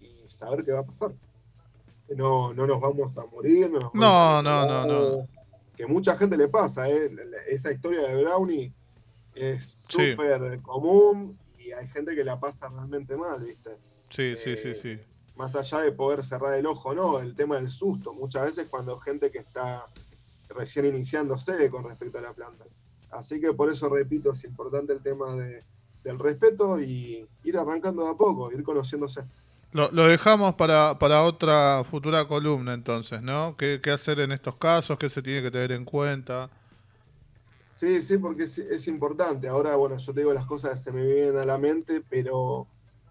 y 0.00 0.28
saber 0.28 0.64
qué 0.64 0.72
va 0.72 0.80
a 0.80 0.86
pasar. 0.86 1.12
No, 2.08 2.52
no 2.54 2.66
nos 2.66 2.80
vamos 2.80 3.16
a 3.18 3.26
morir, 3.26 3.70
no 3.70 3.80
nos 3.80 3.94
No, 3.94 4.00
vamos 4.00 4.38
a 4.38 4.66
no, 4.66 4.86
no, 4.86 5.16
no. 5.16 5.41
Que 5.82 5.88
mucha 5.88 6.16
gente 6.16 6.36
le 6.36 6.46
pasa, 6.46 6.88
¿eh? 6.88 7.10
Esa 7.48 7.72
historia 7.72 8.02
de 8.02 8.22
Brownie 8.22 8.72
es 9.34 9.76
Sí. 9.88 10.12
súper 10.12 10.60
común 10.62 11.36
y 11.58 11.72
hay 11.72 11.88
gente 11.88 12.14
que 12.14 12.22
la 12.22 12.38
pasa 12.38 12.68
realmente 12.68 13.16
mal, 13.16 13.42
¿viste? 13.42 13.70
Sí, 14.08 14.36
sí, 14.36 14.54
sí, 14.56 14.68
Eh, 14.68 14.74
sí. 14.76 15.00
Más 15.34 15.52
allá 15.56 15.80
de 15.80 15.90
poder 15.90 16.22
cerrar 16.22 16.56
el 16.56 16.66
ojo, 16.66 16.94
no, 16.94 17.18
el 17.18 17.34
tema 17.34 17.56
del 17.56 17.68
susto. 17.68 18.14
Muchas 18.14 18.44
veces 18.44 18.68
cuando 18.70 18.96
gente 18.98 19.32
que 19.32 19.38
está 19.38 19.86
recién 20.50 20.86
iniciándose 20.86 21.68
con 21.68 21.82
respecto 21.82 22.18
a 22.18 22.20
la 22.20 22.32
planta. 22.32 22.64
Así 23.10 23.40
que 23.40 23.52
por 23.52 23.68
eso 23.68 23.88
repito, 23.88 24.30
es 24.34 24.44
importante 24.44 24.92
el 24.92 25.02
tema 25.02 25.34
de, 25.34 25.64
del 26.04 26.16
respeto 26.20 26.78
y 26.80 27.26
ir 27.42 27.58
arrancando 27.58 28.04
de 28.04 28.10
a 28.10 28.14
poco, 28.14 28.52
ir 28.52 28.62
conociéndose. 28.62 29.24
Lo, 29.72 29.90
lo 29.90 30.06
dejamos 30.06 30.54
para, 30.54 30.98
para 30.98 31.22
otra 31.22 31.82
futura 31.84 32.26
columna 32.26 32.74
entonces, 32.74 33.22
¿no? 33.22 33.56
¿Qué, 33.56 33.80
¿Qué 33.82 33.90
hacer 33.90 34.20
en 34.20 34.32
estos 34.32 34.56
casos? 34.56 34.98
¿Qué 34.98 35.08
se 35.08 35.22
tiene 35.22 35.42
que 35.42 35.50
tener 35.50 35.72
en 35.72 35.84
cuenta? 35.84 36.50
Sí, 37.72 38.02
sí, 38.02 38.18
porque 38.18 38.44
es, 38.44 38.58
es 38.58 38.86
importante. 38.86 39.48
Ahora, 39.48 39.76
bueno, 39.76 39.96
yo 39.96 40.12
te 40.12 40.20
digo 40.20 40.34
las 40.34 40.44
cosas 40.46 40.72
que 40.72 40.76
se 40.84 40.92
me 40.92 41.06
vienen 41.06 41.38
a 41.38 41.46
la 41.46 41.56
mente, 41.56 42.02
pero 42.08 42.66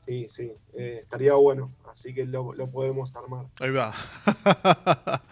sí, 0.06 0.28
sí, 0.30 0.54
eh, 0.74 1.00
estaría 1.02 1.34
bueno. 1.34 1.71
Así 1.91 2.13
que 2.13 2.26
lo, 2.26 2.54
lo 2.54 2.69
podemos 2.69 3.15
armar. 3.15 3.47
Ahí 3.60 3.71
va. 3.71 3.93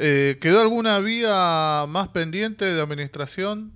Eh, 0.00 0.38
¿Quedó 0.40 0.60
alguna 0.60 1.00
vía 1.00 1.84
más 1.88 2.06
pendiente 2.06 2.64
de 2.64 2.80
administración? 2.80 3.72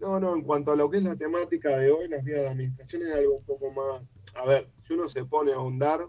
No, 0.00 0.18
no, 0.18 0.34
en 0.34 0.42
cuanto 0.42 0.72
a 0.72 0.76
lo 0.76 0.90
que 0.90 0.96
es 0.96 1.04
la 1.04 1.14
temática 1.14 1.76
de 1.76 1.88
hoy, 1.92 2.08
las 2.08 2.24
vías 2.24 2.40
de 2.40 2.48
administración 2.48 3.02
es 3.02 3.14
algo 3.14 3.36
un 3.36 3.44
poco 3.44 3.70
más. 3.70 4.02
A 4.34 4.44
ver, 4.44 4.68
si 4.84 4.94
uno 4.94 5.08
se 5.08 5.24
pone 5.24 5.52
a 5.52 5.54
ahondar, 5.54 6.04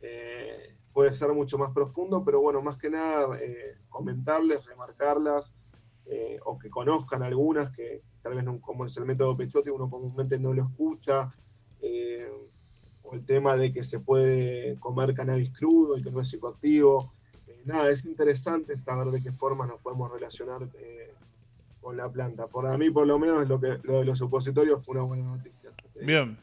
eh, 0.00 0.74
puede 0.92 1.14
ser 1.14 1.32
mucho 1.32 1.58
más 1.58 1.72
profundo, 1.72 2.24
pero 2.24 2.40
bueno, 2.40 2.62
más 2.62 2.76
que 2.76 2.90
nada 2.90 3.38
eh, 3.40 3.76
comentarles, 3.88 4.64
remarcarlas, 4.64 5.54
eh, 6.06 6.38
o 6.44 6.58
que 6.58 6.70
conozcan 6.70 7.22
algunas 7.22 7.70
que 7.70 8.02
tal 8.22 8.34
vez 8.34 8.44
no, 8.44 8.60
como 8.60 8.86
es 8.86 8.96
el 8.96 9.04
método 9.04 9.36
Pechote, 9.36 9.70
uno 9.70 9.90
comúnmente 9.90 10.38
no 10.38 10.52
lo 10.52 10.62
escucha, 10.62 11.32
o 13.02 13.14
el 13.14 13.24
tema 13.24 13.56
de 13.56 13.72
que 13.72 13.84
se 13.84 14.00
puede 14.00 14.78
comer 14.80 15.14
cannabis 15.14 15.50
crudo 15.50 15.96
y 15.96 16.02
que 16.02 16.10
no 16.10 16.20
es 16.20 16.28
psicoactivo. 16.28 17.14
Nada, 17.64 17.90
es 17.90 18.04
interesante 18.04 18.76
saber 18.76 19.08
de 19.08 19.22
qué 19.22 19.32
forma 19.32 19.66
nos 19.66 19.80
podemos 19.80 20.10
relacionar 20.10 20.68
con 21.80 21.96
la 21.96 22.10
planta. 22.10 22.48
Por 22.48 22.76
mí, 22.76 22.90
por 22.90 23.06
lo 23.06 23.18
menos, 23.18 23.48
lo, 23.48 23.60
que, 23.60 23.78
lo 23.82 24.00
de 24.00 24.04
los 24.04 24.18
supositorios 24.18 24.84
fue 24.84 24.96
una 24.96 25.04
buena 25.04 25.24
noticia. 25.24 25.70
Bien. 26.00 26.38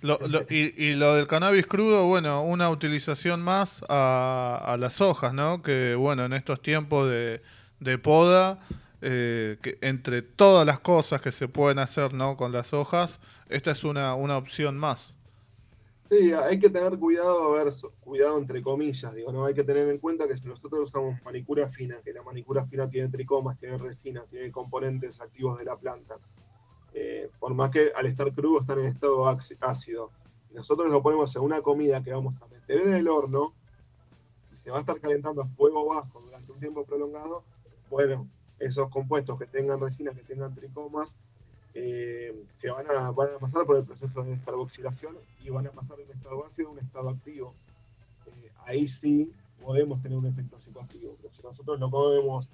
Lo- 0.00 0.18
lo- 0.28 0.42
y, 0.48 0.72
y 0.82 0.94
lo 0.94 1.14
del 1.16 1.26
cannabis 1.26 1.66
crudo, 1.66 2.06
bueno, 2.06 2.44
una 2.44 2.70
utilización 2.70 3.42
más 3.42 3.82
a, 3.88 4.60
a 4.64 4.76
las 4.76 5.00
hojas, 5.00 5.34
¿no? 5.34 5.60
Que 5.62 5.94
bueno, 5.96 6.24
en 6.24 6.32
estos 6.34 6.62
tiempos 6.62 7.08
de, 7.10 7.42
de 7.80 7.98
poda 7.98 8.60
eh, 9.02 9.58
que 9.60 9.78
entre 9.80 10.22
todas 10.22 10.64
las 10.66 10.78
cosas 10.80 11.20
que 11.20 11.32
se 11.32 11.48
pueden 11.48 11.78
hacer 11.80 12.14
¿no? 12.14 12.36
con 12.36 12.52
las 12.52 12.72
hojas, 12.72 13.18
esta 13.48 13.72
es 13.72 13.82
una, 13.84 14.14
una 14.14 14.36
opción 14.36 14.76
más. 14.78 15.16
Sí, 16.04 16.32
hay 16.32 16.58
que 16.58 16.70
tener 16.70 16.98
cuidado, 16.98 17.54
a 17.54 17.62
ver, 17.64 17.72
cuidado 18.00 18.38
entre 18.38 18.62
comillas, 18.62 19.14
digo, 19.14 19.30
¿no? 19.30 19.44
Hay 19.44 19.52
que 19.54 19.62
tener 19.64 19.88
en 19.90 19.98
cuenta 19.98 20.26
que 20.26 20.36
si 20.38 20.46
nosotros 20.46 20.84
usamos 20.84 21.20
manicura 21.22 21.68
fina, 21.68 22.00
que 22.02 22.14
la 22.14 22.22
manicura 22.22 22.66
fina 22.66 22.88
tiene 22.88 23.10
tricomas, 23.10 23.58
tiene 23.58 23.76
resina, 23.76 24.24
tiene 24.30 24.50
componentes 24.50 25.20
activos 25.20 25.58
de 25.58 25.66
la 25.66 25.76
planta, 25.78 26.18
eh, 26.94 27.30
por 27.38 27.54
más 27.54 27.70
que 27.70 27.92
al 27.94 28.06
estar 28.06 28.32
crudo 28.32 28.60
están 28.60 28.78
en 28.80 28.86
estado 28.86 29.26
ácido, 29.60 30.10
y 30.50 30.54
nosotros 30.54 30.90
lo 30.90 31.02
ponemos 31.02 31.34
en 31.36 31.42
una 31.42 31.60
comida 31.62 32.02
que 32.02 32.12
vamos 32.12 32.40
a 32.40 32.46
meter 32.46 32.80
en 32.86 32.94
el 32.94 33.08
horno, 33.08 33.54
y 34.52 34.56
se 34.56 34.70
va 34.70 34.78
a 34.78 34.80
estar 34.80 35.00
calentando 35.00 35.42
a 35.42 35.46
fuego 35.46 35.86
bajo 35.86 36.20
durante 36.20 36.52
un 36.52 36.60
tiempo 36.60 36.84
prolongado, 36.84 37.44
bueno, 37.90 38.28
esos 38.58 38.88
compuestos 38.88 39.38
que 39.38 39.46
tengan 39.46 39.80
resina, 39.80 40.12
que 40.12 40.22
tengan 40.22 40.54
tricomas, 40.54 41.16
eh, 41.74 42.34
se 42.56 42.70
van 42.70 42.86
a, 42.90 43.10
van 43.12 43.34
a 43.36 43.38
pasar 43.38 43.64
por 43.64 43.76
el 43.76 43.84
proceso 43.84 44.24
de 44.24 44.30
descarboxilación 44.30 45.16
y 45.44 45.50
van 45.50 45.66
a 45.66 45.70
pasar 45.70 45.96
de 45.96 46.04
un 46.04 46.10
estado 46.10 46.44
ácido 46.44 46.68
a 46.68 46.72
un 46.72 46.78
estado 46.78 47.08
activo. 47.10 47.54
Eh, 48.26 48.50
ahí 48.66 48.88
sí 48.88 49.32
podemos 49.62 50.00
tener 50.02 50.18
un 50.18 50.26
efecto 50.26 50.58
psicoactivo, 50.58 51.16
pero 51.20 51.32
si 51.32 51.42
nosotros 51.42 51.78
lo 51.78 51.90
comemos 51.90 52.48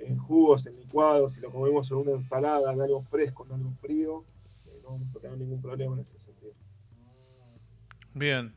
en 0.00 0.18
jugos, 0.18 0.66
en 0.66 0.76
licuados, 0.76 1.32
si 1.32 1.40
lo 1.40 1.50
comemos 1.50 1.90
en 1.90 1.96
una 1.98 2.12
ensalada, 2.12 2.72
en 2.72 2.80
algo 2.80 3.02
fresco, 3.02 3.46
en 3.46 3.52
algo 3.52 3.72
frío, 3.80 4.24
eh, 4.66 4.80
no 4.82 4.90
vamos 4.90 5.08
a 5.14 5.20
tener 5.20 5.38
ningún 5.38 5.60
problema 5.60 5.94
en 5.94 6.00
ese 6.00 6.18
sentido. 6.18 6.52
Bien. 8.14 8.52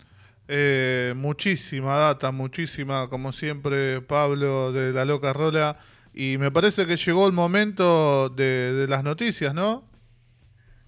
muchísima 1.15 1.97
data, 1.97 2.31
muchísima, 2.31 3.09
como 3.09 3.31
siempre, 3.31 4.01
Pablo 4.01 4.71
de 4.71 4.93
la 4.93 5.05
Loca 5.05 5.33
Rola. 5.33 5.77
Y 6.13 6.37
me 6.37 6.51
parece 6.51 6.85
que 6.85 6.95
llegó 6.95 7.25
el 7.25 7.33
momento 7.33 8.29
de, 8.29 8.85
las 8.87 9.03
noticias, 9.03 9.53
¿no? 9.53 9.83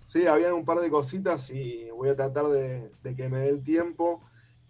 Sí, 0.03 0.27
habían 0.27 0.53
un 0.53 0.65
par 0.65 0.79
de 0.79 0.89
cositas 0.91 1.49
y 1.49 1.89
voy 1.89 2.09
a 2.09 2.15
tratar 2.15 2.45
de, 2.45 2.91
que 3.15 3.27
me 3.27 3.39
dé 3.39 3.49
el 3.49 3.63
tiempo. 3.63 4.21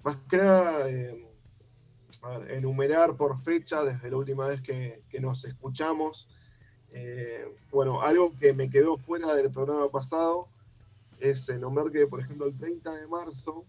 Más 0.04 0.16
que 0.30 0.38
nada, 0.38 0.90
eh, 0.90 1.25
enumerar 2.50 3.16
por 3.16 3.40
fecha 3.40 3.84
desde 3.84 4.10
la 4.10 4.18
última 4.18 4.48
vez 4.48 4.62
que, 4.62 5.02
nos 5.20 5.46
escuchamos. 5.46 6.28
Eh, 6.92 7.46
bueno, 7.72 8.02
algo 8.02 8.34
que 8.40 8.54
me 8.54 8.70
quedó 8.70 8.98
fuera 8.98 9.34
del 9.36 9.52
programa 9.52 9.90
pasado 9.90 10.48
es 11.20 11.50
nombrar 11.60 11.92
que, 11.92 12.08
por 12.08 12.20
ejemplo, 12.20 12.46
el 12.46 12.58
30 12.58 12.94
de 12.94 13.08
marzo, 13.08 13.66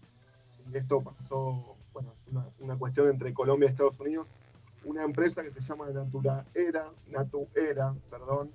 esto 0.73 1.01
pasó, 1.01 1.75
bueno, 1.93 2.13
es 2.13 2.31
una, 2.31 2.47
una 2.59 2.77
cuestión 2.77 3.09
entre 3.09 3.33
Colombia 3.33 3.67
y 3.67 3.71
Estados 3.71 3.99
Unidos, 3.99 4.27
una 4.87 5.03
empresa 5.03 5.43
que 5.43 5.51
se 5.51 5.61
llama 5.61 5.89
Natura 5.89 6.45
Era, 6.53 6.89
Natu 7.07 7.47
Era, 7.55 7.93
perdón, 8.09 8.51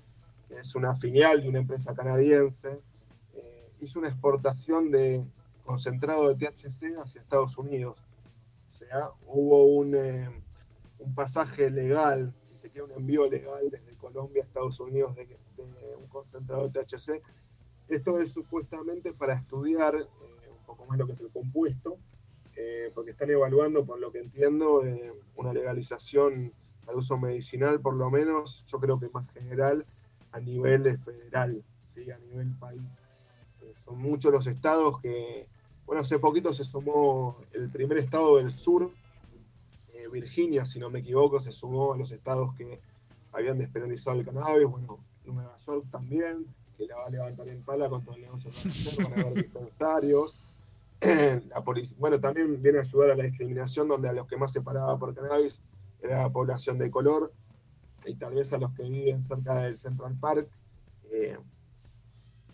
que 0.47 0.59
es 0.59 0.75
una 0.75 0.95
filial 0.95 1.41
de 1.41 1.49
una 1.49 1.59
empresa 1.59 1.93
canadiense, 1.93 2.79
eh, 3.35 3.71
hizo 3.81 3.99
una 3.99 4.09
exportación 4.09 4.91
de 4.91 5.23
concentrado 5.63 6.33
de 6.33 6.35
THC 6.35 6.97
hacia 7.01 7.21
Estados 7.21 7.57
Unidos. 7.57 7.97
Hubo 9.25 9.63
un, 9.63 9.95
eh, 9.95 10.29
un 10.99 11.15
pasaje 11.15 11.69
legal, 11.69 12.33
si 12.39 12.57
se 12.57 12.69
quiere, 12.69 12.85
un 12.85 12.91
envío 12.91 13.27
legal 13.27 13.69
desde 13.71 13.95
Colombia 13.95 14.43
a 14.43 14.45
Estados 14.45 14.79
Unidos 14.79 15.15
de, 15.15 15.37
un 15.97 16.07
concentrado 16.07 16.67
de 16.67 16.83
THC. 16.83 17.21
Esto 17.89 18.19
es 18.19 18.31
supuestamente 18.31 19.13
para 19.13 19.33
estudiar 19.33 19.95
eh, 19.95 20.49
un 20.49 20.65
poco 20.65 20.85
más 20.85 20.97
lo 20.97 21.07
que 21.07 21.13
es 21.13 21.19
el 21.21 21.29
compuesto 21.29 21.97
eh, 22.55 22.91
porque 22.93 23.11
están 23.11 23.31
evaluando, 23.31 23.83
por 23.83 23.99
lo 23.99 24.11
que 24.11 24.19
entiendo, 24.19 24.83
una 25.35 25.53
legalización 25.53 26.53
al 26.87 26.95
uso 26.95 27.17
medicinal, 27.17 27.81
por 27.81 27.95
lo 27.95 28.11
menos, 28.11 28.63
yo 28.67 28.79
creo 28.79 28.99
que 28.99 29.09
más 29.09 29.27
general, 29.31 29.85
a 30.31 30.39
nivel 30.39 30.99
federal, 30.99 31.63
¿sí? 31.95 32.11
a 32.11 32.17
nivel 32.19 32.51
país. 32.59 32.81
Son 33.85 33.97
muchos 33.97 34.31
los 34.31 34.45
estados 34.45 34.99
que, 35.01 35.47
bueno, 35.85 36.01
hace 36.01 36.19
poquito 36.19 36.53
se 36.53 36.63
sumó 36.63 37.37
el 37.51 37.69
primer 37.69 37.97
estado 37.97 38.37
del 38.37 38.53
sur, 38.53 38.91
Virginia, 40.13 40.63
si 40.63 40.79
no 40.79 40.89
me 40.89 40.99
equivoco, 40.99 41.39
se 41.39 41.51
sumó 41.51 41.93
a 41.93 41.97
los 41.97 42.11
estados 42.11 42.53
que 42.55 42.79
habían 43.33 43.57
despenalizado 43.57 44.19
el 44.19 44.25
cannabis, 44.25 44.67
bueno, 44.67 44.99
Nueva 45.25 45.57
York 45.57 45.85
también, 45.91 46.45
que 46.77 46.85
la 46.85 46.97
va 46.97 47.07
a 47.07 47.09
levantar 47.09 47.47
en 47.49 47.63
pala 47.63 47.89
contra 47.89 48.13
el 48.13 48.21
negocio 48.21 48.51
de 48.51 49.03
a 49.03 49.21
haber 49.21 49.33
dispensarios. 49.33 50.35
la 51.01 51.63
bueno, 51.97 52.19
también 52.19 52.61
viene 52.61 52.79
a 52.79 52.81
ayudar 52.81 53.11
a 53.11 53.15
la 53.15 53.23
discriminación, 53.23 53.87
donde 53.87 54.09
a 54.09 54.13
los 54.13 54.27
que 54.27 54.37
más 54.37 54.53
se 54.53 54.61
paraba 54.61 54.97
por 54.97 55.13
cannabis 55.13 55.61
era 56.01 56.21
la 56.21 56.29
población 56.29 56.77
de 56.77 56.91
color, 56.91 57.33
y 58.05 58.15
tal 58.15 58.35
vez 58.35 58.53
a 58.53 58.57
los 58.57 58.73
que 58.73 58.83
viven 58.83 59.21
cerca 59.23 59.55
del 59.55 59.77
Central 59.77 60.15
Park. 60.19 60.47
Eh, 61.11 61.37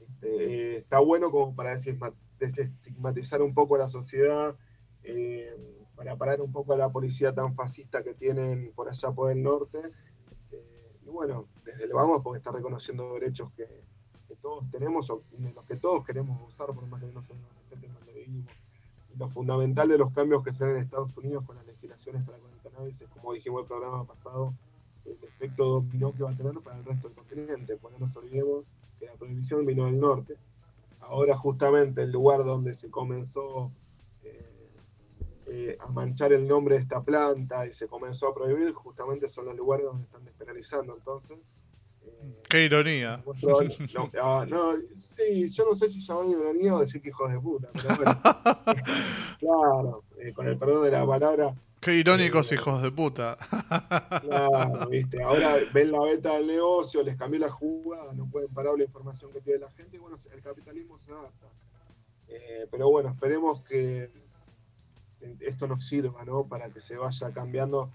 este, 0.02 0.78
está 0.78 1.00
bueno 1.00 1.32
como 1.32 1.56
para 1.56 1.72
desestigmatizar 1.72 2.29
un 3.42 3.54
poco 3.54 3.78
la 3.78 3.90
sociedad, 3.90 4.56
eh, 5.04 5.56
para 5.96 6.16
parar 6.16 6.42
un 6.42 6.52
poco 6.52 6.74
a 6.74 6.78
la 6.78 6.90
policía 6.90 7.34
tan 7.34 7.54
fascista 7.54 8.04
que 8.04 8.14
tienen 8.14 8.72
por 8.74 8.90
allá 8.90 9.12
por 9.12 9.32
el 9.32 9.44
norte. 9.44 9.80
Eh, 10.52 10.98
y 11.06 11.10
bueno, 11.10 11.48
desde 11.66 11.86
el 11.86 11.94
vamos 11.94 12.22
porque 12.24 12.38
está 12.38 12.52
reconociendo 12.52 13.14
derechos 13.14 13.52
que, 13.52 13.68
todos 14.42 14.72
tenemos 14.72 15.10
o 15.10 15.24
de 15.32 15.52
los 15.52 15.66
que 15.66 15.76
todos 15.76 16.06
queremos 16.06 16.42
usar, 16.48 16.68
por 16.68 16.88
más 16.88 17.02
que 17.02 17.12
no 17.12 17.22
son 17.24 17.38
y 18.30 19.18
lo 19.18 19.30
fundamental 19.30 19.90
de 19.90 19.98
los 19.98 20.12
cambios 20.12 20.44
que 20.44 20.54
se 20.54 20.64
dan 20.64 20.76
en 20.76 20.82
Estados 20.82 21.16
Unidos 21.18 21.44
con 21.46 21.56
las 21.56 21.66
legislaciones 21.66 22.26
para 22.26 22.38
con 22.38 22.52
el 22.52 22.60
cannabis 22.60 23.02
es, 23.02 23.10
como 23.10 23.34
dijimos 23.34 23.64
el 23.64 23.68
programa 23.68 24.06
pasado, 24.06 24.54
el 25.06 25.18
efecto 25.24 25.66
dominó 25.66 26.14
que 26.14 26.24
va 26.24 26.32
a 26.32 26.36
tener 26.36 26.54
para 26.60 26.78
el 26.78 26.86
resto 26.86 27.08
del 27.08 27.18
continente. 27.18 27.78
Pues 27.78 27.94
no 28.00 28.06
nos 28.06 28.16
olvidemos 28.16 28.66
que 29.00 29.08
la 29.08 29.14
prohibición 29.14 29.66
vino 29.66 29.86
del 29.86 30.00
norte. 30.00 30.38
Ahora 31.10 31.36
justamente 31.36 32.03
el 32.03 32.12
lugar 32.12 32.43
donde 32.43 32.76
se 32.76 32.91
comenzó 32.91 33.72
eh, 34.24 34.72
eh, 35.47 35.78
a 35.80 35.88
manchar 35.88 36.32
el 36.34 36.47
nombre 36.47 36.76
de 36.76 36.82
esta 36.82 37.01
planta 37.03 37.66
y 37.66 37.74
se 37.74 37.88
comenzó 37.88 38.28
a 38.28 38.36
prohibir, 38.36 38.72
justamente 38.74 39.28
son 39.28 39.45
los 39.45 39.55
lugares 39.55 39.88
donde 39.88 40.03
están 40.03 40.24
despenalizando. 40.24 40.95
Entonces, 40.95 41.39
Qué 42.49 42.66
ironía. 42.66 43.24
Ah, 44.22 44.45
no, 44.47 44.74
sí, 44.93 45.47
yo 45.47 45.66
no 45.66 45.76
sé 45.76 45.89
si 45.89 45.99
llamar 45.99 46.28
ironía 46.28 46.76
o 46.76 46.80
decir 46.80 47.01
que 47.01 47.10
hijos 47.10 47.32
de 47.32 47.39
puta, 47.39 47.70
pero 47.74 47.95
bueno. 47.95 48.22
claro, 49.39 50.03
eh, 50.18 50.34
con 50.34 50.47
el 50.47 50.57
perdón 50.57 50.86
de 50.86 50.91
la 50.91 51.05
palabra. 51.05 51.55
Qué 51.80 51.96
irónicos 51.96 52.52
hijos 52.52 52.82
de 52.82 52.92
puta. 52.92 53.38
claro, 54.22 54.90
viste, 54.90 55.24
ahora 55.24 55.58
ven 55.74 55.92
la 55.92 56.02
beta 56.02 56.38
del 56.38 56.48
negocio, 56.48 57.04
les 57.04 57.16
cambió 57.16 57.40
la 57.40 57.50
jugada, 57.50 58.14
no 58.14 58.26
pueden 58.28 58.50
parar 58.50 58.74
la 58.78 58.84
información 58.84 59.32
que 59.32 59.40
tiene 59.42 59.60
la 59.60 59.72
gente 59.72 59.96
y 59.96 60.00
bueno, 60.00 60.18
el 60.32 60.42
capitalismo 60.42 61.00
se 61.00 61.12
adapta. 61.12 61.48
Eh, 62.28 62.68
pero 62.70 62.90
bueno, 62.90 63.10
esperemos 63.10 63.62
que 63.64 64.12
esto 65.40 65.68
nos 65.68 65.88
sirva, 65.88 66.24
¿no? 66.26 66.46
Para 66.46 66.70
que 66.70 66.80
se 66.80 66.98
vaya 66.98 67.32
cambiando, 67.32 67.90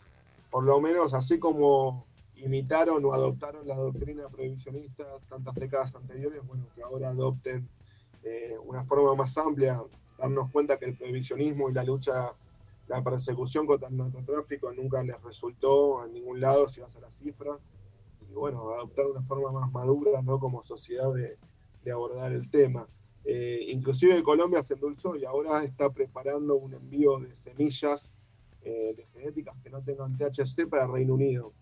por 0.51 0.65
lo 0.65 0.81
menos 0.81 1.15
así 1.15 1.39
como 1.39 2.07
imitaron 2.37 3.05
o 3.05 3.13
adoptaron 3.13 3.67
la 3.67 3.77
doctrina 3.77 4.29
prohibicionista 4.29 5.05
tantas 5.29 5.55
décadas 5.55 5.95
anteriores, 5.95 6.45
bueno, 6.47 6.67
que 6.75 6.83
ahora 6.83 7.11
adopten 7.11 7.69
eh, 8.23 8.57
una 8.65 8.85
forma 8.85 9.15
más 9.15 9.37
amplia, 9.39 9.81
darnos 10.19 10.51
cuenta 10.51 10.79
que 10.79 10.87
el 10.87 10.97
prohibicionismo 10.97 11.71
y 11.71 11.75
la 11.75 11.85
lucha, 11.85 12.33
la 12.87 13.03
persecución 13.03 13.67
contra 13.67 13.89
el 13.89 13.97
narcotráfico 13.97 14.73
nunca 14.73 15.03
les 15.03 15.21
resultó 15.23 16.05
en 16.05 16.13
ningún 16.13 16.41
lado 16.41 16.69
si 16.69 16.81
vas 16.81 16.95
a 16.97 17.01
la 17.01 17.11
cifra, 17.11 17.59
y 18.29 18.35
bueno, 18.35 18.71
adoptar 18.75 19.07
una 19.07 19.23
forma 19.23 19.53
más 19.53 19.73
madura, 19.73 20.23
¿no? 20.23 20.39
Como 20.39 20.63
sociedad 20.63 21.13
de, 21.13 21.39
abordar 21.91 22.33
el 22.33 22.51
tema. 22.51 22.89
Eh, 23.25 23.67
inclusive 23.69 24.23
Colombia 24.23 24.63
se 24.63 24.75
endulzó 24.75 25.17
y 25.17 25.25
ahora 25.25 25.65
está 25.65 25.91
preparando 25.91 26.57
un 26.57 26.75
envío 26.75 27.19
de 27.19 27.35
semillas 27.37 28.11
eh, 28.63 28.95
de 28.97 29.07
genéticas 29.13 29.57
que 29.63 29.71
no 29.71 29.83
tengan 29.83 30.17
THC 30.17 30.67
para 30.69 30.87
Reino 30.87 31.15
Unido 31.15 31.53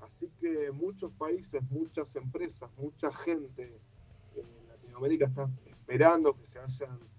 Así 0.00 0.30
que 0.40 0.70
muchos 0.72 1.12
países, 1.12 1.62
muchas 1.70 2.14
empresas, 2.16 2.70
mucha 2.76 3.12
gente 3.12 3.78
en 4.34 4.68
Latinoamérica 4.68 5.26
está 5.26 5.48
esperando 5.66 6.34
que 6.34 6.46
se 6.46 6.58
vayan 6.58 6.96
eh, 6.96 7.17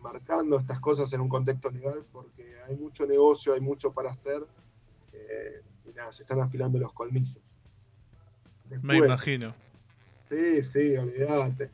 enmarcando 0.00 0.58
estas 0.58 0.80
cosas 0.80 1.12
en 1.12 1.20
un 1.20 1.28
contexto 1.28 1.70
legal 1.70 2.04
porque 2.10 2.56
hay 2.66 2.76
mucho 2.76 3.06
negocio, 3.06 3.52
hay 3.52 3.60
mucho 3.60 3.92
para 3.92 4.10
hacer 4.10 4.42
eh, 5.12 5.62
y 5.84 5.92
nada, 5.92 6.12
se 6.12 6.22
están 6.22 6.40
afilando 6.40 6.78
los 6.78 6.92
colmillos. 6.92 7.40
me 8.82 8.98
imagino. 8.98 9.54
Sí, 10.12 10.62
sí, 10.62 10.96
olvídate. 10.96 11.70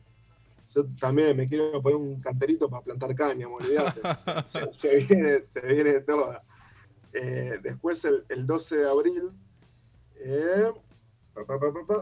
Yo 0.75 0.85
también 0.99 1.37
me 1.37 1.47
quiero 1.47 1.81
poner 1.81 1.95
un 1.95 2.19
canterito 2.19 2.69
para 2.69 2.83
plantar 2.83 3.15
caña, 3.15 3.47
olvídate. 3.47 4.01
se, 4.71 4.95
viene, 4.97 5.43
se 5.47 5.61
viene 5.61 6.01
toda. 6.01 6.43
Eh, 7.13 7.59
después, 7.63 8.03
el, 8.05 8.25
el, 8.29 8.45
12 8.45 8.77
de 8.77 8.89
abril, 8.89 9.31
eh, 10.15 10.71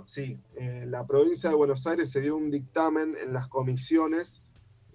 sí, 0.06 0.40
en 0.56 0.92
la 0.92 1.06
provincia 1.06 1.50
de 1.50 1.56
Buenos 1.56 1.86
Aires 1.86 2.10
se 2.10 2.22
dio 2.22 2.36
un 2.36 2.50
dictamen 2.50 3.16
en 3.22 3.34
las 3.34 3.48
comisiones 3.48 4.42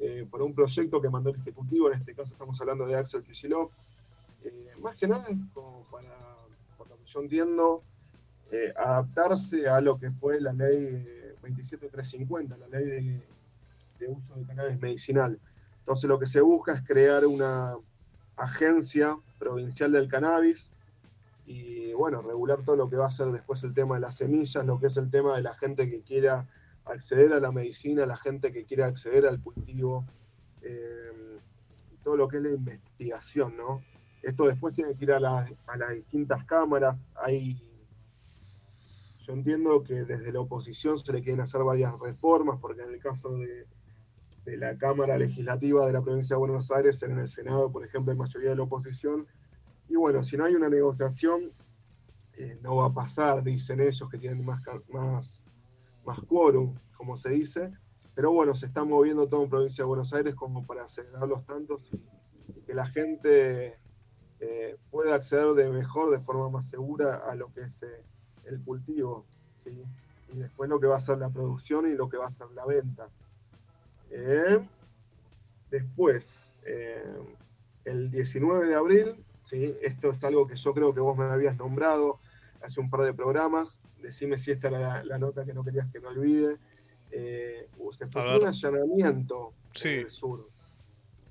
eh, 0.03 0.27
por 0.31 0.41
un 0.41 0.55
proyecto 0.55 0.99
que 0.99 1.11
mandó 1.11 1.29
el 1.29 1.37
Ejecutivo, 1.37 1.89
en 1.93 1.99
este 1.99 2.15
caso 2.15 2.33
estamos 2.33 2.59
hablando 2.59 2.87
de 2.87 2.97
Axel 2.97 3.23
Kicillof. 3.23 3.71
Eh, 4.43 4.73
más 4.81 4.97
que 4.97 5.07
nada, 5.07 5.27
como 5.53 5.85
para, 5.91 6.09
por 6.79 6.89
lo 6.89 6.97
que 6.97 7.05
yo 7.05 7.21
entiendo, 7.21 7.83
eh, 8.51 8.73
adaptarse 8.75 9.69
a 9.69 9.79
lo 9.83 9.99
que 9.99 10.11
fue 10.11 10.41
la 10.41 10.55
ley 10.55 11.07
27350, 11.43 12.57
la 12.57 12.67
ley 12.69 13.21
de, 13.99 14.09
uso 14.09 14.35
de 14.37 14.47
cannabis 14.47 14.81
medicinal. 14.81 15.39
Entonces 15.81 16.09
lo 16.09 16.19
que 16.19 16.27
se 16.27 16.41
busca 16.41 16.73
es 16.73 16.81
crear 16.81 17.27
una 17.27 17.77
agencia 18.37 19.19
provincial 19.39 19.93
del 19.93 20.09
cannabis 20.09 20.73
y 21.45 21.93
bueno, 21.93 22.23
regular 22.23 22.63
todo 22.65 22.77
lo 22.77 22.89
que 22.89 22.97
va 22.97 23.09
a 23.09 23.11
ser 23.11 23.27
después 23.27 23.63
el 23.65 23.75
tema 23.75 23.97
de 23.97 24.01
las 24.01 24.17
semillas, 24.17 24.65
lo 24.65 24.81
que 24.81 24.87
es 24.87 24.97
el 24.97 25.11
tema 25.11 25.37
de 25.37 25.43
la 25.43 25.55
gente 25.55 25.91
que 25.91 26.01
quiera 26.01 26.49
acceder 26.91 27.33
a 27.33 27.41
la 27.41 27.53
medicina, 27.53 28.07
la 28.07 28.17
gente 28.17 28.53
que 28.53 28.65
quiera 28.65 28.87
acceder 28.87 29.27
al 29.27 29.43
cultivo, 29.43 30.07
eh, 30.63 31.39
todo 32.03 32.17
lo 32.17 32.29
que 32.29 32.39
es 32.39 32.43
la 32.43 32.51
investigación, 32.51 33.57
¿no? 33.57 33.83
Esto 34.23 34.47
después 34.47 34.75
tiene 34.75 34.95
que 34.95 35.05
ir 35.05 35.13
a, 35.13 35.21
las 35.21 35.49
distintas 35.95 36.45
cámaras, 36.45 37.11
hay 37.17 37.67
yo 39.21 39.35
entiendo 39.35 39.83
que 39.83 40.05
desde 40.05 40.33
la 40.33 40.41
oposición 40.41 40.99
se 40.99 41.13
le 41.13 41.23
quieren 41.23 41.41
hacer 41.41 41.63
varias 41.63 41.99
reformas, 41.99 42.59
porque 42.61 42.83
en 42.83 42.95
el 42.95 43.01
caso 43.01 43.37
de, 43.37 43.67
la 44.57 44.77
Cámara 44.77 45.17
Legislativa 45.17 45.87
de 45.87 45.93
la 45.93 46.03
provincia 46.03 46.35
de 46.35 46.41
Buenos 46.41 46.73
Aires, 46.73 47.01
en 47.05 47.17
el 47.19 47.29
Senado, 47.29 47.71
por 47.71 47.85
ejemplo, 47.85 48.11
hay 48.11 48.19
mayoría 48.19 48.51
de 48.51 48.57
la 48.57 48.63
oposición. 48.63 49.27
Y 49.89 49.95
bueno, 49.95 50.25
si 50.25 50.37
no 50.37 50.45
hay 50.45 50.55
una 50.55 50.69
negociación, 50.69 51.53
eh, 52.33 52.59
no 52.61 52.77
va 52.77 52.87
a 52.87 52.93
pasar, 52.93 53.45
dicen 53.45 53.81
ellos 53.81 54.09
que 54.11 54.19
tienen 54.19 54.45
más, 54.45 55.47
más 56.05 56.21
quórum, 56.23 56.75
como 56.97 57.17
se 57.17 57.31
dice. 57.31 57.73
Pero 58.15 58.33
bueno, 58.33 58.55
se 58.55 58.67
está 58.67 58.85
moviendo 58.85 59.29
todo 59.29 59.45
en 59.45 59.51
provincia 59.51 59.85
de 59.85 59.89
Buenos 59.89 60.13
Aires 60.13 60.35
como 60.35 60.67
para 60.67 60.85
acelerar 60.85 61.29
los 61.29 61.45
tantos 61.47 61.81
y, 61.93 62.01
que 62.67 62.75
la 62.75 62.87
gente 62.87 63.79
eh, 64.41 64.77
pueda 64.91 65.15
acceder 65.15 65.55
de 65.55 65.71
mejor, 65.71 66.11
de 66.11 66.21
forma 66.21 66.49
más 66.51 66.69
segura 66.69 67.17
a 67.17 67.35
lo 67.35 67.53
que 67.53 67.63
es 67.63 67.83
eh, 67.83 68.05
el 68.45 68.61
cultivo, 68.63 69.25
¿sí? 69.65 69.71
y 70.33 70.39
después 70.39 70.69
lo 70.69 70.79
que 70.79 70.87
va 70.87 70.97
a 70.97 71.01
ser 71.01 71.19
la 71.19 71.31
producción 71.31 71.89
y 71.89 71.95
lo 71.95 72.09
que 72.09 72.17
va 72.17 72.27
a 72.27 72.31
ser 72.31 72.49
la 72.51 72.67
venta. 72.67 73.09
Eh, 74.11 74.61
después, 75.71 76.55
el 77.85 78.11
19 78.11 78.67
de 78.67 78.75
abril, 78.75 79.25
¿sí? 79.43 79.77
esto 79.83 80.11
es 80.11 80.23
algo 80.25 80.47
que 80.47 80.57
yo 80.57 80.75
creo 80.75 80.95
que 80.95 81.01
vos 81.01 81.17
me 81.17 81.25
habías 81.25 81.57
nombrado 81.57 82.21
hace 82.63 82.81
un 82.81 82.91
par 82.91 83.03
de 83.03 83.15
programas, 83.15 83.81
decime 84.01 84.39
si 84.39 84.51
esta 84.51 84.69
era 84.69 85.05
la, 85.05 85.19
nota 85.19 85.45
que 85.45 85.55
no 85.55 85.65
querías 85.65 85.91
que 85.91 86.01
me 86.01 86.09
olvide. 86.09 86.59
Eh, 87.11 87.69
se 87.91 88.07
fue 88.07 88.39
un 88.39 88.47
allanamiento 88.47 89.55
en 89.83 90.01
el 90.01 90.11
sur, 90.11 90.49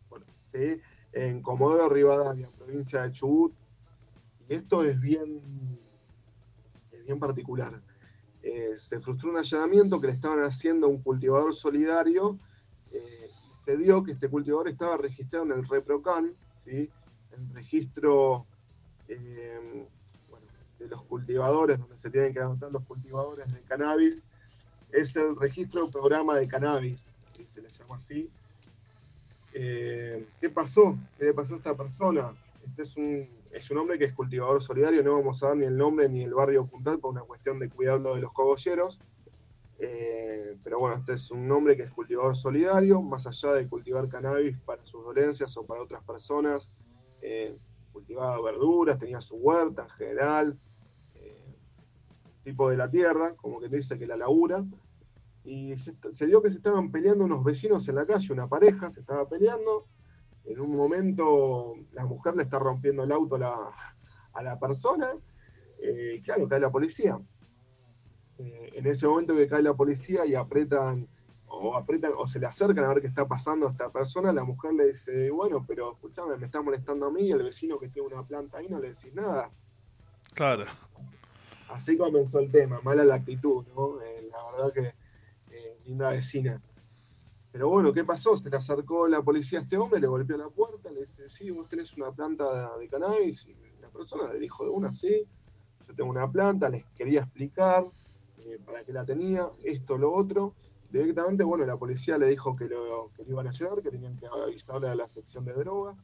bueno, 0.10 0.26
en 1.14 1.42
Comodoro 1.42 1.90
Rivadavia, 1.90 2.50
provincia 2.58 3.04
de 3.04 3.12
Chubut, 3.12 3.54
y 4.50 4.56
esto 4.56 4.84
es 4.84 5.00
bien 5.00 5.80
en 7.08 7.20
particular. 7.20 7.82
Eh, 8.42 8.74
se 8.78 9.00
frustró 9.00 9.30
un 9.30 9.38
allanamiento 9.38 10.00
que 10.00 10.08
le 10.08 10.14
estaban 10.14 10.40
haciendo 10.40 10.88
a 10.88 10.90
un 10.90 11.02
cultivador 11.02 11.54
solidario. 11.54 12.40
Eh, 12.92 13.30
y 13.30 13.64
se 13.66 13.78
dio 13.78 14.04
que 14.04 14.14
este 14.14 14.30
cultivador 14.30 14.70
estaba 14.70 14.98
registrado 14.98 15.46
en 15.46 15.52
el 15.52 15.68
ReproCan, 15.68 16.34
¿sí? 16.66 16.90
el 17.32 17.54
registro 17.54 18.46
eh, 19.08 19.88
los 20.90 21.04
cultivadores, 21.04 21.80
donde 21.80 21.98
se 21.98 22.10
tienen 22.10 22.34
que 22.34 22.40
anotar 22.40 22.72
los 22.72 22.84
cultivadores 22.84 23.52
de 23.54 23.62
cannabis, 23.62 24.28
es 24.92 25.16
el 25.16 25.36
registro 25.36 25.84
del 25.84 25.92
programa 25.92 26.36
de 26.38 26.48
cannabis, 26.48 27.12
si 27.36 27.46
se 27.46 27.62
le 27.62 27.70
llama 27.70 27.96
así. 27.96 28.30
¿Qué 29.52 30.50
pasó? 30.54 30.98
¿Qué 31.18 31.26
le 31.26 31.34
pasó 31.34 31.56
a 31.56 31.58
esta 31.58 31.76
persona? 31.76 32.34
Este 32.66 32.84
es 32.84 32.96
un 32.96 33.40
es 33.52 33.72
un 33.72 33.78
hombre 33.80 33.98
que 33.98 34.06
es 34.06 34.14
cultivador 34.14 34.62
solidario, 34.62 35.04
no 35.04 35.14
vamos 35.14 35.42
a 35.44 35.48
dar 35.48 35.58
ni 35.58 35.66
el 35.66 35.76
nombre 35.76 36.08
ni 36.08 36.24
el 36.24 36.34
barrio 36.34 36.66
puntal 36.66 37.00
por 37.00 37.12
una 37.12 37.22
cuestión 37.22 37.60
de 37.60 37.70
cuidado 37.70 38.16
de 38.16 38.22
los 38.22 38.32
cogolleros. 38.32 39.02
Eh, 39.80 40.58
pero 40.64 40.80
bueno, 40.80 40.98
este 40.98 41.14
es 41.14 41.32
un 41.32 41.50
hombre 41.52 41.76
que 41.76 41.84
es 41.84 41.92
cultivador 41.92 42.36
solidario, 42.36 43.02
más 43.02 43.26
allá 43.26 43.54
de 43.54 43.68
cultivar 43.68 44.08
cannabis 44.10 44.58
para 44.60 44.86
sus 44.86 45.04
dolencias 45.04 45.56
o 45.58 45.66
para 45.66 45.82
otras 45.82 46.04
personas. 46.04 46.70
Eh, 47.22 47.58
cultivaba 47.92 48.42
verduras, 48.42 49.00
tenía 49.00 49.22
su 49.22 49.36
huerta 49.36 49.84
en 49.84 49.90
general, 49.90 50.52
eh, 50.52 50.60
tipo 52.52 52.70
de 52.70 52.78
la 52.78 52.90
tierra, 52.90 53.36
como 53.36 53.60
que 53.60 53.70
dice 53.70 53.98
que 53.98 54.08
la 54.08 54.18
labura. 54.18 54.64
Y 55.44 55.78
se, 55.78 55.96
se 56.12 56.28
dio 56.28 56.42
que 56.42 56.50
se 56.50 56.58
estaban 56.58 56.92
peleando 56.92 57.24
unos 57.26 57.44
vecinos 57.44 57.88
en 57.88 57.96
la 57.96 58.06
calle, 58.06 58.34
una 58.34 58.48
pareja 58.48 58.90
se 58.90 59.00
estaba 59.00 59.28
peleando 59.28 59.88
en 60.50 60.60
un 60.60 60.76
momento 60.76 61.76
la 61.94 62.06
mujer 62.06 62.36
le 62.36 62.44
está 62.44 62.58
rompiendo 62.60 63.04
el 63.04 63.12
auto 63.12 63.36
a 63.36 64.42
la, 64.42 64.60
persona, 64.60 65.14
eh, 65.80 66.22
claro, 66.24 66.48
cae 66.48 66.60
la 66.60 66.72
policía. 66.72 67.20
Eh, 68.40 68.72
en 68.74 68.88
ese 68.88 69.06
momento 69.08 69.36
que 69.36 69.48
cae 69.48 69.62
la 69.62 69.76
policía 69.76 70.26
y 70.26 70.34
apretan 70.34 71.08
o 71.52 71.76
apretan 71.76 72.14
o 72.18 72.28
se 72.28 72.40
le 72.40 72.46
acercan 72.46 72.86
a 72.86 72.90
ver 72.90 73.02
qué 73.02 73.08
está 73.08 73.28
pasando 73.28 73.68
a 73.68 73.72
esta 73.72 73.92
persona, 73.92 74.32
la 74.32 74.44
mujer 74.44 74.74
le 74.74 74.92
dice, 74.92 75.30
bueno, 75.30 75.64
pero 75.68 75.94
escúchame, 75.94 76.38
me 76.38 76.46
está 76.46 76.62
molestando 76.62 77.08
a 77.08 77.12
mí 77.12 77.22
y 77.24 77.32
el 77.32 77.44
vecino 77.44 77.80
que 77.80 77.90
tiene 77.90 78.08
una 78.08 78.26
planta 78.26 78.58
ahí 78.58 78.68
no 78.70 78.80
le 78.80 78.90
decís 78.90 79.14
nada. 79.14 79.52
Claro. 80.34 80.66
Así 81.70 81.98
comenzó 81.98 82.40
el 82.40 82.52
tema, 82.52 82.82
mala 82.82 83.04
la 83.04 83.16
actitud, 83.16 83.66
¿no? 83.76 84.02
Eh, 84.02 84.28
la 84.30 84.52
verdad 84.52 84.74
que 84.74 84.94
linda 85.90 86.12
vecina. 86.12 86.62
Pero 87.52 87.70
bueno, 87.70 87.92
¿qué 87.92 88.04
pasó? 88.04 88.38
Se 88.38 88.50
le 88.50 88.58
acercó 88.58 89.08
la 89.08 89.24
policía 89.24 89.60
a 89.60 89.62
este 89.64 89.78
hombre, 89.78 90.00
le 90.00 90.08
golpeó 90.08 90.38
la 90.38 90.50
puerta, 90.50 90.92
le 90.92 91.08
dice, 91.08 91.30
sí, 91.30 91.50
vos 91.50 91.68
tenés 91.68 91.96
una 91.98 92.12
planta 92.12 92.78
de 92.78 92.88
cannabis. 92.88 93.48
Y 93.48 93.56
la 93.82 93.90
persona 93.90 94.32
le 94.32 94.40
dijo 94.40 94.64
de 94.64 94.70
una, 94.70 94.94
sí, 94.94 95.28
yo 95.88 95.96
tengo 95.96 96.12
una 96.12 96.32
planta, 96.32 96.70
les 96.70 96.86
quería 96.96 97.22
explicar 97.22 97.86
eh, 98.46 98.60
para 98.64 98.84
qué 98.84 98.94
la 98.94 99.04
tenía, 99.04 99.50
esto, 99.64 99.98
lo 99.98 100.14
otro. 100.14 100.54
Directamente, 100.92 101.44
bueno, 101.44 101.66
la 101.66 101.78
policía 101.78 102.18
le 102.18 102.28
dijo 102.28 102.56
que 102.56 102.66
lo, 102.66 103.12
que 103.16 103.24
iban 103.28 103.48
a 103.48 103.52
llevar, 103.52 103.82
que 103.82 103.90
tenían 103.90 104.16
que 104.16 104.28
avisarle 104.28 104.90
a 104.90 104.96
la 104.96 105.08
sección 105.08 105.44
de 105.46 105.54
drogas. 105.54 106.00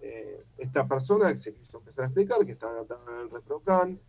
Eh, 0.00 0.44
esta 0.56 0.88
persona 0.88 1.34
se 1.36 1.52
quiso 1.52 1.78
empezar 1.78 2.04
a 2.04 2.06
explicar 2.06 2.44
que 2.46 2.52
estaba 2.52 2.80
en 2.80 3.20
el 3.20 3.30
ReproCan, 3.30 4.00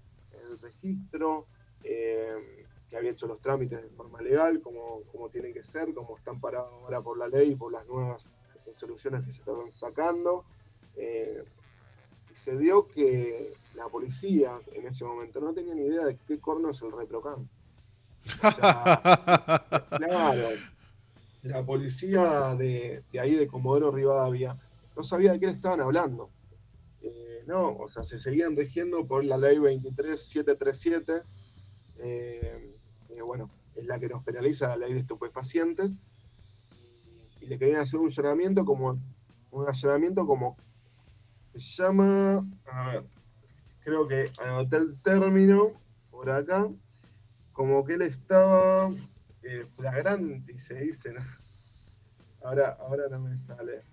el 0.51 0.59
registro. 0.59 1.47
Eh, 1.83 2.65
que 2.91 2.97
había 2.97 3.11
hecho 3.11 3.25
los 3.25 3.39
trámites 3.39 3.81
de 3.81 3.89
forma 3.89 4.21
legal, 4.21 4.59
como, 4.61 5.03
como 5.13 5.29
tienen 5.29 5.53
que 5.53 5.63
ser, 5.63 5.93
como 5.93 6.17
están 6.17 6.41
parados 6.41 6.73
ahora 6.73 7.01
por 7.01 7.17
la 7.17 7.29
ley 7.29 7.51
y 7.51 7.55
por 7.55 7.71
las 7.71 7.87
nuevas 7.87 8.33
soluciones 8.75 9.23
que 9.23 9.31
se 9.31 9.39
están 9.39 9.71
sacando. 9.71 10.43
Eh, 10.97 11.41
y 12.29 12.35
se 12.35 12.57
dio 12.57 12.87
que 12.89 13.53
la 13.75 13.87
policía 13.87 14.59
en 14.73 14.87
ese 14.87 15.05
momento 15.05 15.39
no 15.39 15.53
tenía 15.53 15.73
ni 15.73 15.85
idea 15.85 16.05
de 16.05 16.17
qué 16.27 16.37
corno 16.39 16.71
es 16.71 16.81
el 16.81 16.91
retrocam. 16.91 17.47
claro, 19.89 20.49
la 21.43 21.65
policía 21.65 22.55
de, 22.55 23.03
ahí 23.19 23.35
de 23.35 23.47
Comodoro 23.47 23.91
Rivadavia 23.91 24.57
no 24.95 25.03
sabía 25.03 25.31
de 25.31 25.39
qué 25.39 25.47
le 25.47 25.53
estaban 25.53 25.79
hablando. 25.79 26.29
Eh, 27.41 27.43
no, 27.47 27.75
o 27.77 27.87
sea, 27.87 28.03
se 28.03 28.19
seguían 28.19 28.55
rigiendo 28.55 29.05
por 29.05 29.23
la 29.25 29.37
ley 29.37 29.57
23737. 29.57 31.23
Eh, 31.97 32.75
bueno, 33.25 33.49
es 33.75 33.85
la 33.85 33.99
que 33.99 34.07
nos 34.07 34.23
penaliza 34.23 34.69
la 34.69 34.77
ley 34.77 34.93
de 34.93 34.99
estupefacientes, 34.99 35.95
y, 37.39 37.47
le 37.47 37.57
querían 37.57 37.81
hacer 37.81 37.99
un 37.99 38.07
allanamiento 38.07 38.65
como, 38.65 38.99
un 39.51 39.67
allanamiento 39.67 40.25
como, 40.25 40.57
se 41.53 41.83
llama, 41.83 42.47
a 42.65 42.89
ver, 42.89 43.03
creo 43.81 44.07
que 44.07 44.31
anoté 44.39 44.77
el 44.77 44.99
término 45.01 45.73
por 46.09 46.29
acá, 46.29 46.69
como 47.51 47.83
que 47.83 47.93
él 47.93 48.01
estaba 48.03 48.91
eh, 49.43 49.65
flagrante, 49.75 50.57
se 50.59 50.75
dice, 50.75 51.13
ahora, 52.43 52.77
ahora 52.79 53.07
no 53.09 53.19
me 53.19 53.37
sale. 53.37 53.90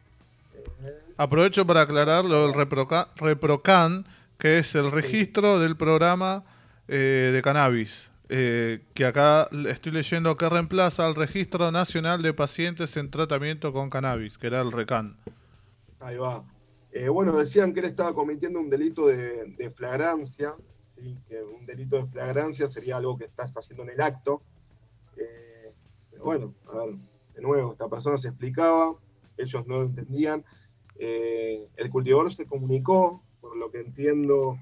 Aprovecho 1.16 1.66
para 1.66 1.82
aclarar 1.82 2.24
lo 2.24 2.46
del 2.46 2.54
ReproCan, 2.54 4.06
que 4.38 4.58
es 4.58 4.74
el 4.74 4.92
registro 4.92 5.58
del 5.58 5.76
programa 5.76 6.44
eh, 6.86 7.30
de 7.32 7.42
cannabis. 7.42 8.10
Eh, 8.30 8.84
que 8.94 9.06
acá 9.06 9.48
estoy 9.68 9.90
leyendo 9.90 10.36
que 10.36 10.48
reemplaza 10.48 11.06
al 11.06 11.14
Registro 11.14 11.72
Nacional 11.72 12.22
de 12.22 12.34
Pacientes 12.34 12.96
en 12.98 13.10
Tratamiento 13.10 13.72
con 13.72 13.88
Cannabis, 13.88 14.36
que 14.36 14.46
era 14.46 14.60
el 14.60 14.70
RECAN. 14.70 15.16
Ahí 15.98 16.16
va. 16.18 16.44
Eh, 16.92 17.08
bueno, 17.08 17.36
decían 17.36 17.72
que 17.72 17.80
él 17.80 17.86
estaba 17.86 18.14
cometiendo 18.14 18.60
un 18.60 18.68
delito 18.68 19.06
de, 19.06 19.72
flagrancia, 19.74 20.54
que 21.26 21.42
un 21.42 21.64
delito 21.66 21.96
de 21.96 22.06
flagrancia 22.06 22.68
sería 22.68 22.98
algo 22.98 23.16
que 23.16 23.24
estás 23.24 23.56
haciendo 23.56 23.82
en 23.82 23.90
el 23.90 24.00
acto. 24.00 24.42
Pero 25.14 26.24
bueno, 26.24 26.54
a 26.72 26.76
ver, 26.84 26.96
de 27.34 27.42
nuevo, 27.42 27.72
esta 27.72 27.88
persona 27.88 28.18
se 28.18 28.28
explicaba, 28.28 28.94
ellos 29.38 29.66
no 29.66 29.76
lo 29.76 29.82
entendían. 29.82 30.44
el 30.98 31.90
cultivador 31.90 32.32
se 32.32 32.46
comunicó, 32.46 33.22
por 33.40 33.56
lo 33.56 33.70
que 33.70 33.80
entiendo, 33.80 34.58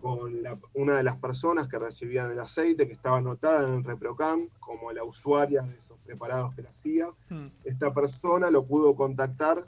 con 0.00 0.34
una 0.74 0.96
de 0.96 1.02
las 1.02 1.16
personas 1.16 1.68
que 1.68 1.78
recibían 1.78 2.30
el 2.30 2.38
aceite, 2.38 2.86
que 2.86 2.92
estaba 2.92 3.18
anotada 3.18 3.66
en 3.66 3.74
el 3.76 3.84
ReproCam 3.84 4.48
como 4.58 4.92
la 4.92 5.04
usuaria 5.04 5.62
de 5.62 5.78
esos 5.78 5.98
preparados 6.04 6.54
que 6.54 6.62
la 6.62 6.70
hacía. 6.70 7.08
Hmm. 7.28 7.48
Esta 7.64 7.92
persona 7.94 8.50
lo 8.50 8.64
pudo 8.64 8.94
contactar 8.94 9.64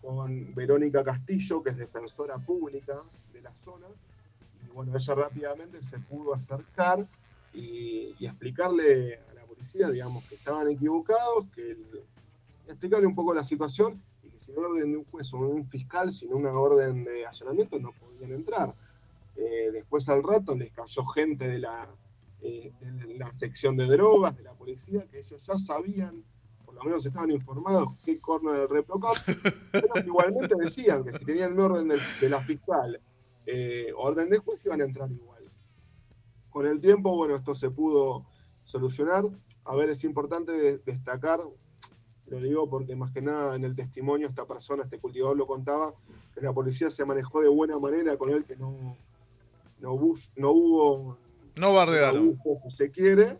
con 0.00 0.54
Verónica 0.54 1.04
Castillo, 1.04 1.62
que 1.62 1.70
es 1.70 1.76
defensora 1.76 2.38
pública 2.38 3.02
de 3.32 3.40
la 3.40 3.54
zona, 3.54 3.86
y 4.66 4.70
bueno, 4.72 4.96
ella 4.96 5.14
rápidamente 5.14 5.82
se 5.82 5.98
pudo 5.98 6.34
acercar 6.34 7.06
y, 7.54 8.14
explicarle 8.20 9.20
a 9.30 9.34
la 9.34 9.44
policía, 9.44 9.90
digamos, 9.90 10.24
que 10.24 10.36
estaban 10.36 10.68
equivocados, 10.68 11.46
que 11.54 11.76
explicarle 12.72 13.06
un 13.06 13.14
poco 13.14 13.34
la 13.34 13.44
situación 13.44 14.02
y 14.22 14.30
que 14.30 14.40
sin 14.40 14.58
orden 14.58 14.92
de 14.92 14.98
un 14.98 15.04
juez 15.04 15.32
o 15.32 15.38
un 15.38 15.66
fiscal, 15.66 16.12
sin 16.12 16.32
una 16.32 16.52
orden 16.52 17.04
de 17.04 17.26
allanamiento, 17.26 17.78
no 17.78 17.92
podían 17.92 18.32
entrar. 18.32 18.74
Eh, 19.36 19.70
después 19.72 20.08
al 20.08 20.22
rato 20.22 20.54
les 20.54 20.72
cayó 20.72 21.04
gente 21.06 21.48
de 21.48 21.58
la, 21.58 21.88
eh, 22.42 22.72
de 22.80 23.14
la 23.18 23.32
sección 23.34 23.76
de 23.76 23.86
drogas, 23.86 24.36
de 24.36 24.42
la 24.42 24.52
policía, 24.52 25.06
que 25.10 25.20
ellos 25.20 25.42
ya 25.46 25.58
sabían, 25.58 26.24
por 26.64 26.74
lo 26.74 26.82
menos 26.84 27.04
estaban 27.06 27.30
informados 27.30 27.90
qué 28.04 28.20
corno 28.20 28.52
del 28.52 28.68
reprocop, 28.68 29.16
pero 29.72 29.86
igualmente 30.04 30.54
decían 30.58 31.04
que 31.04 31.12
si 31.12 31.24
tenían 31.24 31.52
un 31.52 31.60
orden 31.60 31.88
de, 31.88 32.28
la 32.28 32.42
fiscal, 32.42 33.00
eh, 33.46 33.92
orden 33.96 34.28
de 34.28 34.38
juez, 34.38 34.64
iban 34.66 34.80
a 34.80 34.84
entrar 34.84 35.10
igual. 35.10 35.50
Con 36.50 36.66
el 36.66 36.80
tiempo, 36.80 37.16
bueno, 37.16 37.36
esto 37.36 37.54
se 37.54 37.70
pudo 37.70 38.26
solucionar. 38.64 39.24
A 39.64 39.74
ver, 39.74 39.90
es 39.90 40.04
importante 40.04 40.78
destacar, 40.78 41.40
lo 42.32 42.40
digo 42.40 42.68
porque 42.68 42.96
más 42.96 43.12
que 43.12 43.20
nada 43.20 43.56
en 43.56 43.64
el 43.64 43.76
testimonio 43.76 44.26
esta 44.26 44.46
persona, 44.46 44.84
este 44.84 44.98
cultivador 44.98 45.36
lo 45.36 45.46
contaba, 45.46 45.94
que 46.34 46.40
la 46.40 46.52
policía 46.52 46.90
se 46.90 47.04
manejó 47.04 47.42
de 47.42 47.48
buena 47.48 47.78
manera 47.78 48.16
con 48.16 48.30
él, 48.30 48.44
que 48.44 48.56
no, 48.56 48.96
no, 49.80 50.14
no 50.36 50.50
hubo 50.50 51.18
no 51.54 51.74
bardearon. 51.74 52.38
Si 52.70 52.76
se 52.76 52.90
quiere, 52.90 53.38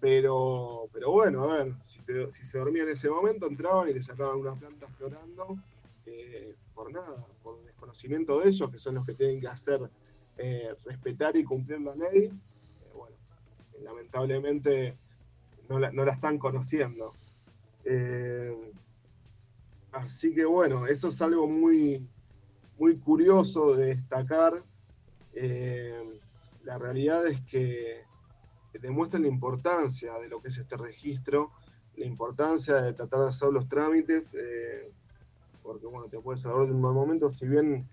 pero, 0.00 0.88
pero 0.92 1.10
bueno, 1.10 1.44
a 1.44 1.64
ver, 1.64 1.74
si, 1.82 2.44
se 2.44 2.58
dormía 2.58 2.82
en 2.82 2.90
ese 2.90 3.08
momento, 3.08 3.46
entraban 3.46 3.88
y 3.88 3.94
le 3.94 4.02
sacaban 4.02 4.38
una 4.38 4.54
planta 4.54 4.86
florando, 4.88 5.58
eh, 6.04 6.54
por 6.74 6.92
nada, 6.92 7.26
por 7.42 7.62
desconocimiento 7.64 8.40
de 8.40 8.50
ellos, 8.50 8.70
que 8.70 8.78
son 8.78 8.96
los 8.96 9.06
que 9.06 9.14
tienen 9.14 9.40
que 9.40 9.48
hacer 9.48 9.90
eh, 10.36 10.74
respetar 10.84 11.36
y 11.36 11.44
cumplir 11.44 11.80
la 11.80 11.94
ley. 11.94 12.24
Eh, 12.26 12.92
bueno, 12.94 13.16
lamentablemente 13.82 14.96
no 15.70 15.78
la, 15.78 15.90
no 15.90 16.04
la, 16.04 16.12
están 16.12 16.38
conociendo. 16.38 17.14
Así 19.92 20.34
que 20.34 20.44
bueno, 20.44 20.86
eso 20.86 21.08
es 21.08 21.22
algo 21.22 21.46
muy, 21.46 22.06
muy 22.78 22.96
curioso 22.98 23.74
de 23.76 23.94
destacar 23.94 24.62
la 26.64 26.78
realidad 26.78 27.26
es 27.26 27.40
que 27.40 28.04
demuestran 28.80 29.22
la 29.22 29.28
importancia 29.28 30.18
de 30.18 30.28
lo 30.28 30.40
que 30.40 30.48
es 30.48 30.58
este 30.58 30.76
registro, 30.76 31.50
la 31.96 32.06
importancia 32.06 32.76
de 32.76 32.92
tratar 32.92 33.20
de 33.20 33.28
hacer 33.28 33.52
los 33.52 33.68
trámites, 33.68 34.34
eh, 34.34 34.92
porque 35.62 35.86
bueno, 35.86 36.06
te 36.08 36.20
puedes 36.20 36.44
hablar 36.46 36.66
de 36.66 36.72
un 36.72 36.80
mal 36.80 36.94
momento, 36.94 37.28
si 37.30 37.48
bien 37.48 37.88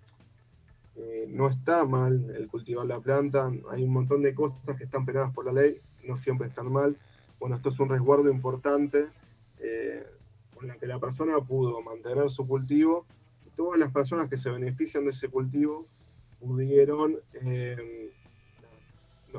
eh, 0.95 1.25
no 1.27 1.47
está 1.47 1.85
mal 1.85 2.29
el 2.35 2.47
cultivar 2.47 2.85
la 2.85 2.99
planta, 2.99 3.51
hay 3.71 3.83
un 3.83 3.93
montón 3.93 4.21
de 4.21 4.35
cosas 4.35 4.77
que 4.77 4.83
están 4.83 5.05
penadas 5.05 5.33
por 5.33 5.45
la 5.45 5.53
ley, 5.53 5.81
no 6.03 6.17
siempre 6.17 6.47
están 6.47 6.71
mal. 6.71 6.97
Bueno, 7.39 7.55
esto 7.55 7.69
es 7.69 7.79
un 7.79 7.89
resguardo 7.89 8.29
importante 8.29 9.07
eh, 9.59 10.05
con 10.53 10.67
la 10.67 10.77
que 10.77 10.87
la 10.87 10.99
persona 10.99 11.39
pudo 11.39 11.81
mantener 11.81 12.29
su 12.29 12.47
cultivo 12.47 13.05
y 13.45 13.49
todas 13.51 13.79
las 13.79 13.91
personas 13.91 14.29
que 14.29 14.37
se 14.37 14.49
benefician 14.49 15.05
de 15.05 15.11
ese 15.11 15.29
cultivo 15.29 15.87
pudieron 16.39 17.19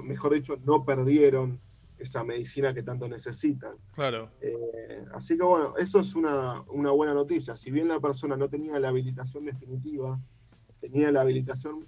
mejor 0.03 0.35
dicho, 0.35 0.57
no 0.65 0.85
perdieron 0.85 1.61
esa 1.99 2.23
medicina 2.23 2.73
que 2.73 2.83
tanto 2.83 3.09
necesitan. 3.09 3.77
Claro. 3.95 4.31
Eh, 4.41 5.05
así 5.13 5.37
que 5.37 5.45
bueno, 5.45 5.77
eso 5.77 6.01
es 6.01 6.15
una, 6.15 6.61
buena 6.63 7.15
noticia. 7.15 7.57
Si 7.57 7.71
bien 7.71 7.89
la 7.89 8.01
persona 8.01 8.37
no 8.37 8.49
tenía 8.49 8.79
la 8.79 8.89
habilitación 8.89 9.45
definitiva, 9.45 10.19
tenía 10.81 11.11
la 11.11 11.23
habilitación 11.23 11.87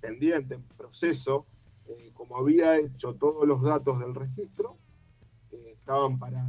pendiente, 0.00 0.54
en 0.54 0.62
proceso, 0.76 1.46
eh, 1.88 2.10
como 2.14 2.36
había 2.36 2.76
hecho 2.78 3.14
todos 3.14 3.46
los 3.46 3.62
datos 3.62 3.98
del 4.00 4.14
registro, 4.14 4.76
eh, 5.50 5.72
estaban 5.74 6.18
para, 6.18 6.44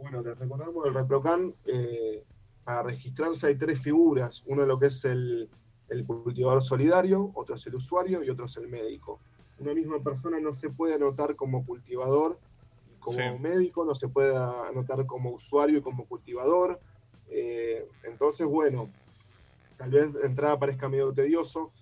bueno, 0.00 0.22
les 0.22 0.38
recordamos 0.38 0.86
el 0.86 0.94
ReproCan, 0.94 1.54
para 2.64 2.82
registrarse 2.82 3.46
hay 3.46 3.56
tres 3.56 3.80
figuras, 3.80 4.42
uno 4.46 4.64
lo 4.66 4.78
que 4.78 4.86
es 4.86 5.04
el, 5.04 5.48
el 5.88 6.06
cultivador 6.06 6.62
solidario, 6.62 7.30
otro 7.34 7.54
es 7.54 7.66
el 7.66 7.74
usuario 7.74 8.22
y 8.22 8.30
otro 8.30 8.44
es 8.46 8.56
el 8.56 8.68
médico 8.68 9.20
una 9.60 9.74
misma 9.74 10.02
persona 10.02 10.40
no 10.40 10.54
se 10.54 10.70
puede 10.70 10.94
anotar 10.94 11.36
como 11.36 11.64
cultivador 11.64 12.38
y 12.90 12.98
como 12.98 13.38
médico, 13.38 13.84
no 13.84 13.94
se 13.94 14.08
puede 14.08 14.36
anotar 14.36 15.06
como 15.06 15.30
usuario 15.30 15.78
y 15.78 15.82
como 15.82 16.06
cultivador. 16.06 16.80
Eh, 17.28 17.86
entonces, 18.04 18.46
bueno, 18.46 18.90
tal 19.76 19.90
vez 19.90 20.12
de 20.12 20.26
entrada 20.26 20.58
parezca 20.58 20.88
medio 20.88 21.12
tedioso. 21.12 21.72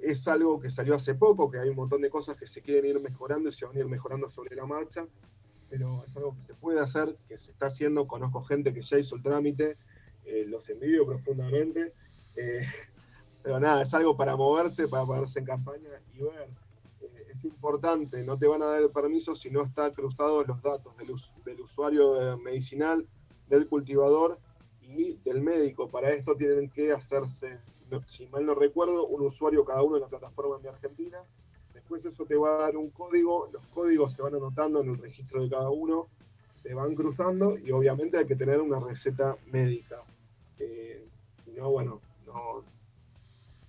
Es 0.00 0.26
algo 0.28 0.60
que 0.60 0.70
salió 0.70 0.94
hace 0.94 1.14
poco, 1.14 1.50
que 1.50 1.58
hay 1.58 1.68
un 1.68 1.76
montón 1.76 2.02
de 2.02 2.10
cosas 2.10 2.36
que 2.36 2.46
se 2.46 2.60
quieren 2.60 2.86
ir 2.86 3.00
mejorando 3.00 3.48
y 3.48 3.52
se 3.52 3.66
van 3.66 3.76
a 3.76 3.80
ir 3.80 3.86
mejorando 3.86 4.28
sobre 4.30 4.54
la 4.54 4.66
marcha, 4.66 5.06
pero 5.68 6.04
es 6.06 6.16
algo 6.16 6.34
que 6.36 6.42
se 6.42 6.54
puede 6.54 6.80
hacer, 6.80 7.16
que 7.28 7.36
se 7.36 7.52
está 7.52 7.66
haciendo. 7.66 8.06
Conozco 8.06 8.42
gente 8.42 8.72
que 8.72 8.82
ya 8.82 8.98
hizo 8.98 9.16
el 9.16 9.22
trámite, 9.22 9.76
eh, 10.24 10.44
los 10.46 10.68
envidio 10.68 11.06
profundamente. 11.06 11.94
Eh, 12.36 12.60
pero 13.42 13.60
nada, 13.60 13.82
es 13.82 13.94
algo 13.94 14.16
para 14.16 14.36
moverse, 14.36 14.88
para 14.88 15.06
ponerse 15.06 15.38
en 15.40 15.44
campaña 15.44 15.90
y 16.14 16.22
ver 16.22 16.48
es 17.38 17.44
importante, 17.44 18.24
no 18.24 18.38
te 18.38 18.46
van 18.46 18.62
a 18.62 18.66
dar 18.66 18.82
el 18.82 18.90
permiso 18.90 19.34
si 19.34 19.50
no 19.50 19.62
está 19.62 19.92
cruzados 19.92 20.46
los 20.46 20.60
datos 20.62 20.96
del, 20.96 21.60
usuario 21.60 22.36
medicinal, 22.38 23.06
del 23.48 23.68
cultivador 23.68 24.38
y 24.80 25.14
del 25.24 25.40
médico. 25.40 25.88
Para 25.88 26.10
esto 26.10 26.34
tienen 26.36 26.68
que 26.70 26.92
hacerse, 26.92 27.60
si 28.06 28.26
mal 28.26 28.44
no 28.44 28.54
recuerdo, 28.54 29.06
un 29.06 29.26
usuario 29.26 29.64
cada 29.64 29.82
uno 29.82 29.96
en 29.96 30.02
la 30.02 30.08
plataforma 30.08 30.58
de 30.58 30.68
Argentina. 30.68 31.18
Después 31.88 32.04
eso 32.04 32.26
te 32.26 32.36
va 32.36 32.54
a 32.54 32.58
dar 32.64 32.76
un 32.76 32.90
código, 32.90 33.48
los 33.50 33.66
códigos 33.68 34.12
se 34.12 34.20
van 34.20 34.34
anotando 34.34 34.82
en 34.82 34.90
el 34.90 34.98
registro 34.98 35.42
de 35.42 35.48
cada 35.48 35.70
uno, 35.70 36.08
se 36.62 36.74
van 36.74 36.94
cruzando 36.94 37.56
y 37.56 37.70
obviamente 37.70 38.18
hay 38.18 38.26
que 38.26 38.36
tener 38.36 38.60
una 38.60 38.78
receta 38.78 39.38
médica. 39.46 40.02
Eh, 40.58 41.08
no, 41.56 41.70
bueno, 41.70 42.02
no, 42.26 42.62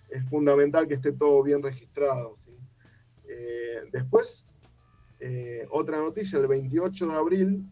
es 0.10 0.30
fundamental 0.30 0.86
que 0.86 0.96
esté 0.96 1.14
todo 1.14 1.42
bien 1.44 1.64
registrado. 1.64 2.36
Eh, 3.26 3.84
después, 3.90 4.50
eh, 5.22 5.66
otra 5.72 6.00
noticia, 6.00 6.40
el 6.40 6.48
28 6.48 7.08
de 7.08 7.16
abril, 7.16 7.72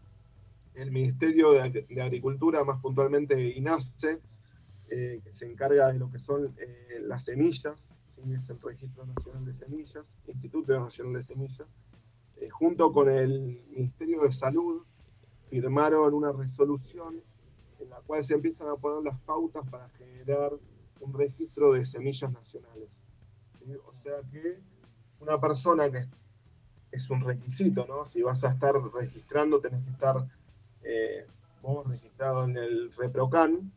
el 0.75 0.91
Ministerio 0.91 1.51
de, 1.51 2.01
Agricultura, 2.01 2.63
más 2.63 2.79
puntualmente 2.79 3.37
INASE, 3.49 4.21
eh, 4.89 5.19
que 5.21 5.33
se 5.33 5.45
encarga 5.45 5.91
de 5.91 5.99
lo 5.99 6.09
que 6.09 6.19
son 6.19 6.55
las 7.01 7.25
semillas, 7.25 7.89
es 8.25 8.49
el 8.49 8.59
Registro 8.61 9.05
Nacional 9.05 9.45
de 9.45 9.53
Semillas, 9.53 10.15
Instituto 10.27 10.79
Nacional 10.79 11.13
de 11.13 11.21
Semillas, 11.21 11.67
junto 12.51 12.91
con 12.91 13.09
el 13.09 13.63
Ministerio 13.69 14.23
de 14.23 14.31
Salud, 14.31 14.83
firmaron 15.49 16.13
una 16.13 16.31
resolución 16.31 17.21
en 17.79 17.89
la 17.89 17.97
cual 18.01 18.23
se 18.25 18.33
empiezan 18.33 18.67
a 18.67 18.75
poner 18.75 19.03
las 19.03 19.19
pautas 19.21 19.67
para 19.69 19.89
generar 19.89 20.51
un 20.99 21.13
registro 21.13 21.71
de 21.73 21.85
semillas 21.85 22.31
nacionales. 22.31 22.89
O 23.85 23.93
sea 24.03 24.21
que 24.31 24.59
una 25.19 25.39
persona 25.39 25.89
que 25.89 26.07
es 26.91 27.09
un 27.09 27.21
requisito, 27.21 27.85
¿no? 27.87 28.05
Si 28.05 28.21
vas 28.21 28.43
a 28.43 28.51
estar 28.51 28.73
registrando, 28.93 29.59
tenés 29.59 29.83
que 29.83 29.91
estar 29.91 30.27
eh, 30.83 31.27
vos 31.61 31.85
registrado 31.87 32.45
en 32.45 32.57
el 32.57 32.93
ReproCan. 32.93 33.71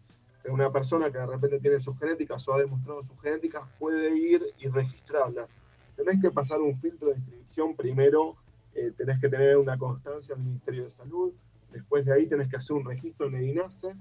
Una 0.49 0.73
persona 0.73 1.11
que 1.11 1.19
de 1.19 1.27
repente 1.27 1.61
tiene 1.61 1.81
sus 1.81 1.99
genéticas 1.99 2.47
o 2.49 2.55
ha 2.55 2.59
demostrado 2.59 3.05
sus 3.05 3.21
genéticas 3.21 3.65
puede 3.79 4.17
ir 4.17 4.43
y 4.59 4.69
registrarlas. 4.69 5.51
Tenés 5.97 6.21
que 6.21 6.31
pasar 6.31 6.61
un 6.61 6.75
filtro 6.75 7.09
de 7.09 7.17
inscripción 7.17 7.77
primero, 7.77 8.37
eh, 8.75 8.93
tenés 8.97 9.21
que 9.21 9.29
tener 9.29 9.59
una 9.59 9.77
constancia 9.77 10.35
al 10.35 10.41
Ministerio 10.41 10.85
de 10.85 10.91
Salud, 10.91 11.33
después 11.73 12.07
de 12.07 12.15
ahí 12.15 12.27
tenés 12.27 12.49
que 12.49 12.57
hacer 12.57 12.75
un 12.77 12.85
registro 12.85 13.27
en 13.27 13.35
el 13.35 13.49
INASE, 13.49 13.95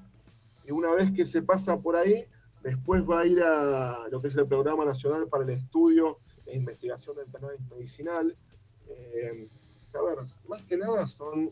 y 0.65 0.71
una 0.71 0.91
vez 0.93 1.11
que 1.11 1.25
se 1.25 1.41
pasa 1.41 1.77
por 1.79 1.95
ahí, 1.95 2.25
después 2.63 3.03
va 3.03 3.21
a 3.21 3.25
ir 3.25 3.41
a 3.41 4.07
lo 4.09 4.21
que 4.21 4.29
es 4.29 4.35
el 4.35 4.47
Programa 4.47 4.85
Nacional 4.85 5.27
para 5.27 5.43
el 5.43 5.49
Estudio 5.49 6.19
investigación 6.53 7.15
del 7.15 7.31
cannabis 7.31 7.61
medicinal. 7.69 8.35
Eh, 8.87 9.47
a 9.93 10.01
ver, 10.01 10.17
más 10.47 10.61
que 10.63 10.77
nada 10.77 11.07
son 11.07 11.51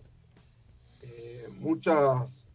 eh, 1.01 1.47
muchas, 1.59 2.46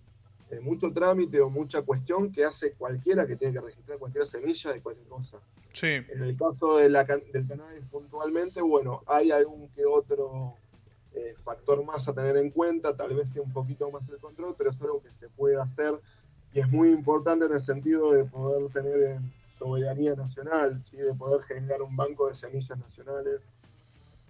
eh, 0.52 0.60
mucho 0.60 0.92
trámite 0.92 1.40
o 1.40 1.50
mucha 1.50 1.82
cuestión 1.82 2.30
que 2.30 2.44
hace 2.44 2.72
cualquiera 2.74 3.26
que 3.26 3.36
tiene 3.36 3.54
que 3.54 3.60
registrar 3.60 3.98
cualquier 3.98 4.26
semilla 4.26 4.72
de 4.72 4.80
cualquier 4.80 5.08
cosa. 5.08 5.38
Sí. 5.72 5.86
En 5.86 6.22
el 6.22 6.36
caso 6.36 6.76
de 6.76 6.88
la, 6.88 7.04
del 7.04 7.48
cannabis 7.48 7.84
puntualmente, 7.90 8.60
bueno, 8.60 9.02
hay 9.06 9.30
algún 9.30 9.68
que 9.70 9.84
otro 9.84 10.56
factor 11.44 11.84
más 11.84 12.08
a 12.08 12.14
tener 12.14 12.38
en 12.38 12.50
cuenta, 12.50 12.96
tal 12.96 13.14
vez 13.14 13.30
sea 13.30 13.42
un 13.42 13.52
poquito 13.52 13.90
más 13.90 14.08
el 14.08 14.18
control, 14.18 14.54
pero 14.56 14.70
es 14.70 14.80
algo 14.80 15.02
que 15.02 15.10
se 15.10 15.28
puede 15.28 15.60
hacer 15.60 16.00
y 16.54 16.60
es 16.60 16.68
muy 16.70 16.90
importante 16.90 17.44
en 17.44 17.52
el 17.52 17.60
sentido 17.60 18.12
de 18.12 18.24
poder 18.24 18.70
tener 18.72 19.02
en, 19.02 19.32
soberanía 19.62 20.14
nacional, 20.14 20.82
¿sí? 20.82 20.96
de 20.96 21.14
poder 21.14 21.42
generar 21.42 21.82
un 21.82 21.94
banco 21.96 22.28
de 22.28 22.34
semillas 22.34 22.76
nacionales, 22.78 23.46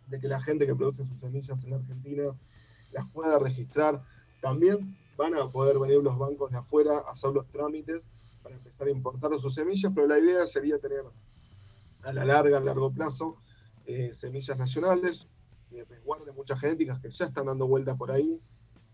de 0.08 0.20
que 0.20 0.28
la 0.28 0.40
gente 0.40 0.66
que 0.66 0.74
produce 0.74 1.04
sus 1.04 1.18
semillas 1.18 1.62
en 1.64 1.70
la 1.70 1.76
Argentina 1.76 2.24
las 2.92 3.08
pueda 3.10 3.38
registrar. 3.38 4.02
También 4.40 4.96
van 5.22 5.34
a 5.36 5.50
poder 5.50 5.78
venir 5.78 6.02
los 6.02 6.18
bancos 6.18 6.50
de 6.50 6.58
afuera 6.58 6.98
a 6.98 7.12
hacer 7.12 7.30
los 7.30 7.46
trámites 7.48 8.04
para 8.42 8.56
empezar 8.56 8.88
a 8.88 8.90
importar 8.90 9.30
sus 9.38 9.54
semillas, 9.54 9.92
pero 9.94 10.08
la 10.08 10.18
idea 10.18 10.44
sería 10.46 10.78
tener 10.78 11.04
a 12.02 12.12
la 12.12 12.24
larga, 12.24 12.58
a 12.58 12.60
largo 12.60 12.92
plazo, 12.92 13.36
eh, 13.86 14.10
semillas 14.12 14.58
nacionales, 14.58 15.28
que 15.70 15.84
resguarden 15.84 16.34
muchas 16.34 16.58
genéticas 16.58 16.98
que 16.98 17.08
ya 17.08 17.26
están 17.26 17.46
dando 17.46 17.68
vueltas 17.68 17.96
por 17.96 18.10
ahí, 18.10 18.40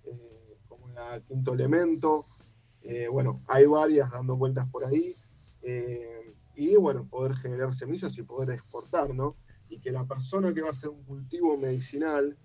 eh, 0.05 0.59
como 0.69 0.89
la 0.89 1.21
quinto 1.21 1.55
elemento. 1.55 2.27
Eh, 2.83 3.09
bueno, 3.09 3.43
hay 3.49 3.65
varias 3.65 4.11
dando 4.11 4.37
vueltas 4.37 4.67
por 4.69 4.85
ahí. 4.85 5.17
y 6.55 6.75
bueno, 6.77 7.07
poder 7.09 7.37
generar 7.37 7.73
semillas 7.73 8.17
y 8.19 8.23
poder 8.23 8.51
exportar, 8.51 9.15
¿no? 9.15 9.37
Y 9.69 9.79
que 9.79 9.93
la 9.93 10.05
persona 10.05 10.53
que 10.53 10.61
va 10.61 10.69
a 10.69 10.71
hacer 10.73 10.91
un 10.91 11.05
cultivo 11.05 11.57
medicinal 11.57 12.37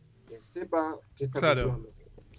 sepa 0.41 0.97
que 1.15 1.25
está 1.25 1.39
claro. 1.39 1.89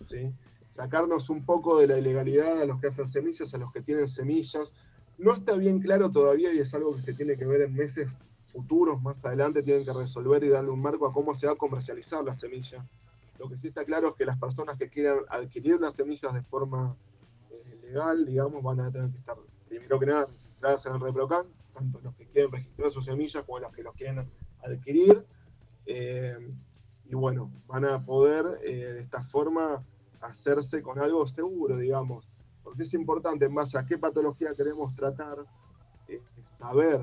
¿sí? 0.05 0.33
Sacarnos 0.75 1.31
un 1.31 1.45
poco 1.45 1.79
de 1.79 1.87
la 1.87 1.99
ilegalidad 1.99 2.61
a 2.61 2.67
los 2.67 2.81
que 2.81 2.89
hacen 2.89 3.07
semillas, 3.07 3.55
a 3.55 3.59
los 3.59 3.71
que 3.71 3.81
tienen 3.81 4.09
semillas. 4.09 4.75
No 5.19 5.33
está 5.33 5.53
bien 5.53 5.79
claro 5.79 6.11
todavía 6.11 6.53
y 6.53 6.59
es 6.59 6.75
algo 6.75 6.97
que 6.97 7.01
se 7.01 7.15
tiene 7.15 7.37
que 7.37 7.47
ver 7.47 7.61
en 7.61 7.75
meses 7.75 8.09
futuros, 8.41 9.01
más 9.01 9.25
adelante, 9.25 9.63
tienen 9.63 9.85
que 9.85 9.93
resolver 9.93 10.43
y 10.43 10.49
darle 10.49 10.71
un 10.71 10.83
marco 10.83 11.07
a 11.07 11.13
cómo 11.13 11.33
se 11.37 11.47
va 11.47 11.53
a 11.53 11.55
comercializar 11.55 12.25
la 12.25 12.35
semilla. 12.35 12.85
Lo 13.39 13.49
que 13.49 13.57
sí 13.57 13.69
está 13.69 13.85
claro 13.85 14.09
es 14.09 14.15
que 14.15 14.27
las 14.27 14.37
personas 14.37 14.77
que 14.77 14.89
quieran 14.89 15.19
adquirir 15.29 15.79
las 15.81 15.95
semillas 15.95 16.35
de 16.35 16.43
forma 16.43 16.97
eh, 17.53 17.79
legal, 17.81 18.27
digamos, 18.27 18.61
van 18.61 18.81
a 18.81 18.91
tener 18.91 19.13
que 19.13 19.19
estar, 19.19 19.37
primero 19.69 20.01
que 20.01 20.07
nada, 20.07 20.27
registradas 20.27 20.87
en 20.87 20.95
el 20.95 21.01
ReproCan, 21.01 21.47
tanto 21.73 22.01
los 22.01 22.17
que 22.17 22.27
quieren 22.27 22.51
registrar 22.51 22.91
sus 22.91 23.05
semillas 23.05 23.45
como 23.45 23.61
los 23.61 23.71
que 23.71 23.85
los 23.85 23.95
quieren 23.95 24.29
adquirir. 24.61 25.25
Eh, 25.87 26.53
y 27.05 27.15
bueno, 27.15 27.53
van 27.69 27.85
a 27.85 28.05
poder 28.05 28.59
eh, 28.65 28.75
de 28.75 29.01
esta 29.03 29.23
forma 29.23 29.85
hacerse 30.25 30.83
con 30.83 30.99
algo 30.99 31.27
seguro, 31.27 31.77
digamos. 31.77 32.29
Porque 32.63 32.85
es 32.85 32.95
importante, 32.95 33.45
en 33.45 33.55
base 33.55 33.79
a 33.79 33.85
qué 33.85 33.99
patología 33.99 34.55
queremos 34.55 34.95
tratar, 34.95 35.45
saber 36.59 37.01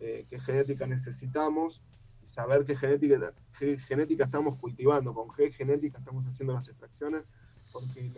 eh, 0.00 0.26
qué 0.28 0.40
genética 0.40 0.86
necesitamos 0.86 1.80
y 2.24 2.26
saber 2.26 2.64
qué 2.64 2.76
genética, 2.76 3.32
genética 3.86 4.24
estamos 4.24 4.56
cultivando, 4.56 5.14
con 5.14 5.28
qué 5.34 5.52
genética 5.52 5.98
estamos 5.98 6.26
haciendo 6.26 6.54
las 6.54 6.68
extracciones, 6.68 7.22
porque 7.72 8.12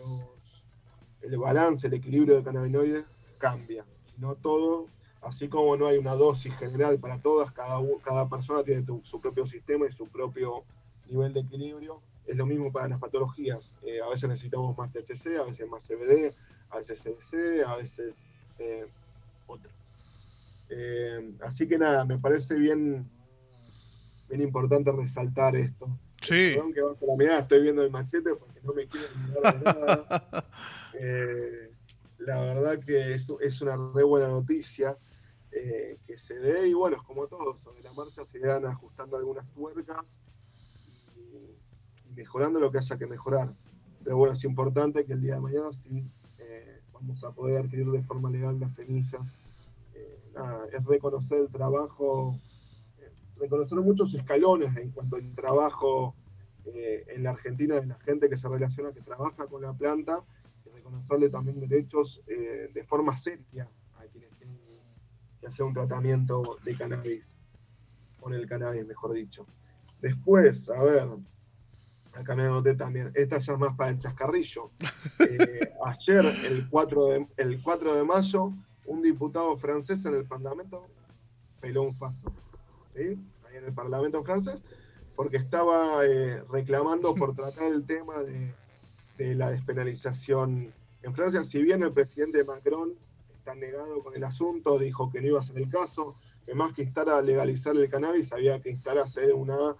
el 1.21 1.37
balance, 1.37 1.87
el 1.87 1.93
equilibrio 1.93 2.35
de 2.35 2.43
cannabinoides 2.43 3.05
cambia. 3.37 3.85
No 4.17 4.35
todo, 4.35 4.87
así 5.21 5.47
como 5.47 5.75
no 5.75 5.87
hay 5.87 5.97
una 5.97 6.15
dosis 6.15 6.55
general 6.55 6.99
para 6.99 7.21
todas, 7.21 7.51
cada, 7.51 7.79
cada 8.03 8.27
persona 8.29 8.63
tiene 8.63 8.85
su 9.03 9.21
propio 9.21 9.45
sistema 9.45 9.85
y 9.87 9.91
su 9.91 10.07
propio 10.07 10.63
nivel 11.07 11.33
de 11.33 11.41
equilibrio. 11.41 12.01
Es 12.25 12.37
lo 12.37 12.45
mismo 12.45 12.71
para 12.71 12.87
las 12.87 12.99
patologías. 12.99 13.75
Eh, 13.83 14.01
a 14.01 14.09
veces 14.09 14.29
necesitamos 14.29 14.77
más 14.77 14.91
THC, 14.91 15.37
a 15.39 15.43
veces 15.43 15.67
más 15.67 15.87
CBD, 15.87 16.33
a 16.69 16.77
veces 16.77 17.03
CBC, 17.03 17.65
a 17.65 17.75
veces 17.75 18.29
eh, 18.59 18.85
otros. 19.47 19.73
Eh, 20.69 21.33
así 21.41 21.67
que 21.67 21.77
nada, 21.77 22.05
me 22.05 22.17
parece 22.17 22.55
bien, 22.55 23.09
bien 24.29 24.41
importante 24.41 24.91
resaltar 24.91 25.55
esto. 25.55 25.87
Sí. 26.21 26.53
Perdón 26.55 26.73
que 26.73 26.81
bajo 26.81 27.05
la 27.05 27.15
mirada, 27.17 27.39
estoy 27.39 27.61
viendo 27.61 27.83
el 27.83 27.91
machete 27.91 28.33
porque 28.35 28.61
no 28.63 28.73
me 28.73 28.87
quiero 28.87 29.07
mirar 29.15 29.59
de 29.59 29.65
nada. 29.65 30.49
Eh, 30.95 31.71
la 32.19 32.39
verdad 32.39 32.79
que 32.79 33.15
es, 33.15 33.25
es, 33.41 33.61
una 33.63 33.75
re 33.75 34.03
buena 34.03 34.27
noticia 34.27 34.95
eh, 35.51 35.97
que 36.05 36.17
se 36.17 36.37
dé 36.37 36.67
y 36.67 36.73
bueno, 36.73 36.97
es 36.97 37.01
como 37.01 37.27
todo, 37.27 37.57
sobre 37.63 37.81
la 37.81 37.91
marcha 37.93 38.23
se 38.25 38.37
irán 38.37 38.65
ajustando 38.67 39.17
algunas 39.17 39.51
tuercas 39.53 40.17
mejorando 42.15 42.59
lo 42.59 42.71
que 42.71 42.79
haya 42.79 42.97
que 42.97 43.07
mejorar. 43.07 43.53
Pero 44.03 44.17
bueno, 44.17 44.33
es 44.33 44.43
importante 44.43 45.05
que 45.05 45.13
el 45.13 45.21
día 45.21 45.35
de 45.35 45.41
mañana 45.41 45.71
sí 45.71 46.05
vamos 46.91 47.23
a 47.23 47.31
poder 47.31 47.65
adquirir 47.65 47.89
de 47.91 48.01
forma 48.01 48.29
legal 48.29 48.59
las 48.59 48.73
semillas 48.75 49.29
es 50.71 50.85
reconocer 50.85 51.39
el 51.39 51.49
trabajo, 51.49 52.39
eh, 52.99 53.11
reconocer 53.37 53.79
muchos 53.79 54.13
escalones 54.13 54.75
en 54.77 54.91
cuanto 54.91 55.15
al 55.15 55.33
trabajo 55.33 56.15
eh, 56.65 57.05
en 57.09 57.23
la 57.23 57.31
Argentina 57.31 57.79
de 57.79 57.87
la 57.87 57.99
gente 57.99 58.29
que 58.29 58.37
se 58.37 58.47
relaciona, 58.49 58.91
que 58.91 59.01
trabaja 59.01 59.47
con 59.47 59.61
la 59.61 59.73
planta, 59.73 60.23
y 60.65 60.69
reconocerle 60.69 61.29
también 61.29 61.59
derechos 61.59 62.21
eh, 62.27 62.69
de 62.73 62.83
forma 62.83 63.15
seria 63.15 63.69
a 63.97 64.05
quienes 64.05 64.31
tienen 64.37 64.59
que 65.39 65.47
hacer 65.47 65.65
un 65.65 65.73
tratamiento 65.73 66.57
de 66.63 66.75
cannabis, 66.75 67.35
con 68.19 68.33
el 68.33 68.47
cannabis, 68.47 68.85
mejor 68.85 69.13
dicho. 69.13 69.45
Después, 70.01 70.69
a 70.69 70.81
ver, 70.83 71.07
acá 72.13 72.35
me 72.35 72.43
anoté 72.43 72.75
también, 72.75 73.11
esta 73.15 73.39
ya 73.39 73.53
es 73.53 73.59
más 73.59 73.75
para 73.75 73.91
el 73.91 73.97
chascarrillo. 73.97 74.71
ayer, 75.85 76.25
el 76.45 76.69
4 76.69 77.05
de, 77.07 77.27
el 77.37 77.61
4 77.61 77.95
de 77.95 78.03
mayo, 78.03 78.53
un 78.85 79.01
diputado 79.01 79.55
francés 79.57 80.05
en 80.05 80.15
el 80.15 80.25
Parlamento 80.25 80.87
peló 81.59 81.83
un 81.83 81.95
faso, 81.95 82.33
¿sí? 82.95 83.17
Ahí 83.47 83.57
en 83.57 83.65
el 83.65 83.73
Parlamento 83.73 84.23
francés, 84.23 84.65
porque 85.15 85.37
estaba 85.37 86.05
eh, 86.05 86.43
reclamando 86.51 87.15
por 87.15 87.35
tratar 87.35 87.71
el 87.71 87.85
tema 87.85 88.15
de, 88.21 88.53
la 89.35 89.51
despenalización 89.51 90.73
en 91.01 91.13
Francia. 91.13 91.43
Si 91.43 91.61
bien 91.61 91.81
el 91.83 91.93
presidente 91.93 92.43
Macron 92.43 92.93
está 93.37 93.55
negado 93.55 94.03
con 94.03 94.15
el 94.15 94.23
asunto, 94.23 94.77
dijo 94.77 95.09
que 95.09 95.21
no 95.21 95.27
iba 95.27 95.39
a 95.39 95.43
ser 95.43 95.57
el 95.57 95.69
caso, 95.69 96.17
que 96.45 96.53
más 96.53 96.73
que 96.73 96.81
estar 96.81 97.09
a 97.09 97.21
legalizar 97.21 97.75
el 97.77 97.89
cannabis, 97.89 98.33
había 98.33 98.59
que 98.59 98.71
estar 98.71 98.97
a 98.97 99.03
hacer 99.03 99.33
una, 99.33 99.77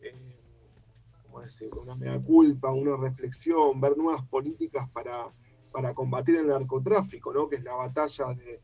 eh. 0.00 0.31
Una 1.80 1.94
mea 1.94 2.20
culpa, 2.20 2.70
una 2.70 2.96
reflexión, 2.96 3.80
ver 3.80 3.96
nuevas 3.96 4.26
políticas 4.28 4.88
para 4.90 5.32
para 5.72 5.94
combatir 5.94 6.36
el 6.36 6.46
narcotráfico, 6.46 7.32
¿no? 7.32 7.48
que 7.48 7.56
es 7.56 7.64
la 7.64 7.74
batalla 7.74 8.34
de, 8.34 8.60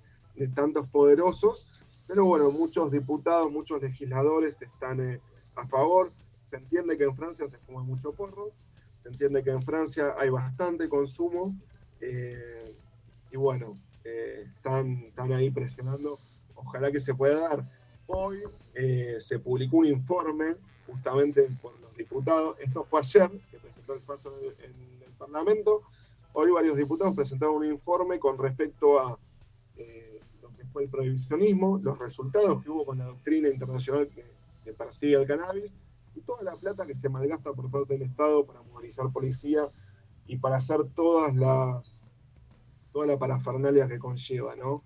tantos 0.55 0.87
poderosos. 0.89 1.85
Pero 2.07 2.27
bueno, 2.27 2.51
muchos 2.53 2.93
diputados, 2.93 3.51
muchos 3.51 3.83
legisladores 3.83 4.63
están 4.63 5.01
eh, 5.01 5.21
a 5.57 5.67
favor. 5.67 6.13
Se 6.47 6.57
entiende 6.57 6.97
que 6.97 7.05
en 7.05 7.17
Francia 7.17 7.49
se 7.49 7.59
fuma 7.59 7.83
mucho 7.83 8.13
porro, 8.13 8.53
se 9.03 9.09
entiende 9.09 9.43
que 9.43 9.51
en 9.51 9.63
Francia 9.63 10.15
hay 10.17 10.31
bastante 10.31 10.89
consumo. 10.89 11.59
Eh, 12.01 12.73
y 13.33 13.37
bueno, 13.37 13.79
eh, 14.05 14.45
están, 14.55 15.07
están 15.09 15.33
ahí 15.33 15.51
presionando. 15.51 16.19
Ojalá 16.55 16.93
que 16.93 17.01
se 17.01 17.15
pueda 17.15 17.49
dar. 17.49 17.69
Hoy 18.07 18.39
se 19.19 19.39
publicó 19.41 19.79
un 19.79 19.87
informe 19.87 20.55
justamente 20.87 21.43
por 21.61 21.79
diputados. 21.99 22.57
Esto 22.61 22.85
fue 22.85 23.01
ayer, 23.01 23.31
que 23.51 23.59
presentó 23.59 23.93
el 23.93 24.01
paso 24.01 24.35
en 24.41 25.03
el 25.03 25.13
Parlamento 25.19 25.83
Hoy 26.41 26.53
varios 26.53 26.77
diputados 26.77 27.17
presentaron 27.17 27.57
un 27.57 27.65
informe 27.65 28.21
con 28.21 28.39
respecto 28.39 29.01
a 29.01 29.19
eh, 29.77 30.21
lo 30.41 30.51
que 30.55 30.65
fue 30.67 30.85
el 30.85 30.89
prohibicionismo, 30.89 31.81
los 31.83 31.99
resultados 31.99 32.63
que 32.63 32.71
hubo 32.71 32.85
con 32.85 32.99
la 32.99 33.07
doctrina 33.07 33.49
internacional 33.49 34.09
que, 34.09 34.25
persigue 34.75 35.15
el 35.15 35.27
cannabis 35.27 35.75
y 36.15 36.21
toda 36.21 36.43
la 36.43 36.55
plata 36.55 36.87
que 36.87 36.95
se 36.95 37.09
malgasta 37.09 37.55
por 37.55 37.71
parte 37.71 37.95
del 37.95 38.03
Estado 38.03 38.45
para 38.45 38.61
movilizar 38.63 39.11
policía 39.11 39.63
y 40.27 40.37
para 40.37 40.59
hacer 40.59 40.85
todas 40.95 41.35
las 41.35 42.07
toda 42.93 43.07
la 43.07 43.19
parafernalia 43.19 43.89
que 43.89 43.99
conlleva, 43.99 44.55
¿no? 44.55 44.85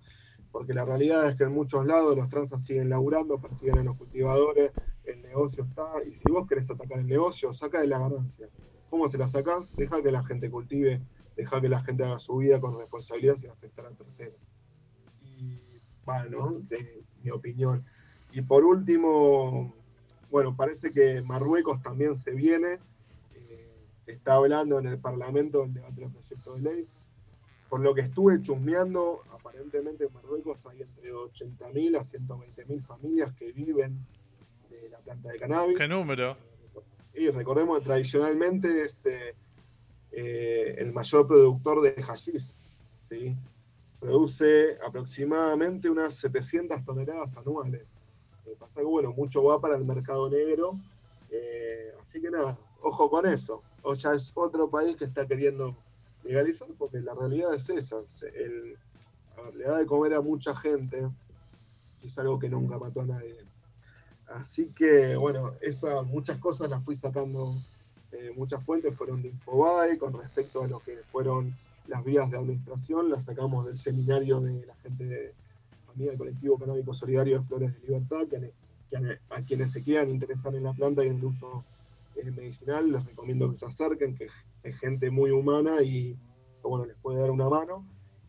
Porque 0.53 0.73
la 0.73 0.85
realidad 0.85 1.27
es 1.27 1.35
que 1.35 1.43
en 1.43 1.51
muchos 1.51 1.85
lados 1.85 2.15
los 2.15 2.29
transas 2.29 2.65
siguen 2.65 2.89
laburando, 2.89 3.41
persiguen 3.41 3.79
a 3.79 3.83
los 3.83 3.97
cultivadores, 3.97 4.71
el 5.05 5.21
negocio 5.21 5.63
está, 5.63 6.03
y 6.05 6.13
si 6.13 6.29
vos 6.29 6.47
querés 6.47 6.69
atacar 6.69 6.99
el 6.99 7.07
negocio, 7.07 7.53
saca 7.53 7.81
de 7.81 7.87
la 7.87 7.99
ganancia. 7.99 8.49
¿Cómo 8.89 9.07
se 9.07 9.17
la 9.17 9.27
sacás? 9.27 9.75
Deja 9.75 10.01
que 10.01 10.11
la 10.11 10.23
gente 10.23 10.49
cultive 10.49 11.01
dejar 11.35 11.61
que 11.61 11.69
la 11.69 11.81
gente 11.81 12.03
haga 12.03 12.19
su 12.19 12.37
vida 12.37 12.59
con 12.59 12.77
responsabilidad 12.77 13.37
sin 13.37 13.49
afectar 13.49 13.85
a 13.85 13.91
terceros. 13.91 14.39
Y 15.21 15.59
bueno, 16.05 16.59
de 16.59 17.03
mi 17.21 17.31
opinión. 17.31 17.83
Y 18.31 18.41
por 18.41 18.63
último, 18.63 19.73
bueno, 20.29 20.55
parece 20.55 20.91
que 20.91 21.21
Marruecos 21.21 21.81
también 21.81 22.15
se 22.15 22.31
viene. 22.31 22.79
Eh, 23.33 23.87
se 24.05 24.11
está 24.13 24.35
hablando 24.35 24.79
en 24.79 24.87
el 24.87 24.99
Parlamento 24.99 25.61
del 25.61 25.73
debate 25.73 26.01
del 26.01 26.11
proyecto 26.11 26.55
de 26.55 26.61
ley. 26.61 26.87
Por 27.69 27.81
lo 27.81 27.93
que 27.93 28.01
estuve 28.01 28.41
chusmeando, 28.41 29.23
aparentemente 29.31 30.05
en 30.05 30.13
Marruecos 30.13 30.63
hay 30.67 30.81
entre 30.81 31.11
80.000 31.11 31.97
a 31.97 32.03
120.000 32.03 32.83
familias 32.83 33.33
que 33.33 33.51
viven 33.51 34.05
de 34.83 34.89
la 34.89 34.99
planta 34.99 35.31
de 35.31 35.39
cannabis. 35.39 35.77
¿Qué 35.77 35.87
número? 35.87 36.37
Y 37.13 37.29
recordemos 37.29 37.79
que 37.79 37.85
tradicionalmente 37.85 38.83
este, 38.83 39.35
eh, 40.11 40.75
el 40.77 40.91
mayor 40.91 41.27
productor 41.27 41.81
de 41.81 42.01
hashish. 42.03 42.53
¿sí? 43.09 43.35
Produce 43.99 44.77
aproximadamente 44.85 45.89
unas 45.89 46.13
700 46.15 46.83
toneladas 46.83 47.35
anuales. 47.37 47.83
Eh, 48.45 48.55
pasa 48.59 48.81
que, 48.81 48.85
bueno, 48.85 49.13
mucho 49.13 49.43
va 49.43 49.61
para 49.61 49.77
el 49.77 49.85
mercado 49.85 50.29
negro. 50.29 50.77
Eh, 51.29 51.93
así 52.01 52.21
que 52.21 52.29
nada, 52.29 52.57
ojo 52.81 53.09
con 53.09 53.27
eso. 53.27 53.63
O 53.81 53.95
sea, 53.95 54.13
es 54.13 54.31
otro 54.35 54.69
país 54.69 54.97
que 54.97 55.05
está 55.05 55.25
queriendo 55.25 55.75
legalizar 56.23 56.67
porque 56.77 56.99
la 56.99 57.13
realidad 57.13 57.53
es 57.53 57.69
esa. 57.69 57.97
El, 58.33 58.77
le 59.55 59.63
da 59.63 59.77
de 59.77 59.85
comer 59.85 60.13
a 60.13 60.21
mucha 60.21 60.55
gente. 60.55 61.07
Es 62.03 62.17
algo 62.19 62.37
que 62.37 62.49
nunca 62.49 62.77
mató 62.77 63.01
a 63.01 63.05
nadie. 63.05 63.52
Así 64.33 64.71
que, 64.75 65.15
bueno, 65.15 65.53
esas 65.61 66.05
muchas 66.05 66.39
cosas 66.39 66.69
las 66.69 66.83
fui 66.83 66.95
sacando 66.95 67.55
eh, 68.11 68.31
muchas 68.35 68.63
fuentes 68.63 68.95
fueron 68.95 69.21
de 69.21 69.29
Infobae 69.29 69.97
con 69.97 70.13
respecto 70.13 70.63
a 70.63 70.67
lo 70.67 70.79
que 70.79 70.97
fueron 71.11 71.51
las 71.87 72.03
vías 72.03 72.29
de 72.29 72.37
administración, 72.37 73.09
las 73.09 73.25
sacamos 73.25 73.65
del 73.65 73.77
seminario 73.77 74.39
de 74.39 74.65
la 74.65 74.75
gente 74.75 75.33
también 75.87 76.11
al 76.11 76.17
colectivo 76.17 76.57
canábico 76.57 76.93
solidario 76.93 77.37
de 77.37 77.43
Flores 77.43 77.73
de 77.73 77.79
Libertad, 77.87 78.27
que, 78.29 78.53
a, 79.29 79.41
quienes 79.41 79.71
se 79.71 79.83
quieran 79.83 80.09
interesar 80.09 80.53
en 80.55 80.63
la 80.63 80.73
planta 80.73 81.03
y 81.03 81.07
en 81.07 81.17
el 81.17 81.25
uso 81.25 81.63
eh, 82.15 82.29
medicinal, 82.31 82.91
les 82.91 83.05
recomiendo 83.05 83.51
que 83.51 83.57
se 83.57 83.65
acerquen, 83.65 84.15
que 84.15 84.27
es 84.63 84.79
gente 84.79 85.09
muy 85.09 85.31
humana 85.31 85.81
y 85.81 86.15
bueno, 86.61 86.85
les 86.85 86.95
puede 86.97 87.19
dar 87.19 87.31
una 87.31 87.49
mano. 87.49 87.85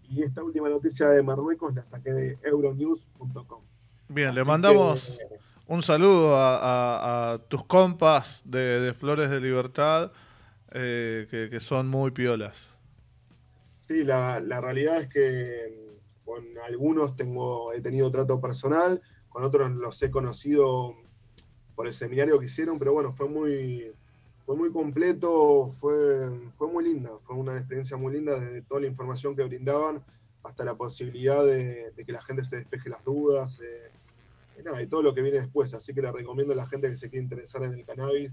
Y 0.08 0.22
esta 0.22 0.42
última 0.42 0.68
noticia 0.68 1.08
de 1.08 1.22
Marruecos 1.22 1.74
la 1.74 1.84
saqué 1.84 2.12
de 2.12 2.38
euronews.com. 2.42 3.62
Bien, 4.08 4.34
le 4.34 4.44
mandamos 4.44 5.18
un 5.66 5.82
saludo 5.82 6.36
a, 6.36 7.40
tus 7.48 7.64
compas 7.64 8.42
de, 8.44 8.94
Flores 8.98 9.30
de 9.30 9.40
Libertad, 9.40 10.12
eh, 10.72 11.26
que, 11.30 11.60
son 11.60 11.88
muy 11.88 12.10
piolas. 12.10 12.68
Sí, 13.80 14.04
la, 14.04 14.40
realidad 14.60 15.00
es 15.00 15.08
que 15.08 15.98
con 16.24 16.44
algunos 16.66 17.16
tengo, 17.16 17.72
he 17.72 17.80
tenido 17.80 18.10
trato 18.10 18.40
personal, 18.40 19.00
con 19.28 19.44
otros 19.44 19.70
los 19.72 20.02
he 20.02 20.10
conocido 20.10 20.94
por 21.74 21.86
el 21.86 21.92
seminario 21.92 22.38
que 22.38 22.46
hicieron, 22.46 22.78
pero 22.78 22.92
bueno, 22.92 23.12
fue 23.12 23.28
muy, 23.28 23.92
fue 24.46 24.56
muy 24.56 24.70
completo, 24.70 25.70
fue, 25.80 26.30
fue 26.50 26.68
muy 26.68 26.84
linda, 26.84 27.10
fue 27.24 27.36
una 27.36 27.56
experiencia 27.56 27.96
muy 27.96 28.12
linda 28.12 28.38
desde 28.38 28.62
toda 28.62 28.80
la 28.82 28.86
información 28.86 29.34
que 29.34 29.44
brindaban 29.44 30.02
hasta 30.42 30.64
la 30.64 30.76
posibilidad 30.76 31.44
de, 31.44 31.92
que 32.06 32.12
la 32.12 32.22
gente 32.22 32.44
se 32.44 32.56
despeje 32.56 32.90
las 32.90 33.04
dudas 33.04 33.60
eh, 33.60 33.90
y, 34.58 34.86
todo 34.86 35.02
lo 35.02 35.14
que 35.14 35.22
viene 35.22 35.40
después. 35.40 35.74
Así 35.74 35.94
que 35.94 36.02
le 36.02 36.12
recomiendo 36.12 36.52
a 36.52 36.56
la 36.56 36.66
gente 36.66 36.88
que 36.90 36.96
se 36.96 37.10
quiere 37.10 37.24
interesar 37.24 37.62
en 37.64 37.74
el 37.74 37.84
cannabis 37.84 38.32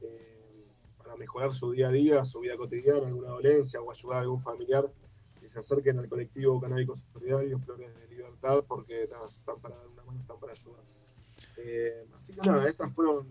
eh, 0.00 0.66
para 0.98 1.16
mejorar 1.16 1.52
su 1.52 1.72
día 1.72 1.88
a 1.88 1.92
día, 1.92 2.24
su 2.24 2.40
vida 2.40 2.56
cotidiana, 2.56 3.06
alguna 3.06 3.28
dolencia 3.28 3.80
o 3.80 3.90
ayudar 3.90 4.18
a 4.18 4.20
algún 4.22 4.40
familiar, 4.40 4.90
que 5.40 5.48
se 5.48 5.58
acerquen 5.58 5.98
al 5.98 6.08
colectivo 6.08 6.60
canábico 6.60 6.96
solidario 7.12 7.58
Flores 7.58 7.90
de 8.00 8.08
Libertad 8.08 8.64
porque 8.66 9.04
están 9.04 9.60
para 9.60 9.76
dar 9.76 9.88
una 9.88 10.02
mano, 10.04 10.20
están 10.20 10.38
para 10.38 10.52
ayudar. 10.52 10.82
Eh, 11.56 12.06
así 12.16 12.34
que 12.34 12.48
nada, 12.48 12.68
esas 12.68 12.92
fueron 12.92 13.26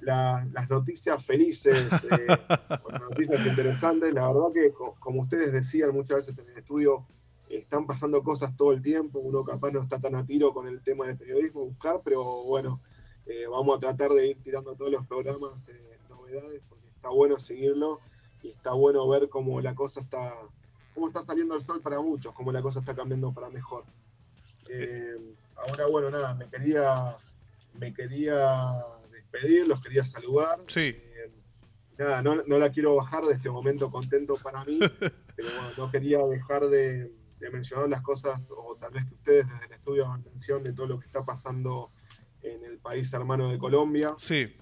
las 0.00 0.70
noticias 0.70 1.24
felices, 1.24 1.90
eh, 2.04 2.26
las 2.68 3.02
noticias 3.02 3.46
interesantes. 3.46 4.12
La 4.12 4.28
verdad 4.28 4.52
que, 4.52 4.72
como 4.98 5.22
ustedes 5.22 5.52
decían 5.52 5.92
muchas 5.92 6.18
veces 6.18 6.38
en 6.38 6.50
el 6.50 6.58
estudio, 6.58 7.06
están 7.50 7.86
pasando 7.86 8.22
cosas 8.22 8.56
todo 8.56 8.72
el 8.72 8.82
tiempo, 8.82 9.18
uno 9.18 9.44
capaz 9.44 9.70
no 9.70 9.82
está 9.82 10.00
tan 10.00 10.14
a 10.14 10.26
tiro 10.26 10.52
con 10.52 10.68
el 10.68 10.82
tema 10.82 11.06
del 11.06 11.16
periodismo, 11.16 11.64
buscar, 11.64 12.00
pero 12.04 12.44
bueno, 12.44 12.80
eh, 13.26 13.46
vamos 13.50 13.76
a 13.76 13.80
tratar 13.80 14.10
de 14.12 14.28
ir 14.28 14.42
tirando 14.42 14.74
todos 14.74 14.90
los 14.90 15.06
programas 15.06 15.68
eh, 15.68 15.98
novedades, 16.08 16.62
porque 16.68 16.88
está 16.88 17.08
bueno 17.10 17.38
seguirlo 17.38 18.00
y 18.42 18.48
está 18.48 18.72
bueno 18.72 19.08
ver 19.08 19.28
cómo 19.28 19.60
la 19.60 19.74
cosa 19.74 20.00
está, 20.00 20.34
cómo 20.94 21.08
está 21.08 21.22
saliendo 21.22 21.54
el 21.54 21.64
sol 21.64 21.80
para 21.80 22.00
muchos, 22.00 22.32
cómo 22.34 22.52
la 22.52 22.62
cosa 22.62 22.80
está 22.80 22.94
cambiando 22.94 23.32
para 23.32 23.50
mejor. 23.50 23.84
ahora, 25.56 25.86
bueno, 25.86 26.10
nada, 26.10 26.34
me 26.34 26.48
quería, 26.48 27.16
me 27.74 27.92
quería 27.94 28.74
pedir, 29.30 29.66
los 29.66 29.80
quería 29.82 30.04
saludar. 30.04 30.60
Sí. 30.68 30.94
Eh, 30.96 31.32
nada, 31.98 32.22
no, 32.22 32.42
la 32.58 32.70
quiero 32.70 32.94
bajar 32.96 33.24
de 33.24 33.34
este 33.34 33.50
momento 33.50 33.90
contento 33.90 34.36
para 34.36 34.64
mí, 34.64 34.78
pero 35.36 35.48
bueno, 35.48 35.70
no 35.76 35.90
quería 35.90 36.18
dejar 36.26 36.66
de, 36.68 37.12
mencionar 37.50 37.88
las 37.88 38.02
cosas, 38.02 38.46
o 38.50 38.76
tal 38.76 38.92
vez 38.92 39.06
que 39.06 39.14
ustedes 39.14 39.48
desde 39.48 39.66
el 39.66 39.72
estudio 39.72 40.06
hagan 40.06 40.24
mención 40.24 40.62
de 40.62 40.72
todo 40.72 40.86
lo 40.86 40.98
que 40.98 41.06
está 41.06 41.24
pasando 41.24 41.92
en 42.42 42.64
el 42.64 42.78
país 42.78 43.12
hermano 43.12 43.48
de 43.48 43.58
Colombia. 43.58 44.14
Sí. 44.18 44.56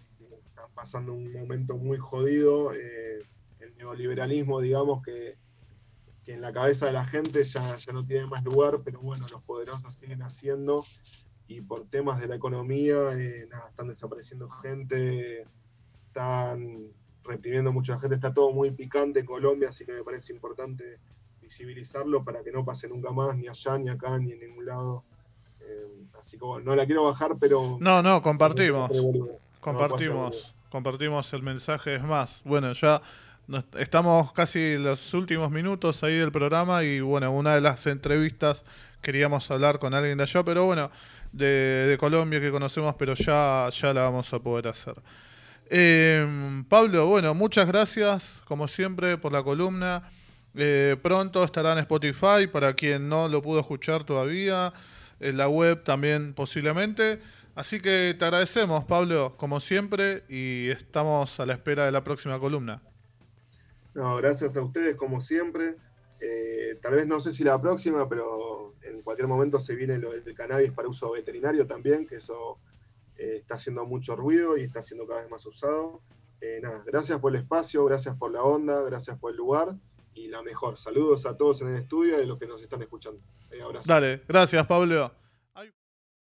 Están 0.49 0.71
pasando 0.75 1.13
un 1.13 1.33
momento 1.33 1.77
muy 1.77 1.99
jodido. 1.99 2.73
Eh, 2.73 3.21
el 3.61 3.77
neoliberalismo, 3.77 4.61
digamos, 4.61 5.03
que, 5.03 5.39
que, 6.25 6.35
en 6.35 6.41
la 6.41 6.53
cabeza 6.53 6.87
de 6.87 6.93
la 6.93 7.05
gente 7.05 7.43
ya, 7.45 7.77
ya 7.77 7.93
no 7.93 8.07
tiene 8.07 8.27
más 8.27 8.45
lugar, 8.45 8.83
pero 8.85 9.01
bueno, 9.01 9.27
los 9.31 9.43
poderosos 9.43 9.95
siguen 9.95 10.23
haciendo 10.23 10.85
y 11.49 11.61
por 11.61 11.89
temas 11.89 12.21
de 12.21 12.29
la 12.29 12.37
economía 12.37 13.13
eh, 13.17 13.49
están 13.69 13.89
desapareciendo 13.89 14.49
gente, 14.49 15.47
están 16.07 16.93
reprimiendo 17.23 17.73
mucha 17.73 17.99
gente, 17.99 18.17
está 18.17 18.33
todo 18.33 18.53
muy 18.53 18.71
picante 18.71 19.21
en 19.21 19.27
Colombia, 19.27 19.69
así 19.69 19.85
que 19.85 19.93
me 19.93 20.05
parece 20.05 20.33
importante 20.33 20.99
visibilizarlo 21.47 22.25
para 22.25 22.43
que 22.43 22.51
no 22.51 22.65
pase 22.65 22.89
nunca 22.89 23.13
más, 23.13 23.37
ni 23.37 23.47
allá, 23.47 23.79
ni 23.79 23.89
acá, 23.89 24.19
ni 24.19 24.33
en 24.33 24.41
ningún 24.41 24.67
lado. 24.67 25.05
Eh, 25.61 26.07
así 26.19 26.37
como 26.37 26.59
no 26.61 26.75
la 26.75 26.87
quiero 26.87 27.05
bajar, 27.05 27.37
pero... 27.39 27.79
No, 27.81 28.03
no, 28.03 28.21
compartimos. 28.21 28.91
compartimos, 29.61 30.55
compartimos 30.71 31.33
el 31.33 31.43
mensaje. 31.43 31.95
Es 31.95 32.03
más, 32.03 32.43
bueno, 32.45 32.73
ya 32.73 33.01
estamos 33.79 34.33
casi 34.33 34.77
los 34.77 35.15
últimos 35.15 35.51
minutos 35.51 36.03
ahí 36.03 36.15
del 36.15 36.33
programa 36.33 36.83
y 36.83 37.01
bueno, 37.01 37.31
una 37.31 37.55
de 37.55 37.61
las 37.61 37.87
entrevistas 37.87 38.65
queríamos 39.01 39.49
hablar 39.53 39.79
con 39.79 39.95
alguien 39.95 40.19
de 40.19 40.25
allá, 40.25 40.43
pero 40.43 40.65
bueno, 40.65 40.91
de, 41.33 41.97
Colombia 42.01 42.41
que 42.41 42.51
conocemos, 42.51 42.97
pero 42.97 43.15
ya, 43.15 43.69
ya 43.71 43.95
la 43.95 44.03
vamos 44.03 44.33
a 44.33 44.41
poder 44.41 44.67
hacer. 44.67 44.97
Em, 45.71 46.65
Pablo, 46.65 47.07
bueno, 47.07 47.35
muchas 47.35 47.69
gracias, 47.69 48.43
como 48.47 48.67
siempre, 48.67 49.17
por 49.17 49.33
la 49.33 49.45
columna. 49.45 50.11
Eh, 50.59 50.97
pronto 51.03 51.45
estará 51.45 51.73
en 51.73 51.79
Spotify 51.81 52.47
para 52.51 52.73
quien 52.73 53.11
no 53.11 53.29
lo 53.29 53.43
pudo 53.43 53.61
escuchar 53.61 54.05
todavía, 54.05 54.73
en 55.21 55.37
la 55.37 55.49
web 55.49 55.85
también 55.85 56.33
posiblemente. 56.33 57.21
Así 57.55 57.79
que 57.81 58.17
te 58.19 58.25
agradecemos, 58.25 58.85
Pablo, 58.85 59.35
como 59.37 59.61
siempre, 59.61 60.25
y 60.31 60.71
estamos 60.71 61.41
a 61.41 61.47
la 61.47 61.53
espera 61.53 61.85
de 61.85 61.93
la 61.93 62.03
próxima 62.03 62.39
columna. 62.39 62.83
No, 63.95 64.17
gracias 64.17 64.57
a 64.57 64.63
ustedes, 64.63 64.97
como 64.97 65.21
siempre. 65.21 65.77
Eh, 66.21 66.79
tal 66.81 66.95
vez 66.95 67.07
no 67.07 67.21
sé 67.21 67.33
si 67.33 67.45
la 67.45 67.61
próxima, 67.61 68.09
pero 68.09 68.75
en 68.83 69.03
cualquier 69.03 69.29
momento 69.29 69.61
se 69.61 69.75
viene 69.75 69.99
lo 69.99 70.13
del 70.13 70.35
cannabis 70.35 70.73
para 70.73 70.89
uso 70.89 71.13
veterinario 71.13 71.67
también, 71.67 72.07
que 72.07 72.17
eso 72.17 72.59
eh, 73.19 73.39
está 73.41 73.57
haciendo 73.57 73.85
mucho 73.85 74.17
ruido 74.17 74.57
y 74.57 74.63
está 74.63 74.81
siendo 74.81 75.07
cada 75.07 75.21
vez 75.21 75.31
más 75.31 75.45
usado. 75.45 76.01
Nada, 76.63 76.85
gracias 76.87 77.19
por 77.19 77.35
el 77.35 77.43
espacio, 77.43 77.85
gracias 77.87 78.15
por 78.17 78.31
la 78.31 78.43
onda, 78.43 78.81
gracias 78.83 79.19
por 79.19 79.33
el 79.33 79.37
lugar 79.37 79.75
y 80.17 80.29
la 80.29 80.43
mejor. 80.43 80.79
Saludos 80.79 81.27
a 81.27 81.37
todos 81.37 81.61
en 81.61 81.69
el 81.69 81.83
estudio 81.83 82.19
y 82.19 82.23
a 82.23 82.27
los 82.27 82.39
que 82.39 82.47
nos 82.47 82.61
están 82.61 82.83
escuchando. 82.83 83.21
Dale, 83.85 84.23
gracias 84.27 84.67
Pablo. 84.67 85.13